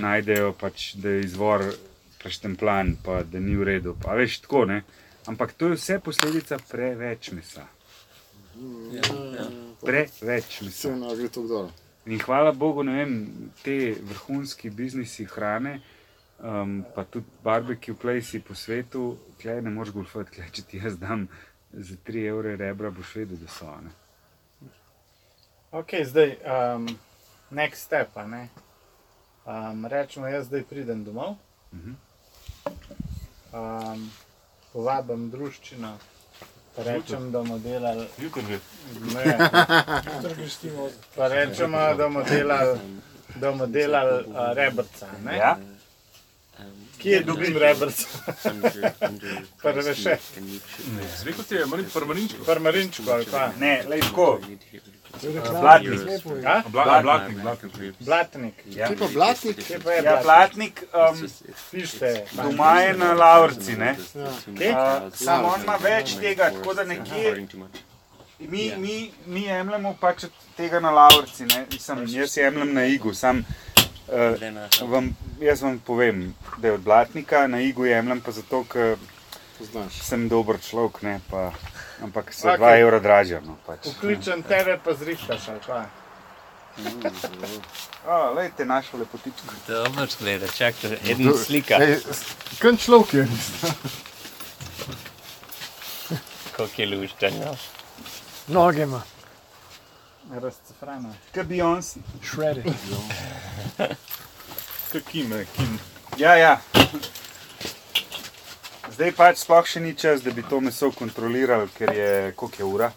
najdejo, 0.00 0.54
pač, 0.56 0.94
da 0.96 1.12
je 1.12 1.26
izvor 1.26 1.64
preštempljan, 2.22 2.94
pa 3.04 3.18
da 3.22 3.42
ni 3.44 3.58
v 3.60 3.66
redu. 3.68 3.92
Pa, 4.00 4.16
veš, 4.16 4.38
tako, 4.46 4.64
ne? 4.72 4.78
Ampak 5.28 5.52
to 5.52 5.68
je 5.68 5.76
vse 5.76 5.98
posledica 6.00 6.56
preveč 6.70 7.28
mesa. 7.36 7.66
Ja, 8.96 9.04
ja. 9.36 9.46
Preveč 9.84 10.62
mesa. 10.64 10.88
Vse 10.88 10.96
na 10.96 11.12
gre 11.12 11.28
to 11.28 11.44
dol. 11.44 11.68
In 12.08 12.24
hvala 12.24 12.56
Bogu, 12.56 12.88
ne 12.88 12.96
vem, 13.02 13.14
te 13.60 13.78
vrhunski 14.00 14.72
biznisi 14.72 15.28
hrane, 15.28 15.76
um, 16.40 16.78
pa 16.96 17.04
tudi 17.04 17.28
barbecue 17.44 18.00
placi 18.00 18.40
po 18.40 18.56
svetu, 18.56 19.10
klej 19.42 19.60
ne 19.60 19.76
moreš 19.76 19.92
golfati, 20.00 20.38
klej, 20.40 20.54
če 20.56 20.70
ti 20.72 20.80
jaz 20.80 20.96
dam 20.96 21.28
za 21.68 22.00
3 22.08 22.30
evre 22.32 22.56
rebra, 22.56 22.88
boš 22.88 23.18
vedel, 23.20 23.44
da 23.44 23.58
so. 23.60 23.76
Ne? 23.84 23.99
Ok, 25.72 25.86
zdaj, 26.04 26.36
um, 26.74 26.98
next 27.50 27.76
step. 27.78 28.08
ne. 28.18 28.48
Um, 29.46 29.86
rečemo, 29.86 30.26
jaz 30.26 30.46
zdaj 30.46 30.62
pridem 30.62 31.04
domov, 31.04 31.36
Mhm. 31.72 31.94
um, 33.52 34.10
povabim 34.72 35.30
druščino, 35.30 35.98
pa 36.76 36.82
rečem, 36.84 37.30
da 37.32 37.38
bomo 37.38 37.58
delali. 37.58 38.06
Jutri 38.18 38.42
že. 38.42 38.58
Ne, 39.14 39.24
Jutri 40.06 40.34
greš 40.34 40.54
ti 40.54 40.68
voziti. 40.70 41.06
pa 41.16 41.28
rečemo, 41.28 41.78
da 41.78 41.94
bomo 41.96 42.22
delali 42.22 42.78
da 43.36 43.50
bomo 43.50 43.66
delali 43.66 44.24
uh, 44.24 44.52
rebrca. 44.52 45.06
Ne? 45.24 45.36
Ja. 45.36 45.58
Kje 46.98 47.20
dobim 47.20 47.56
rebrca? 47.56 48.06
Prve 49.62 49.94
še. 49.94 50.18
Rekel 51.24 51.44
ti 51.44 51.54
je, 51.54 51.66
moram 51.66 51.84
biti 51.84 51.94
permanenčko. 51.94 52.44
Parmarinčko 52.44 53.02
ali 53.08 53.26
pa 53.26 53.52
Ne, 53.58 53.82
le 53.88 54.00
tako. 54.00 54.40
Blatnik. 55.60 56.00
Blatnik, 56.70 57.42
blatnik. 57.42 57.94
blatnik. 57.98 58.54
Ja. 58.66 58.88
Blatnik, 60.22 60.82
Ja, 60.92 61.10
um, 61.10 61.28
Pišite. 61.70 62.24
doma 62.32 62.80
je 62.80 62.96
na 62.96 63.12
Lavrci, 63.12 63.76
ne? 63.76 63.96
Uh, 64.14 65.12
Samo 65.14 65.48
on 65.48 65.62
ima 65.62 65.76
več 65.76 66.14
tega, 66.20 66.50
tako 66.50 66.74
da 66.74 66.84
nekje 66.84 67.46
mi, 68.38 68.72
mi, 68.76 69.12
mi 69.26 69.42
jemljemo 69.42 69.96
pač 70.00 70.24
od 70.24 70.30
tega 70.56 70.80
na 70.80 70.90
Lavrci, 70.90 71.46
ne? 71.46 71.66
Mislim, 71.72 72.04
jaz 72.08 72.36
jemljem 72.36 72.74
na 72.74 72.84
Igu, 72.84 73.14
sam 73.14 73.44
uh, 74.08 74.88
vam, 74.88 75.16
jaz 75.40 75.62
vam 75.62 75.78
povem, 75.78 76.34
da 76.58 76.68
je 76.68 76.74
od 76.74 76.80
Blatnika, 76.80 77.46
na 77.46 77.60
Igu 77.60 77.84
jemljem 77.84 78.20
pa 78.20 78.30
zato, 78.30 78.64
ker 78.64 78.96
sem 80.02 80.28
dober 80.28 80.56
človek, 80.60 81.02
ne, 81.02 81.20
pa, 81.30 81.50
ampak. 82.02 82.32
2 82.34 82.56
okay. 82.56 82.80
evra 82.80 82.98
dražja, 83.00 83.40
no 83.40 83.56
pač. 83.66 83.86
Vključen 83.96 84.42
tebe 84.42 84.78
pa 84.84 84.94
zrihtaš 84.94 85.50
pa. 85.66 85.84
O, 88.06 88.32
lejte 88.34 88.64
našo 88.64 88.96
lepotičko. 88.96 89.54
Dobro, 89.68 90.06
gleda, 90.20 90.48
čakaj, 90.48 90.98
eden 91.04 91.32
slika, 91.36 91.78
Kaj 92.60 92.76
človek 92.76 93.14
je? 93.14 93.26
koliko 96.56 96.82
je 96.82 96.96
lušten. 96.96 97.34
No. 97.44 97.56
Noge 98.48 98.82
ima, 98.82 99.02
Razcefrana. 100.30 101.14
Kaj 101.34 101.44
Beyoncé? 101.44 101.98
shredded. 102.22 102.64
Kaj 104.92 105.00
kime, 105.12 105.44
kim. 105.56 105.78
Ja, 106.18 106.34
ja. 106.36 106.60
Zdaj 109.00 109.14
pač 109.16 109.38
sploh 109.40 109.64
še 109.64 109.80
ni 109.80 109.94
čas, 109.96 110.20
da 110.20 110.28
bi 110.28 110.42
to 110.44 110.58
meso 110.60 110.90
kontrolirali, 110.92 111.70
ker 111.72 111.88
je 111.88 112.08
koliko 112.36 112.58
je 112.58 112.66
ura? 112.68 112.88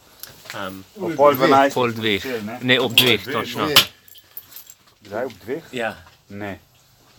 Um, 0.51 0.81
Ob 0.99 1.13
pol 1.15 1.37
dvanajst. 1.37 1.73
pol 1.73 1.93
dveh, 1.95 2.19
zvečer, 2.19 2.41
ne? 2.43 2.57
ne 2.61 2.75
ob 2.75 2.91
dveh, 2.91 3.23
točno. 3.23 3.69
Kdaj 4.99 5.25
ob 5.25 5.35
dveh? 5.39 5.63
Ja, 5.71 5.95
Ne. 6.27 6.59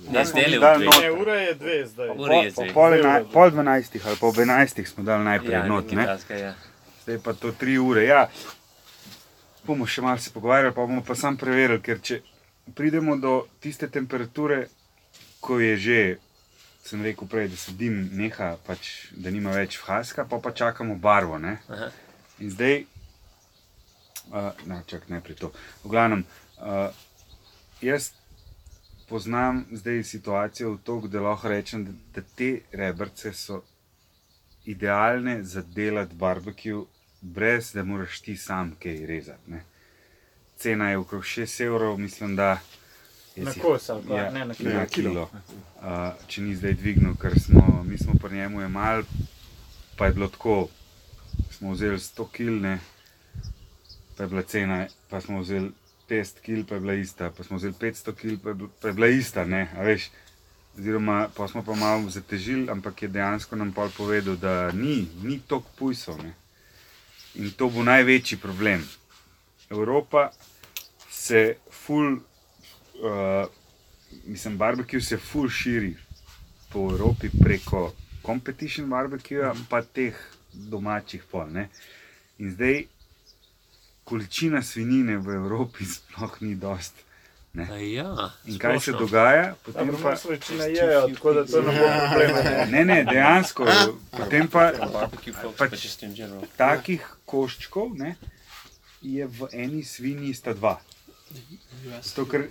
ne 0.05 0.24
zdaj 0.24 0.59
ob 0.59 0.85
dveh. 0.85 1.01
Ne, 1.01 1.11
ura 1.12 1.35
je 1.35 1.55
dve 1.55 1.78
zdaj. 1.87 2.11
Ura 2.12 2.35
je 2.37 2.51
Po, 2.51 2.61
zdaj. 2.61 2.72
pol, 2.74 2.95
ena, 2.95 3.14
pol 3.24 3.51
dvanajstih 3.51 4.05
ali 4.05 4.20
pa 4.20 4.26
ob 4.26 4.39
enajstih 4.39 4.89
smo 4.89 5.05
dali 5.05 5.24
najprej 5.24 5.53
Ja, 5.55 5.64
not, 5.64 5.89
takega, 5.89 6.37
ja. 6.37 6.53
Zdaj 7.05 7.18
pa 7.24 7.32
to 7.32 7.53
tri 7.53 7.78
ure. 7.78 8.05
Ja. 8.05 8.28
Bomo 9.64 9.87
še 9.87 10.05
malo 10.05 10.20
se 10.20 10.28
pogovarjali, 10.28 10.76
pa 10.76 10.85
bomo 10.85 11.01
pa 11.01 11.16
sam 11.16 11.41
preverili, 11.41 11.80
ker 11.80 12.05
če 12.05 12.20
pridemo 12.76 13.16
do 13.16 13.49
tiste 13.64 13.89
temperature, 13.89 14.68
ko 15.41 15.57
je 15.57 15.72
že, 15.78 16.01
sem 16.85 17.03
rekel 17.03 17.28
prej, 17.28 17.49
da 17.49 17.57
se 17.57 17.72
dim 17.72 18.09
neha, 18.12 18.55
pač, 18.66 18.91
da 19.16 19.32
nima 19.32 19.55
več 19.57 19.78
vhaska, 19.80 20.26
pa 20.28 20.39
pa 20.39 20.53
čakamo 20.53 20.97
barvo. 21.01 21.39
Ne? 21.41 21.57
Aha. 21.68 21.89
In 22.45 22.51
zdaj, 22.53 22.85
uh, 24.28 24.51
ne, 24.68 24.82
čak 24.87 25.09
najprej 25.09 25.39
to. 25.41 25.53
V 25.85 25.93
glavnem, 25.95 26.26
uh, 26.59 26.93
jaz 27.80 28.12
poznam 29.09 29.64
zdaj 29.72 30.03
situacijo 30.05 30.74
v 30.74 30.82
toku, 30.85 31.09
da 31.09 31.24
lahko 31.24 31.49
rečem, 31.49 31.87
da, 31.89 31.97
da 32.16 32.26
te 32.37 32.51
rebrce 32.72 33.32
so 33.32 33.62
idealne 34.64 35.43
za 35.43 35.62
delati 35.62 36.14
barbecue, 36.14 36.85
brez 37.20 37.72
da 37.72 37.85
moraš 37.85 38.20
ti 38.20 38.37
sam 38.37 38.76
kaj 38.82 39.07
rezati. 39.07 39.51
Ne. 39.57 39.64
Cena 40.57 40.91
je 40.91 40.99
okrog 40.99 41.22
6 41.22 41.64
evrov, 41.64 41.99
mislim, 41.99 42.37
da 42.37 42.51
jaz 42.51 42.84
Na 43.37 43.53
kos 43.53 43.91
ali 43.91 44.03
pa 44.09 44.14
Ja, 44.14 44.30
ne 44.30 44.39
na 44.39 44.45
na 44.45 44.55
kilo. 44.55 44.87
kilo. 44.87 45.30
Uh, 45.76 46.12
če 46.26 46.43
ni 46.43 46.55
zdaj 46.55 46.74
dvignil, 46.74 47.16
ker 47.16 47.35
smo, 47.41 47.82
mi 47.85 47.99
smo 47.99 48.14
pri 48.14 48.37
njemu 48.37 48.61
jemali, 48.61 49.05
pa 49.97 50.07
je 50.07 50.12
bilo 50.12 50.28
tako, 50.28 50.68
smo 51.51 51.72
vzeli 51.72 51.99
100 51.99 52.26
kil, 52.32 52.61
ne, 52.61 52.78
pa 54.16 54.22
je 54.22 54.28
bila 54.28 54.43
cena, 54.43 54.78
pa 55.11 55.20
smo 55.20 55.41
vzeli 55.41 55.72
50 56.09 56.41
kil, 56.41 56.64
pa 56.64 56.74
je 56.74 56.80
bila 56.80 56.95
ista, 56.95 57.30
pa 57.30 57.45
smo 57.45 57.57
vzeli 57.57 57.74
500 57.74 58.14
kil, 58.14 58.39
pa 58.39 58.49
je 58.49 58.55
bila, 58.55 58.70
pa 58.80 58.89
je 58.89 58.95
bila 58.95 59.07
ista, 59.09 59.45
ne, 59.45 59.68
a 59.76 59.82
veš. 59.82 60.11
Oziroma, 60.78 61.28
pa 61.37 61.49
smo 61.49 61.62
pa 61.62 61.74
malo 61.74 62.11
zatežili, 62.11 62.70
ampak 62.70 63.03
je 63.03 63.09
dejansko 63.09 63.57
nam 63.57 63.72
pol 63.72 63.91
povedal, 63.91 64.37
da 64.37 64.72
ni, 64.72 65.09
ni 65.22 65.39
toliko 65.41 65.70
pujsov. 65.78 66.18
Ne. 66.18 66.35
In 67.35 67.51
to 67.51 67.68
bo 67.70 67.82
največji 67.82 68.39
problem. 68.39 68.82
Evropa 69.70 70.30
se 71.11 71.57
ful, 71.70 72.18
uh, 72.97 73.47
mislim, 74.24 74.57
barbecue 74.57 75.01
se 75.01 75.16
ful 75.18 75.49
širi 75.49 75.97
po 76.68 76.90
Evropi 76.90 77.30
preko 77.40 77.92
competition 78.22 78.88
barbecue, 78.88 79.38
pa 79.68 79.82
teh 79.82 80.14
domačih 80.53 81.22
pol. 81.24 81.47
Ne. 81.49 81.68
In 82.38 82.51
zdaj 82.51 82.84
količina 84.05 84.62
svinjine 84.62 85.16
v 85.16 85.28
Evropi 85.30 85.84
sploh 85.95 86.42
ni 86.42 86.55
dost. 86.55 86.95
Ja, 87.55 88.32
In 88.45 88.59
kaj 88.59 88.74
se 88.74 88.90
splošno. 88.90 88.99
dogaja? 88.99 89.55
Potem 89.64 89.86
Dobro, 89.86 90.03
pa, 90.03 90.16
pa 90.18 90.28
večina 90.28 90.64
jejo, 90.64 91.09
tako 91.09 91.32
da 91.32 91.45
to 91.47 91.62
ne 91.62 91.70
bo 91.70 91.86
problema. 92.03 92.38
ne. 92.66 92.84
ne, 92.84 93.05
dejansko, 93.05 93.66
potem 94.18 94.49
pa 94.49 94.72
pač- 95.57 95.86
takih 96.57 97.07
koščkov 97.24 97.95
ne, 97.95 98.16
je 99.03 99.26
v 99.28 99.49
eni 99.55 99.84
svinji 99.84 100.34
sta 100.34 100.53
dva. 100.53 100.80
Zato, 102.03 102.26
ker 102.26 102.49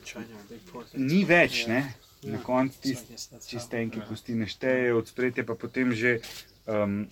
ni 0.94 1.24
več, 1.26 1.66
ne, 1.68 1.94
na 2.24 2.40
koncu 2.44 2.80
tiste 2.82 3.40
čistenke 3.48 4.02
kosti 4.08 4.36
ne 4.36 4.48
štejejo, 4.48 4.98
od 4.98 5.08
spretja 5.08 5.46
pa 5.48 5.56
potem 5.56 5.94
že. 5.96 6.20
Um, 6.68 7.08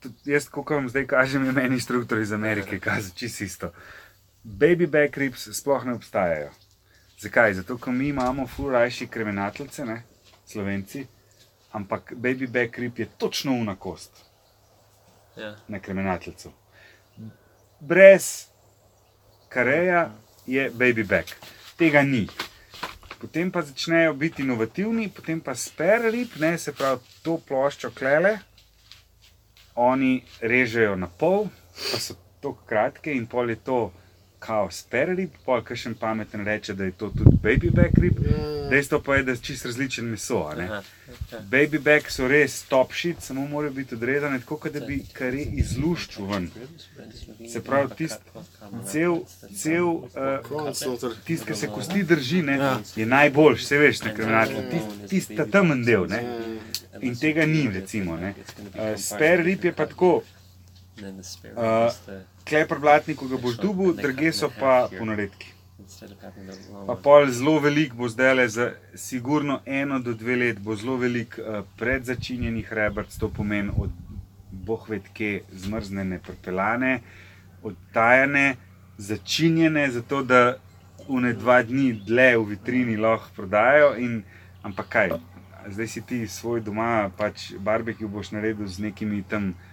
tudi 0.00 0.32
jaz, 0.32 0.48
ko 0.48 0.64
vam 0.64 0.88
zdaj 0.88 1.04
kažem, 1.06 1.44
je 1.44 1.52
meni 1.52 1.76
inštruktor 1.76 2.20
iz 2.24 2.32
Amerike, 2.32 2.78
kaže 2.80 3.12
čisto 3.14 3.44
isto. 3.44 3.72
Baby 4.44 4.86
back 4.86 5.16
ribs 5.16 5.48
sploh 5.52 5.84
ne 5.84 5.92
obstajajo. 5.98 6.50
Zakaj? 7.20 7.54
Zato, 7.60 7.76
ker 7.78 7.92
mi 7.92 8.08
imamo 8.08 8.46
fulrajši 8.46 9.06
kremenateljce, 9.06 9.84
ne, 9.84 10.02
slovenci, 10.46 11.06
ampak 11.72 12.12
baby 12.16 12.46
back 12.46 12.78
rib 12.78 12.98
je 12.98 13.06
točno 13.18 13.52
una 13.52 13.76
kost 13.76 14.24
Ja. 15.36 15.56
na 15.68 15.78
kremenateljcu. 15.80 16.52
Brez 17.80 18.46
kareja 19.48 20.10
je 20.46 20.70
baby 20.70 21.02
back. 21.02 21.36
Tega 21.76 22.02
ni. 22.02 22.26
Potem 23.20 23.50
pa 23.50 23.62
začnejo 23.62 24.12
biti 24.14 24.42
inovativni, 24.42 25.08
potem 25.08 25.40
pa 25.40 25.54
spare 25.54 26.10
rib, 26.10 26.36
ne, 26.38 26.58
se 26.58 26.72
pravi 26.72 27.00
to 27.24 27.38
ploščo 27.48 27.90
klele, 27.96 28.36
oni 29.74 30.20
režejo 30.40 30.96
na 30.96 31.08
pol, 31.08 31.48
pa 31.72 32.00
so 32.00 32.16
tako 32.40 32.66
kratke 32.68 33.12
in 33.12 33.26
pol 33.26 33.50
je 33.50 33.56
to 33.56 33.78
kao 34.46 34.70
spare 34.70 35.14
rib, 35.14 35.30
pol 35.44 35.62
kakšen 35.64 35.94
pameten 35.94 36.44
reče, 36.44 36.74
da 36.74 36.84
je 36.84 36.92
to 36.92 37.08
tudi 37.10 37.36
baby 37.42 37.70
back 37.70 37.98
rib. 37.98 38.18
Dejstvo 38.70 39.00
pa 39.00 39.16
je, 39.16 39.22
da 39.22 39.32
je 39.32 39.38
čist 39.42 39.66
različen 39.66 40.04
meso. 40.04 40.38
Aha, 40.50 40.62
ja. 40.62 40.82
Baby 41.50 41.78
back 41.78 42.10
so 42.10 42.28
res 42.28 42.62
top 42.68 42.92
shit, 42.92 43.20
samo 43.22 43.46
morajo 43.48 43.72
biti 43.72 43.94
odrezane 43.94 44.40
tako, 44.40 44.56
kot 44.56 44.72
da 44.72 44.80
bi 44.86 45.00
kar 45.12 45.34
izluščil 45.34 46.26
ven. 46.30 46.48
Se 47.52 47.62
pravi, 47.64 47.90
tist, 47.98 48.20
cel, 48.90 49.18
cel 49.56 49.86
uh, 49.86 50.70
tisti, 51.24 51.46
ki 51.46 51.54
se 51.54 51.70
kosti 51.74 52.02
drži, 52.02 52.42
ne, 52.42 52.58
je 52.96 53.06
najboljši, 53.06 53.66
se 53.66 53.78
veš, 53.78 54.02
na 54.06 54.14
kriminalki. 54.14 54.62
Tisti 54.70 55.08
tist, 55.08 55.36
ta 55.36 55.46
temen 55.46 55.84
del. 55.86 56.06
Ne. 56.10 56.22
In 57.02 57.18
tega 57.18 57.46
ni, 57.46 57.68
recimo. 57.74 58.16
ne. 58.16 58.34
Uh, 58.74 58.94
Spare 58.98 59.42
rib 59.42 59.64
je 59.64 59.72
pa 59.72 59.86
tako, 59.86 60.20
Uh, 60.98 61.02
rib 61.04 61.88
is 61.88 61.98
the- 62.06 62.24
klepr 62.44 62.78
blatniku 62.78 63.28
ga 63.28 63.36
boš 63.36 63.56
dubu, 63.56 63.92
druge 63.92 64.32
so 64.32 64.50
pa 64.60 64.88
ponaredki. 64.98 65.52
Pa 66.86 66.94
pol 66.94 67.26
zelo 67.30 67.58
velik 67.60 67.94
bo 67.94 68.08
zdaj 68.08 68.34
le 68.34 68.48
za 68.48 68.72
sigurno 68.94 69.60
eno 69.66 69.98
do 69.98 70.14
dve 70.14 70.36
let, 70.36 70.58
bo 70.58 70.76
zelo 70.76 70.96
velik 70.96 71.38
uh, 71.38 71.64
predzačinjenih 71.76 72.72
rebrc, 72.72 73.18
to 73.18 73.28
pomeni 73.28 73.70
od 73.76 73.90
bohvetke 74.50 75.42
zmrznjene, 75.52 76.18
prepelane, 76.18 77.00
odtajane, 77.62 78.56
začinjene, 78.98 79.90
zato 79.90 80.22
da 80.22 80.56
une 81.08 81.32
dva 81.32 81.62
dni 81.62 81.92
dlje 81.92 82.36
v 82.38 82.44
vitrini 82.44 82.96
lahko 82.96 83.28
prodajo. 83.36 83.94
In, 83.98 84.22
ampak 84.62 84.88
kaj, 84.88 85.10
zdaj 85.68 85.86
si 85.86 86.00
ti 86.02 86.26
svoj 86.28 86.60
doma, 86.60 87.10
pač 87.16 87.52
barbecue 87.58 88.08
boš 88.08 88.30
naredil 88.32 88.66
z 88.66 88.78
nekimi 88.88 89.22
tam 89.22 89.50
eh, 89.50 89.65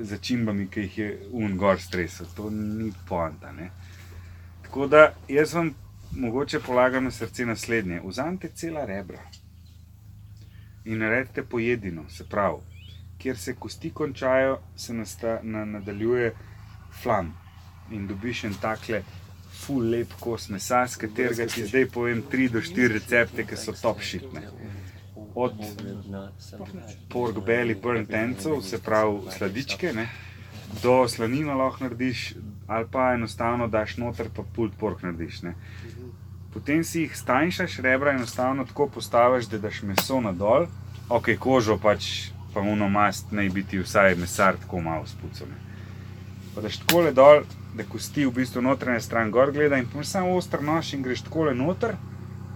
začimbami, 0.00 0.68
ki 0.70 0.80
jih 0.80 0.98
je 0.98 1.10
un 1.32 1.56
gor 1.56 1.80
stresel. 1.80 2.26
To 2.36 2.50
ni 2.50 2.92
poanta. 3.08 3.52
Ne? 3.52 3.70
Tako 4.62 4.86
da 4.86 5.12
jaz 5.28 5.54
vam 5.54 5.74
mogoče 6.12 6.60
polagam 6.60 7.04
na 7.04 7.10
srce 7.10 7.46
naslednje. 7.46 8.00
Vzamite 8.04 8.48
cela 8.54 8.84
rebra 8.84 9.22
in 10.84 10.98
naredite 10.98 11.42
pojedino, 11.42 12.04
se 12.08 12.24
pravi, 12.24 12.62
kjer 13.18 13.38
se 13.38 13.54
kosti 13.54 13.90
končajo, 13.90 14.58
se 14.76 14.94
nasta, 14.94 15.40
na, 15.42 15.64
nadaljuje 15.64 16.34
flam 17.02 17.34
in 17.90 18.06
dobiš 18.06 18.44
en 18.44 18.54
takle 18.60 19.02
ful 19.58 19.90
lep 19.90 20.12
kos 20.20 20.48
mesa, 20.48 20.86
s 20.86 20.96
katerega 20.96 21.46
ti 21.46 21.66
zdaj 21.66 21.86
povem 21.92 22.22
3 22.32 22.48
do 22.52 22.60
4 22.60 22.92
recepte, 22.92 23.44
ki 23.46 23.56
so 23.56 23.74
top 23.82 24.00
šitne. 24.00 24.42
Od 25.34 25.52
pork 27.08 27.36
belly 27.46 27.74
burnt 27.82 28.10
tencov, 28.10 28.62
se 28.62 28.78
pravi 28.82 29.18
sladičke, 29.36 29.92
ne, 29.92 30.08
do 30.82 31.08
slanina 31.08 31.54
lahko 31.54 31.84
narediš, 31.84 32.34
ali 32.66 32.86
pa 32.92 33.12
enostavno 33.14 33.68
daš 33.68 33.96
noter, 33.96 34.28
pa 34.36 34.42
pulled 34.56 34.72
pork 34.80 35.02
narediš. 35.02 35.42
Ne. 35.42 35.54
Potem 36.52 36.84
si 36.84 37.00
jih 37.00 37.16
stanjšaš, 37.16 37.78
rebra 37.78 38.10
enostavno 38.10 38.64
tako 38.64 38.88
postaviš, 38.88 39.46
da 39.46 39.58
daš 39.58 39.82
meso 39.82 40.20
na 40.20 40.32
dol, 40.32 40.66
ok, 41.08 41.36
kožo 41.38 41.78
pač, 41.78 42.30
pa 42.54 42.60
uno 42.60 42.88
mast 42.88 43.32
naj 43.32 43.48
biti 43.48 43.78
vsaj 43.78 44.14
mesar 44.14 44.56
tako 44.56 44.80
malo 44.80 45.06
spucane. 45.06 45.54
Pa 46.54 46.60
daš 46.60 46.80
tako 46.82 47.00
le 47.00 47.12
dol, 47.12 47.44
da 47.76 47.84
kosti 47.84 48.26
v 48.26 48.32
bistvu 48.40 48.62
notranja 48.62 49.00
stran 49.00 49.30
gor 49.30 49.52
gleda 49.52 49.78
in 49.78 49.86
potem 49.86 50.04
samo 50.04 50.36
oster 50.36 50.62
nož 50.62 50.94
in 50.94 51.02
greš 51.02 51.22
tako 51.28 51.44
le 51.48 51.54
noter 51.54 51.94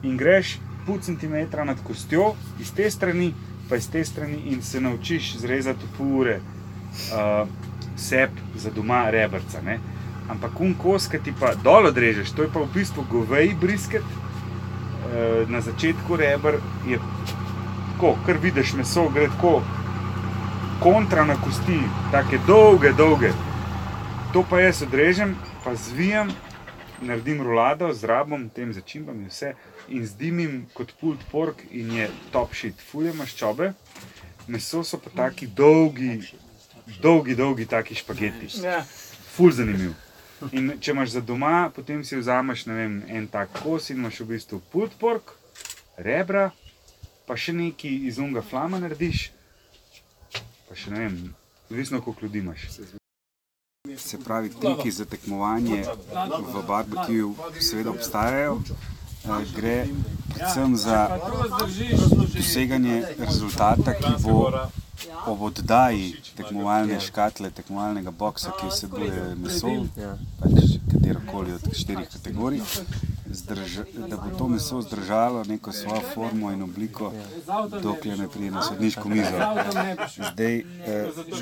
in 0.02 0.16
greš 0.16 0.56
pol 0.86 1.00
centimetra 1.00 1.64
nad 1.64 1.80
kostjo, 1.84 2.32
iz 2.60 2.72
te 2.74 2.90
strani, 2.90 3.32
pa 3.68 3.76
iz 3.76 3.88
te 3.90 4.04
strani 4.04 4.38
in 4.52 4.62
se 4.62 4.80
naučiš 4.80 5.36
zrezati 5.42 5.86
v 5.86 5.96
pure 5.96 6.38
uh, 6.38 7.48
sep 7.96 8.30
za 8.56 8.70
doma 8.70 9.10
rebrca. 9.10 9.62
Ne? 9.64 9.78
Ampak 10.30 10.60
un 10.60 10.74
kos, 10.74 11.08
ki 11.10 11.18
ti 11.24 11.34
pa 11.40 11.54
dol 11.54 11.90
odrežeš, 11.90 12.32
to 12.36 12.46
je 12.46 12.52
pa 12.52 12.60
v 12.60 12.70
bistvu 12.74 13.04
govej 13.10 13.54
brisket, 13.60 14.02
uh, 14.02 15.48
na 15.50 15.60
začetku 15.60 16.16
rebr 16.16 16.60
je 16.88 16.98
tako, 17.92 18.16
kar 18.26 18.38
vidiš 18.42 18.74
meso, 18.74 19.08
gre 19.14 19.28
tako 19.36 19.62
kontra 20.82 21.24
na 21.24 21.34
kosti, 21.38 21.78
tako 22.10 22.38
dolge, 22.46 22.92
dolge. 22.92 23.30
To 24.32 24.42
pa 24.50 24.60
jaz 24.60 24.82
odrežem, 24.82 25.36
pa 25.64 25.74
zvijem, 25.76 26.32
naredim 27.02 27.42
rolado 27.42 27.92
z 27.92 28.04
rabom, 28.04 28.48
tem 28.48 28.72
začimbami, 28.72 29.28
vse 29.28 29.54
in 29.88 30.06
zdimim 30.06 30.66
kot 30.74 30.92
pulled 31.00 31.20
pork 31.30 31.64
in 31.70 31.92
je 31.92 32.08
top 32.32 32.54
shit, 32.54 32.78
fulje 32.90 33.12
maščobe. 33.12 33.72
Meso 34.48 34.82
so 34.84 34.98
pa 34.98 35.10
taki 35.10 35.46
dolgi, 35.46 36.20
dolgi, 37.02 37.34
dolgi 37.38 37.66
taki 37.66 37.94
špageti. 37.94 38.48
Ja. 38.62 38.80
Ful 39.34 39.52
zanimiv. 39.54 39.94
In 40.50 40.72
če 40.82 40.90
imaš 40.90 41.14
za 41.14 41.20
doma, 41.22 41.70
potem 41.74 42.02
si 42.04 42.18
vzameš 42.18 42.66
vem, 42.66 43.02
en 43.06 43.28
tak 43.30 43.52
kos 43.62 43.90
in 43.90 44.00
imaš 44.02 44.20
v 44.24 44.32
bistvu 44.34 44.58
pulled 44.72 44.96
pork, 44.98 45.36
rebra, 45.96 46.50
pa 47.26 47.38
še 47.38 47.54
neki 47.54 47.92
iz 48.10 48.18
unga 48.18 48.42
flama 48.42 48.82
narediš, 48.82 49.28
pa 50.66 50.74
še 50.74 50.90
ne 50.90 51.04
vem, 51.04 51.22
odvisno 51.70 52.02
koliko 52.02 52.26
ljudi 52.26 52.42
imaš. 52.42 52.66
Se 53.98 54.18
pravi, 54.18 54.50
triki 54.50 54.90
za 54.90 55.04
tekmovanje 55.04 55.84
v 56.54 56.62
barbecuju 56.66 57.34
seveda 57.60 57.90
obstajajo. 57.90 58.60
Eh, 59.24 59.44
Gre 59.56 59.86
predvsem 60.34 60.76
za 60.76 61.18
doseganje 62.34 63.02
rezultata, 63.18 63.94
ki 63.94 64.12
bo 64.22 64.50
ob 65.26 65.42
oddaji 65.42 66.14
tekmovalne 66.36 67.00
škatle, 67.00 67.50
tekmovalnega 67.50 68.10
boksa, 68.10 68.50
ki 68.60 68.70
vsebuje 68.70 69.34
meso, 69.38 69.72
pač 70.40 70.78
katerokoli 70.92 71.52
od 71.52 71.68
štirih 71.74 72.08
kategorij, 72.08 72.62
zdrža, 73.34 73.84
da 74.08 74.16
bo 74.16 74.38
to 74.38 74.48
meso 74.48 74.82
zdržalo 74.82 75.44
neko 75.44 75.72
svojo 75.72 76.00
formo 76.14 76.50
in 76.50 76.62
obliko, 76.62 77.12
dokler 77.82 78.18
ne 78.18 78.28
pride 78.28 78.50
na 78.50 78.62
sodniško 78.62 79.08
mizo. 79.08 79.38
Zdaj, 80.32 80.58
eh, 80.58 80.64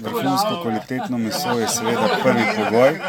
vrhunsko 0.03 0.63
kvalitetno 0.63 1.19
meso 1.19 1.59
je 1.59 1.69
seveda 1.69 2.09
prvi 2.23 2.45
pogoj, 2.57 3.01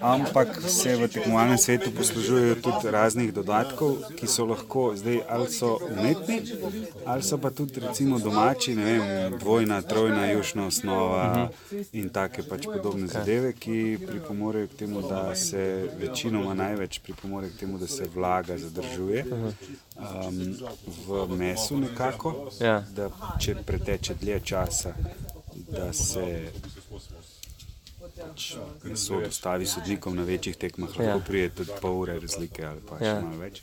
ampak 0.00 0.60
se 0.68 0.96
v 0.96 1.08
tekmovalnem 1.08 1.58
svetu 1.58 1.90
poslužujejo 1.96 2.54
tudi 2.54 2.90
raznih 2.90 3.32
dodatkov, 3.32 3.96
ki 4.16 4.26
so 4.26 4.44
lahko 4.44 4.92
zdaj 4.96 5.20
ali 5.28 5.48
so 5.52 5.78
umetni, 5.90 6.42
ali 7.06 7.22
so 7.22 7.38
pa 7.38 7.50
tudi 7.50 7.80
recimo 7.80 8.18
domači, 8.18 8.76
ne 8.76 8.84
vem, 8.84 9.38
dvojna, 9.38 9.82
trojna, 9.82 10.26
jušna 10.30 10.66
osnova 10.66 11.48
in 11.92 12.08
take 12.08 12.42
pač 12.42 12.66
podobne 12.66 13.06
zadeve, 13.06 13.52
ki 13.52 13.98
pripomorejo 14.06 14.68
k 14.68 14.74
temu, 14.84 15.02
da 15.08 15.34
se 15.34 15.88
večinoma 15.98 16.54
največ 16.54 16.98
pripomore 16.98 17.48
k 17.48 17.63
temu, 17.63 17.63
da 17.74 17.86
se 17.86 18.04
vlaga 18.06 18.58
zadržuje 18.58 19.24
um, 19.24 20.56
v 21.06 21.36
mesu 21.36 21.76
nekako, 21.78 22.50
Ja. 22.60 22.80
da 22.90 23.08
če 23.38 23.54
preteče 23.56 24.14
dlje 24.14 24.40
časa, 24.42 24.94
da 25.68 25.92
se 25.92 26.52
pač 28.16 28.54
meso 28.84 29.20
dostavi 29.20 29.66
sodnikom 29.66 30.16
na 30.16 30.22
večjih 30.24 30.56
tekmah, 30.56 30.88
lahko 30.90 31.02
Ja. 31.02 31.18
prije 31.20 31.50
tudi 31.50 31.70
pol 31.80 32.00
ure 32.00 32.18
razlike 32.20 32.64
ali 32.64 32.80
pa 32.80 32.98
še 32.98 33.04
Ja. 33.06 33.20
malo 33.20 33.38
več, 33.38 33.62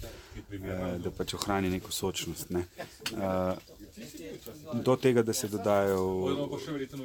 eh, 0.52 0.98
da 1.00 1.12
pač 1.12 1.34
ohrani 1.34 1.70
neko 1.70 1.92
sočnost. 1.92 2.50
Ne. 2.50 2.66
Eh, 3.14 3.56
Do 4.74 4.96
tega, 4.96 5.22
da 5.22 5.34
se 5.34 5.48
dodajo 5.48 6.50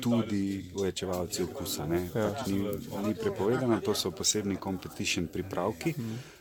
tudi 0.01 0.43
ojačevalci 0.75 1.43
okusa. 1.43 1.87
Ne. 1.87 2.09
Pač 2.11 2.47
ni, 2.47 2.61
ni 3.03 3.15
prepovedano, 3.15 3.81
to 3.81 3.95
so 3.95 4.11
posebni 4.11 4.57
competition 4.57 5.27
pripravki. 5.27 5.91
Eh, 5.91 6.36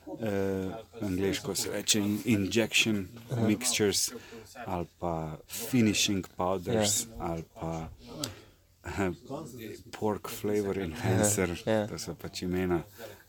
angliško 1.01 1.55
se 1.55 1.71
reče 1.71 1.99
in- 1.99 2.21
injection 2.25 3.07
mixtures 3.47 4.11
ali 4.65 4.85
pa 4.99 5.37
finishing 5.47 6.27
powders 6.37 7.07
ali 7.19 7.43
pa 7.53 7.87
eh, 8.85 9.11
pork 9.99 10.29
flavor 10.29 10.77
enhancer, 10.79 11.61
ja. 11.65 11.87
to 11.87 11.97
so 11.99 12.13
pač 12.21 12.41
imena, 12.41 12.83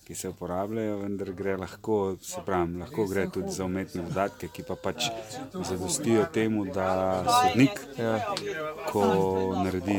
ki 0.07 0.15
se 0.15 0.29
uporabljajo, 0.29 0.99
vendar 1.01 1.33
gre 1.35 1.57
lahko, 1.59 2.17
se 2.23 2.39
pravi, 2.47 2.79
lahko 2.79 3.07
gre 3.11 3.25
tudi 3.35 3.51
za 3.51 3.65
umetne 3.65 4.05
dodatke, 4.07 4.49
ki 4.49 4.63
pa 4.63 4.77
pač 4.79 5.09
zadostijo 5.67 6.27
temu, 6.33 6.65
da 6.71 6.87
sodnik, 7.27 7.81
ko 8.93 9.03
naredi 9.65 9.99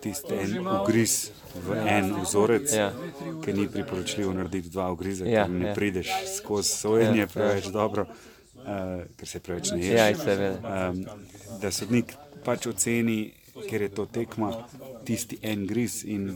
tisti 0.00 0.34
en 0.36 0.52
ugriz 0.68 1.30
v 1.64 1.78
en 1.86 2.12
vzorec, 2.20 2.72
Ja. 2.76 2.90
ki 3.44 3.52
ni 3.52 3.68
priporočljivo 3.68 4.32
narediti 4.32 4.68
dva 4.68 4.90
ugriza, 4.92 5.24
Ja, 5.24 5.46
ker 5.46 5.50
ne 5.54 5.68
ja. 5.68 5.74
prideš 5.74 6.12
skozi 6.36 6.68
sojenje 6.68 7.20
Ja, 7.20 7.26
preveč 7.26 7.66
dobro, 7.72 8.04
uh, 8.04 8.68
ker 9.16 9.28
se 9.28 9.40
preveč 9.40 9.70
ne 9.72 9.80
ješ. 9.80 10.26
Ja. 10.28 10.52
Um, 10.90 11.04
da 11.60 11.70
sodnik 11.70 12.12
pač 12.44 12.66
oceni, 12.66 13.32
ker 13.68 13.82
je 13.82 13.88
to 13.88 14.06
tekma, 14.06 14.52
tisti 15.04 15.38
en 15.42 15.66
griz 15.66 16.02
in 16.04 16.30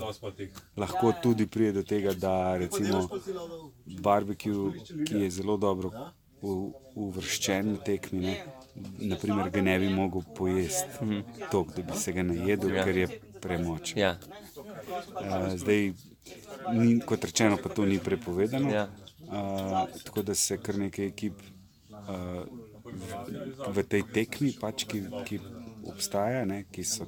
lahko 0.77 1.13
tudi 1.23 1.47
pride 1.47 1.73
do 1.73 1.83
tega, 1.83 2.15
da 2.15 2.57
recimo 2.57 3.09
barbecue, 4.01 4.73
ki 5.07 5.25
je 5.25 5.31
zelo 5.31 5.57
dobro 5.57 5.93
uvrščen 6.43 7.73
na 7.73 7.81
tekmi, 7.87 8.21
ne, 8.27 8.37
naprimer, 9.13 9.51
ga 9.55 9.63
ne 9.63 9.77
bi 9.79 9.89
mogel 9.95 10.23
pojesti 10.37 11.05
mm 11.05 11.11
-hmm. 11.11 11.75
da 11.77 11.83
bi 11.83 11.99
se 11.99 12.13
ga 12.13 12.23
najedel, 12.23 12.75
ja. 12.75 12.85
ker 12.85 12.97
je 12.97 13.09
premočen. 13.41 13.99
Ja. 13.99 14.17
Uh, 14.17 15.55
zdaj, 15.57 15.93
ni, 16.73 17.01
kot 17.01 17.25
rečeno, 17.25 17.59
pa 17.63 17.69
to 17.69 17.87
ni 17.87 17.99
prepovedano. 17.99 18.71
Ja. 18.71 18.89
Uh, 19.21 20.03
tako 20.05 20.23
da 20.23 20.35
se 20.35 20.59
kar 20.59 20.79
nekaj 20.79 21.07
ekip 21.07 21.33
uh, 21.91 22.47
v, 22.85 23.73
v 23.75 23.83
tej 23.83 24.03
tekmi, 24.13 24.53
pač, 24.61 24.85
ki, 24.85 25.03
ki 25.27 25.41
obstaja, 25.85 26.45
ne, 26.45 26.65
ki, 26.73 26.85
so, 26.85 27.07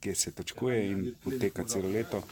ki 0.00 0.14
se 0.14 0.30
točkuje 0.32 0.90
in 0.90 1.14
poteka 1.24 1.64
celo 1.64 1.88
leto, 1.88 2.22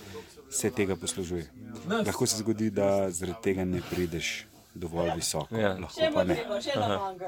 se 0.50 0.70
tega 0.70 0.96
poslužuje. 0.96 1.46
Lahko 1.88 2.26
se 2.26 2.36
zgodi, 2.36 2.70
da 2.70 3.10
zaradi 3.10 3.42
tega 3.42 3.64
ne 3.64 3.80
prideš 3.90 4.46
dovolj 4.74 5.10
visoko, 5.16 5.56
Ja. 5.56 5.72
lahko 5.74 6.00
pa 6.14 6.24
ne. 6.24 6.36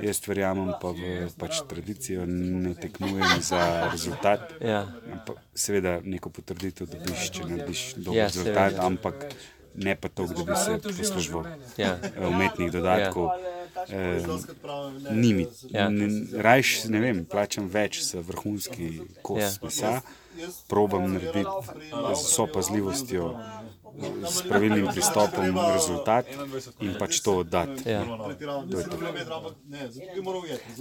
Jaz 0.00 0.20
verjamem 0.28 0.72
pa 0.80 0.90
v 0.90 1.28
pač 1.38 1.62
tradicijo, 1.64 2.26
ne 2.26 2.74
tekmujem 2.74 3.40
za 3.42 3.88
rezultat. 3.92 4.52
Ja. 4.60 4.84
Ampak, 5.12 5.36
seveda, 5.54 6.00
neko 6.04 6.30
potrditev 6.30 6.86
dobiš, 6.86 7.30
če 7.30 7.44
narediš 7.44 7.94
dober 7.96 8.16
Ja, 8.16 8.22
ja, 8.22 8.26
rezultat, 8.26 8.70
seveda. 8.72 8.86
ampak 8.86 9.14
ne 9.74 9.94
pa 9.96 10.08
to, 10.08 10.26
da 10.26 10.44
bi 10.44 10.56
se 10.56 10.76
poslužil 10.98 11.42
Ja. 11.76 11.96
umetnih 12.28 12.70
dodatkov. 12.70 13.30
Eh, 13.88 14.22
ni 15.10 15.32
mi. 15.32 15.46
Ja. 15.70 15.90
Rajš, 16.36 16.84
ne 16.84 17.00
vem, 17.00 17.24
plačam 17.24 17.68
več 17.68 18.02
za 18.02 18.20
vrhunski 18.20 19.00
kos 19.22 19.42
Ja. 19.42 19.50
mesa, 19.62 20.00
probam 20.68 21.12
narediti 21.12 21.44
z 22.14 22.24
vso 22.24 22.46
pazljivostjo, 22.46 23.38
s 24.28 24.42
pravilnim 24.48 24.86
pristopom 24.92 25.58
rezultat 25.72 26.26
in 26.80 26.94
pač 26.98 27.20
to 27.20 27.38
oddati. 27.38 27.90
Ja. 27.90 28.04
To 28.04 28.78
je 28.78 28.84
to. 28.84 28.96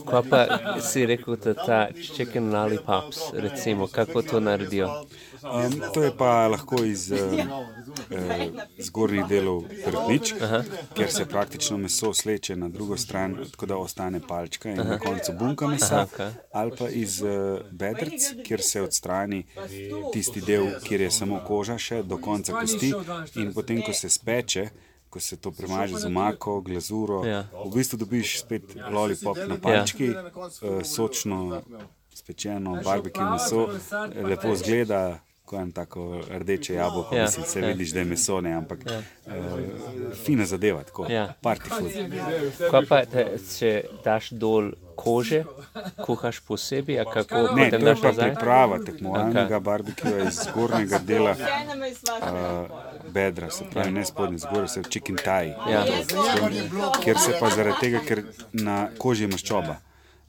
Ko 0.06 0.24
pa 0.30 0.46
si 0.82 1.06
rekel, 1.06 1.36
da 1.36 1.54
ta 1.54 1.88
chicken 2.04 2.54
lollipops, 2.54 3.18
recimo, 3.34 3.88
kako 3.88 4.22
to 4.22 4.40
naredijo? 4.40 5.06
Um, 5.44 5.82
to 5.94 6.04
je 6.04 6.12
pa 6.18 6.48
lahko 6.48 6.84
iz 6.84 7.12
uh, 7.12 7.18
uh, 7.18 8.62
zgornjih 8.80 9.26
delov 9.30 9.64
hrbničk, 9.86 10.36
ker 10.96 11.12
se 11.12 11.26
praktično 11.26 11.78
meso 11.78 12.14
sleče 12.14 12.56
na 12.56 12.70
drugo 12.70 12.98
stran, 12.98 13.38
tako 13.52 13.66
da 13.66 13.78
ostane 13.78 14.20
palčka 14.28 14.72
in 14.72 14.78
na 14.78 15.00
koncu 15.00 15.34
bunka 15.40 15.68
mesa, 15.68 15.96
Aha, 15.96 16.08
okej. 16.14 16.32
ali 16.52 16.72
pa 16.78 16.90
iz 16.90 17.22
uh, 17.22 17.60
bedrc, 17.72 18.32
kjer 18.44 18.62
se 18.62 18.82
odstrani 18.82 19.46
tisti 20.14 20.42
del, 20.42 20.68
kjer 20.84 21.02
je 21.02 21.12
samo 21.12 21.40
koža 21.48 21.78
še 21.78 22.04
do 22.04 22.18
konca 22.18 22.54
kosti 22.60 22.94
in 23.36 23.54
potem, 23.54 23.82
ko 23.82 23.94
se 23.94 24.10
speče, 24.10 24.70
ko 24.70 24.88
ko 25.10 25.20
se 25.20 25.38
to 25.38 25.52
premaže 25.52 25.98
z 25.98 26.06
omako, 26.06 26.62
glazuro. 26.62 27.26
Ja. 27.26 27.48
V 27.66 27.74
bistvu 27.74 27.98
dobiš 27.98 28.42
spet 28.42 28.76
lollipop 28.92 29.38
na 29.48 29.58
palčki, 29.58 30.12
ja. 30.14 30.24
sočno 30.84 31.62
spečeno, 32.14 32.78
barbecue 32.84 33.26
meso, 33.26 33.68
lepo 34.14 34.56
zgleda. 34.56 35.20
Ko 35.48 35.56
je 35.56 35.72
tako 35.72 36.02
rdeče 36.30 36.74
jabolko, 36.74 37.16
Ja, 37.16 37.22
ja, 37.22 37.26
mislim, 37.26 37.46
se 37.46 37.60
ja. 37.62 37.68
vidiš, 37.68 37.92
da 37.92 38.00
je 38.00 38.06
meso, 38.06 38.42
ne, 38.42 38.52
ampak 38.54 38.80
ja. 38.86 38.98
uh, 39.28 39.34
fina 40.26 40.46
zadeva, 40.46 40.84
tako, 40.84 41.06
Ja. 41.06 41.14
ja. 41.14 41.34
party 41.44 41.70
food. 41.70 41.92
Kaj 42.72 42.86
pa, 42.86 43.00
te, 43.06 43.24
če 43.54 43.70
daš 44.04 44.28
dol 44.36 44.74
kože, 44.96 45.44
kuhaš 46.04 46.40
posebej, 46.42 47.00
a 47.00 47.06
kako 47.06 47.56
Ne, 47.56 47.70
to 47.72 47.78
je 47.78 47.96
pa 47.96 48.08
nazaj? 48.10 48.34
priprava 48.34 48.80
tekmovalnega 48.80 49.56
okay. 49.56 49.64
barbecua 49.64 50.18
iz 50.28 50.42
zgornjega 50.44 51.00
dela 51.00 51.32
uh, 51.38 52.68
bedra, 53.14 53.50
se 53.50 53.64
pravi 53.72 53.92
ne 53.92 54.06
spodnje, 54.06 54.38
zgoraj 54.38 54.68
se 54.68 54.84
chicken 54.84 55.16
thigh, 55.16 55.56
Ja. 55.72 55.86
kjer 57.04 57.18
se 57.18 57.38
pa 57.40 57.50
zaradi 57.50 57.78
tega, 57.80 58.00
ker 58.08 58.24
na 58.54 58.90
koži 58.98 59.24
je 59.24 59.32
maščoba. 59.32 59.80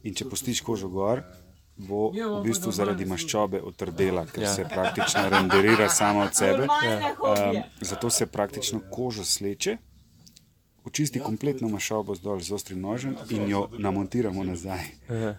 In 0.05 0.15
če 0.15 0.29
pustiš 0.31 0.61
kožo 0.63 0.89
gor, 0.89 1.23
bo 1.79 2.11
v 2.11 2.43
bistvu 2.43 2.73
zaradi 2.75 3.07
maščobe 3.07 3.61
otrdela, 3.63 4.27
ker 4.27 4.43
Ja. 4.43 4.49
ja. 4.49 4.55
se 4.55 4.65
praktično 4.65 5.29
renderira 5.31 5.89
sama 5.89 6.25
od 6.27 6.35
sebe. 6.35 6.67
Um, 6.67 7.63
zato 7.81 8.11
se 8.11 8.27
praktično 8.27 8.81
kožo 8.91 9.25
sleče, 9.25 9.77
očisti 10.85 11.21
kompletno 11.21 11.69
maščobo 11.69 12.15
zdolj 12.15 12.43
z 12.43 12.53
ostrim 12.53 12.81
nožem 12.81 13.17
in 13.31 13.49
jo 13.49 13.69
namontiramo 13.79 14.45
nazaj 14.45 14.85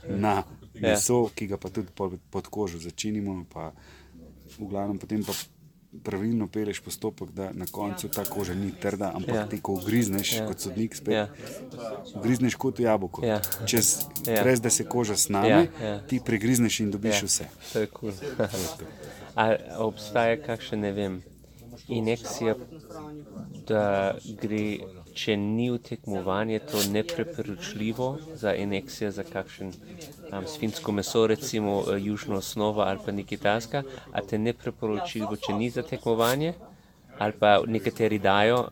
na 0.07 0.43
meso, 0.73 1.29
ki 1.35 1.47
ga 1.47 1.57
pa 1.57 1.69
tudi 1.69 1.91
pod 2.29 2.47
kožo 2.47 2.79
začinimo. 2.79 3.43
Pa 3.53 3.71
v 4.59 4.67
glavnem 4.67 4.97
potem 4.99 5.23
pa 5.23 5.33
pravilno 6.03 6.47
peleš 6.47 6.79
postopek, 6.79 7.31
da 7.31 7.49
na 7.53 7.65
koncu 7.65 8.07
ta 8.07 8.23
koža 8.25 8.53
ni 8.53 8.71
trda, 8.71 9.11
ampak 9.15 9.29
Ja. 9.29 9.35
ja. 9.35 9.47
ti, 9.47 9.61
ko 9.61 9.73
ugrizneš 9.73 10.33
Ja. 10.33 10.41
ja. 10.41 10.47
kot 10.47 10.59
sodnik, 10.59 10.95
spet 10.95 11.13
Ja. 11.13 11.19
ja. 11.19 11.29
ugrizneš 12.15 12.55
kot 12.55 12.79
jabolko. 12.79 13.25
Ja. 13.25 13.41
Čez, 13.65 14.05
Ja. 14.25 14.33
ja. 14.33 14.43
Brez 14.43 14.61
da 14.61 14.69
se 14.69 14.85
koža 14.85 15.17
sname, 15.17 15.47
Ja, 15.49 15.57
ja. 15.57 15.67
ja. 15.81 15.87
Ja. 15.87 15.99
ti 16.01 16.19
pregrizneš 16.19 16.79
in 16.79 16.91
dobiš 16.91 17.11
Ja. 17.11 17.17
ja. 17.17 17.25
vse. 17.25 17.45
To 17.73 17.79
je 17.79 17.87
kul. 17.87 18.11
A 19.35 19.55
obstaja 19.77 20.37
kakšen, 20.37 20.79
ne 20.79 20.91
vem, 20.91 21.21
injekcija, 21.87 22.55
da 23.67 24.13
gre, 24.41 24.77
če 25.19 25.35
ni 25.37 25.67
v 25.71 25.79
tekmovanje, 25.83 26.59
to 26.71 26.81
nepreporočljivo 26.93 28.09
za 28.39 28.53
injekcijo 28.55 29.11
za 29.11 29.23
kakšen 29.27 29.73
um, 29.73 30.45
svinsko 30.47 30.91
meso, 30.95 31.25
recimo 31.27 31.79
uh, 31.79 31.95
južno 31.97 32.39
osnovo 32.39 32.81
ali 32.81 32.99
pa 33.05 33.11
nekaj 33.11 33.41
taska, 33.43 33.83
a 34.11 34.21
te 34.21 34.39
nepreporočljivo, 34.39 35.35
če 35.35 35.57
ni 35.57 35.69
za 35.69 35.83
tekmovanje, 35.83 36.53
ali 37.19 37.35
pa 37.39 37.57
nekateri 37.67 38.19
dajo. 38.19 38.67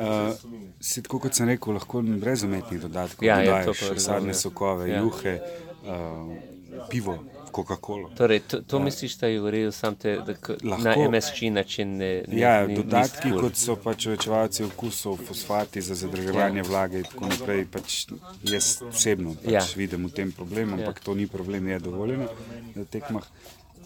Uh, 0.00 0.32
si, 0.80 1.02
tako 1.02 1.20
kot 1.26 1.36
sem 1.36 1.50
rekel, 1.50 1.76
lahko 1.76 2.02
brez 2.02 2.46
umetnih 2.46 2.80
dodatkov 2.86 3.26
Ja, 3.26 3.40
ja, 3.42 3.44
to 3.44 3.50
dodajaš 3.50 3.66
pa 3.66 3.92
razumem, 3.92 4.06
sadne 4.06 4.32
ja. 4.32 4.40
sokove, 4.40 4.88
ja. 4.88 5.02
juhe, 5.04 5.36
uh, 5.84 6.88
pivo, 6.88 7.18
Coca-Cola. 7.50 8.08
Torej, 8.14 8.40
to, 8.40 8.60
to 8.62 8.78
misliš, 8.80 9.16
da 9.16 9.26
je 9.26 9.40
v 9.40 9.50
redu, 9.50 9.72
sam 9.72 9.94
te 9.94 10.16
da, 10.18 10.34
k, 10.34 10.56
na 10.62 10.76
Lahko. 10.78 11.10
MSG 11.10 11.42
način 11.50 11.96
ne. 11.96 12.24
ne 12.26 12.38
Ja, 12.38 12.66
ni- 12.66 12.74
dodatki, 12.76 13.16
nisi 13.18 13.30
cool. 13.30 13.40
kot 13.42 13.56
so 13.56 13.76
pač 13.76 14.06
večevalci 14.06 14.64
okusov, 14.64 15.16
fosfati 15.18 15.80
za 15.80 15.94
zadrževanje 15.96 16.62
vlage 16.62 16.98
in 16.98 17.04
tako 17.04 17.26
naprej, 17.26 17.64
pač 17.66 18.06
jaz 18.44 18.82
osebno 18.84 19.34
pač 19.34 19.44
Ja. 19.46 19.58
ja. 19.58 19.66
vidim 19.76 20.06
v 20.06 20.12
tem 20.12 20.32
problem, 20.32 20.72
ampak 20.72 20.96
ja. 20.96 21.04
to 21.04 21.14
ni 21.14 21.26
problem, 21.28 21.68
je 21.68 21.78
dovoljeno 21.80 22.28
na 22.74 22.84
tekmah. 22.86 23.26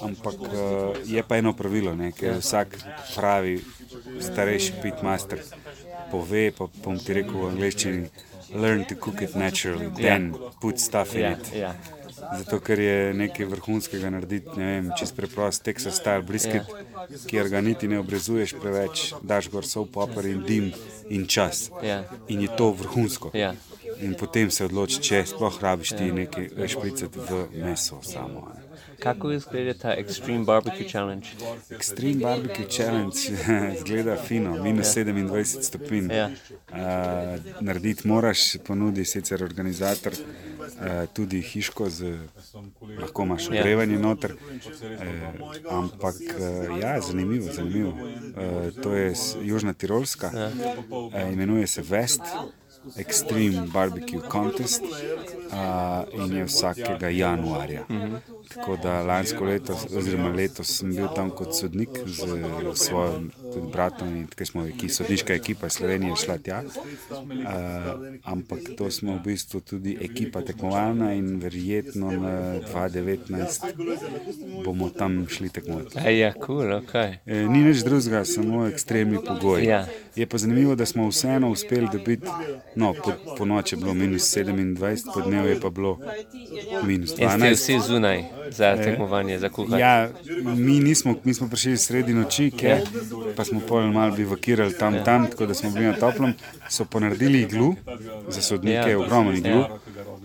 Ampak 0.00 0.34
uh, 0.34 0.50
je 1.04 1.22
pa 1.22 1.36
eno 1.36 1.52
pravilo, 1.52 1.94
ne, 1.94 2.12
ker 2.12 2.34
vsak 2.34 2.74
pravi 3.14 3.60
starejši 4.20 4.72
pitmaster 4.82 5.38
pove, 6.10 6.50
pa 6.50 6.66
bom 6.82 6.98
ti 6.98 7.14
rekel 7.14 7.34
v 7.34 7.46
angleščini, 7.46 8.08
learn 8.54 8.84
to 8.84 8.94
cook 8.96 9.22
it 9.22 9.34
naturally, 9.34 9.86
then 9.92 10.32
put 10.60 10.78
stuff 10.78 11.14
in 11.14 11.20
Ja, 11.20 11.30
it. 11.30 11.52
ja. 11.54 11.70
Zato, 12.38 12.58
ker 12.60 12.80
je 12.80 13.14
nekaj 13.14 13.46
vrhunskega 13.46 14.10
narediti, 14.10 14.50
ne 14.56 14.70
vem, 14.70 14.90
čez 14.98 15.12
preprost 15.16 15.64
Texas 15.66 16.00
style 16.00 16.24
brisket, 16.26 16.68
ja. 16.70 17.20
kjer 17.30 17.48
ga 17.52 17.60
niti 17.60 17.88
ne 17.88 18.00
obrezuješ 18.02 18.56
preveč, 18.60 19.06
daš 19.22 19.50
gor 19.52 19.68
sol 19.68 19.86
popar 19.86 20.26
in 20.26 20.42
dim 20.46 20.72
in 21.08 21.26
čas. 21.26 21.70
Ja. 21.82 22.02
In 22.28 22.42
je 22.44 22.50
to 22.56 22.72
vrhunsko. 22.72 23.30
Ja. 23.34 23.54
In 24.00 24.14
potem 24.18 24.50
se 24.50 24.66
odloči, 24.66 25.00
če 25.04 25.24
sploh 25.34 25.62
rabiš 25.62 25.96
ti 25.98 26.10
nekaj 26.12 26.50
špricati 26.68 27.26
v 27.30 27.46
meso 27.62 28.02
samo. 28.02 28.48
ne. 28.54 28.63
Kako 29.04 29.32
izgleda 29.32 29.74
ta 29.74 29.94
Extreme 29.98 30.44
Barbecue 30.44 30.88
Challenge? 30.88 31.26
Extreme 31.70 32.20
Barbecue 32.22 32.66
Challenge 32.70 33.16
izgleda 33.76 34.16
fino, 34.16 34.62
minus 34.62 34.86
27 34.86 35.62
stopinj. 35.62 36.10
Ja. 36.12 36.30
Uh, 36.70 36.78
narediti 37.60 38.08
moraš, 38.08 38.56
ponudi 38.66 39.04
sicer 39.04 39.44
organizator 39.44 40.12
uh, 40.12 41.08
tudi 41.12 41.40
hiško, 41.42 41.90
z, 41.90 42.18
lahko 43.00 43.22
imaš 43.22 43.42
Ja. 43.50 43.60
ogrevanje 43.60 43.98
noter. 43.98 44.32
Uh, 44.32 45.72
ampak 45.72 46.14
uh, 46.14 46.80
ja, 46.82 47.00
zanimivo, 47.00 47.52
zanimivo. 47.52 47.90
Uh, 47.90 48.82
to 48.82 48.94
je 48.94 49.12
Južna 49.42 49.72
Tirolska, 49.72 50.30
Ja. 50.34 50.50
uh, 51.26 51.32
imenuje 51.32 51.66
se 51.66 51.82
West. 51.82 52.22
Extreme 52.96 53.66
Barbecue 53.72 54.20
Contest 54.32 54.82
uh, 54.82 56.24
in 56.26 56.36
je 56.36 56.44
vsakega 56.44 57.08
januarja. 57.08 57.84
Mm 57.88 57.96
-hmm. 57.96 58.18
Tako 58.48 58.76
da 58.82 59.02
lansko 59.02 59.44
leto, 59.44 59.78
oziroma 59.96 60.28
letos 60.28 60.78
sem 60.78 60.96
bil 60.96 61.08
tam 61.14 61.30
kot 61.30 61.56
sodnik 61.56 61.88
z 62.06 62.26
svojim 62.74 63.30
bratom 63.72 64.16
in 64.16 64.26
tako 64.26 64.44
smo, 64.44 64.66
ki 64.80 64.88
sodniška 64.88 65.34
ekipa 65.34 65.68
Slovenije 65.68 66.16
šla 66.24 66.38
tja. 66.38 66.62
Uh, 67.10 67.16
ampak 68.22 68.58
to 68.78 68.90
smo 68.90 69.16
v 69.16 69.20
bistvu 69.24 69.60
tudi 69.60 69.98
ekipa 70.00 70.42
tekmovalna 70.42 71.14
in 71.14 71.40
verjetno 71.40 72.10
na 72.10 72.60
2019 72.60 74.64
bomo 74.64 74.90
tam 74.90 75.26
šli 75.28 75.48
tekmovati. 75.48 75.98
A 75.98 76.10
ja, 76.10 76.32
cool, 76.46 76.72
ok. 76.72 76.94
E, 76.94 77.20
Ni 77.48 77.64
nič 77.64 77.84
drugega, 77.84 78.24
samo 78.24 78.66
ekstremni 78.66 79.18
pogoji. 79.26 79.66
Ja. 79.66 79.86
Je 80.16 80.26
pa 80.26 80.38
zanimivo, 80.38 80.74
da 80.74 80.86
smo 80.86 81.08
vseeno 81.08 81.50
uspeli 81.50 81.88
dobiti, 81.92 82.26
no, 82.74 82.94
po, 83.04 83.12
po 83.38 83.44
noči 83.44 83.74
je 83.74 83.78
bilo 83.78 83.94
minus 83.94 84.36
27, 84.36 85.14
po 85.14 85.20
dnevu 85.20 85.48
je 85.48 85.60
pa 85.60 85.70
bilo 85.70 85.98
minus 86.82 87.04
In 87.04 87.08
ste 87.08 87.26
12. 87.26 87.52
vsi 87.52 87.80
zunaj 87.86 88.24
za 88.50 88.76
tekmovanje, 88.76 89.38
za 89.38 89.48
kuhanje. 89.48 89.80
Ja, 89.80 90.08
mi, 90.56 90.80
nismo, 90.80 91.14
mi 91.24 91.34
smo 91.34 91.48
prišli 91.48 91.76
sredi 91.76 92.14
noči, 92.14 92.50
ker, 92.50 92.80
pa 93.36 93.44
smo 93.44 93.60
pol 93.60 93.92
malo 93.92 94.14
bivakirali 94.16 94.74
tam, 94.78 95.04
tam, 95.04 95.26
tako 95.30 95.46
da 95.46 95.54
smo 95.54 95.70
bili 95.70 95.86
na 95.86 95.92
toplem. 95.92 96.34
So 96.70 96.84
pa 96.84 97.00
naredili 97.00 97.40
iglu, 97.42 97.74
za 98.28 98.40
sodnike 98.42 98.88
je 98.88 98.90
Ja. 98.90 98.98
ogromno 98.98 99.32
iglu. 99.32 99.50
Ja. 99.50 99.68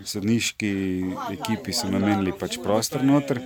Sodniški 0.04 1.02
ekipi 1.32 1.72
so 1.72 1.88
namenili 1.88 2.32
pač 2.40 2.58
prostor 2.62 3.04
noter. 3.04 3.40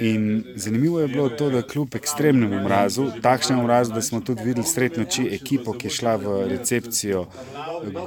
In 0.00 0.44
zanimivo 0.56 1.00
je 1.00 1.08
bilo 1.08 1.28
to, 1.28 1.50
da 1.50 1.62
kljub 1.62 1.94
ekstremnemu 1.94 2.62
mrazu, 2.64 3.10
takšnemu 3.22 3.62
mrazu, 3.62 3.92
da 3.92 4.02
smo 4.02 4.20
tudi 4.20 4.42
videli 4.44 4.66
sred 4.66 4.98
noči 4.98 5.28
ekipo, 5.32 5.72
ki 5.72 5.86
je 5.86 5.90
šla 5.90 6.16
v 6.16 6.48
recepcijo 6.48 7.26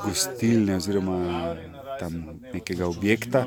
gostilne 0.05 0.75
oziroma 0.75 1.55
tam 1.99 2.25
nekega 2.53 2.87
objekta, 2.87 3.45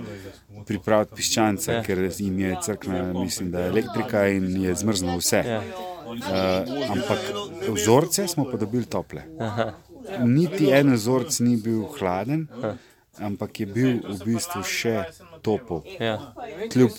pripraviti 0.67 1.15
piščance, 1.17 1.71
Ja. 1.73 1.77
ja. 1.79 1.83
ker 1.87 1.99
jim 2.19 2.39
je 2.39 2.57
crkna, 2.63 3.13
mislim, 3.13 3.51
da 3.51 3.61
je 3.61 3.69
elektrika 3.75 4.27
in 4.29 4.51
je 4.63 4.75
zmrzlo 4.75 5.17
vse. 5.21 5.43
Ja. 5.47 5.63
Uh, 6.07 6.91
ampak 6.91 7.19
vzorce 7.75 8.29
smo 8.29 8.45
pa 8.51 8.57
dobili 8.57 8.85
tople. 8.87 9.23
Aha. 9.41 9.73
Niti 10.23 10.71
en 10.71 10.93
vzorec 10.95 11.41
ni 11.43 11.57
bil 11.57 11.83
hladen, 11.99 12.47
ampak 13.19 13.61
je 13.61 13.67
bil 13.67 13.97
v 14.07 14.19
bistvu 14.25 14.63
še 14.63 15.01
topel. 15.43 15.83
Ja. 15.99 16.33
Kljub, 16.73 16.95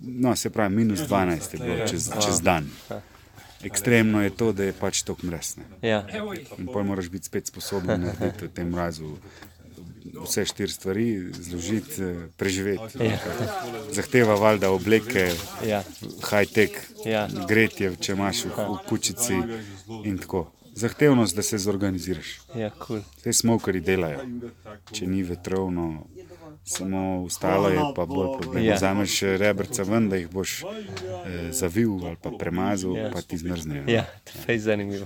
no, 0.00 0.34
se 0.36 0.50
pravi, 0.50 0.74
minus 0.74 1.06
12 1.06 1.54
je 1.54 1.60
bilo 1.62 1.86
čez, 1.86 2.10
čez 2.24 2.42
dan. 2.42 2.66
Ekstremno 3.62 4.22
je 4.24 4.30
to, 4.30 4.52
da 4.56 4.64
je 4.64 4.72
pač 4.72 5.02
tako 5.04 5.28
mresne. 5.28 5.62
Ja. 5.84 6.02
In 6.58 6.66
pol 6.66 6.82
moraš 6.88 7.10
biti 7.12 7.28
spet 7.30 7.46
sposoben 7.52 8.06
narediti 8.08 8.48
v 8.48 8.54
tem 8.56 8.70
mrazu 8.72 9.14
vse 10.16 10.44
štiri 10.44 10.68
stvari, 10.68 11.06
zložiti, 11.32 12.02
eh, 12.02 12.14
preživeti. 12.36 12.98
Ja. 13.00 13.18
Zahteva 13.92 14.34
valjda 14.34 14.70
obleke, 14.70 15.30
Ja. 15.66 15.82
high-tech, 16.22 16.70
Ja. 17.04 17.28
gretje, 17.48 17.96
če 17.96 18.12
imaš 18.12 18.44
v, 18.44 18.48
v 18.48 18.78
kučici 18.86 19.34
in 20.04 20.18
tako. 20.18 20.46
Zahtevnost, 20.72 21.36
da 21.36 21.42
se 21.42 21.58
zorganiziraš. 21.58 22.40
Ja, 22.54 22.70
cool. 22.78 23.00
Vse 23.18 23.32
smokeri 23.32 23.80
delajo. 23.80 24.20
Če 24.92 25.06
ni 25.06 25.22
vetrovno, 25.22 26.06
samo 26.64 27.22
ustalo 27.22 27.68
je, 27.68 27.80
pa 27.96 28.06
bolj 28.06 28.38
problem. 28.38 28.62
Ja. 28.62 28.68
Ja. 28.68 28.76
Vzameš 28.76 29.20
rebrca 29.36 29.82
ven, 29.82 30.08
da 30.08 30.16
jih 30.16 30.28
boš 30.28 30.62
eh, 30.62 31.50
zavil 31.52 32.06
ali 32.06 32.16
pa 32.16 32.30
premazal, 32.30 32.96
Ja. 32.96 33.02
ja. 33.02 33.10
pa 33.10 33.20
ti 33.22 33.36
zmrznejo. 33.36 33.84
Ja, 33.88 34.06
to 34.24 34.52
je 34.52 34.58
zanimivo. 34.60 35.04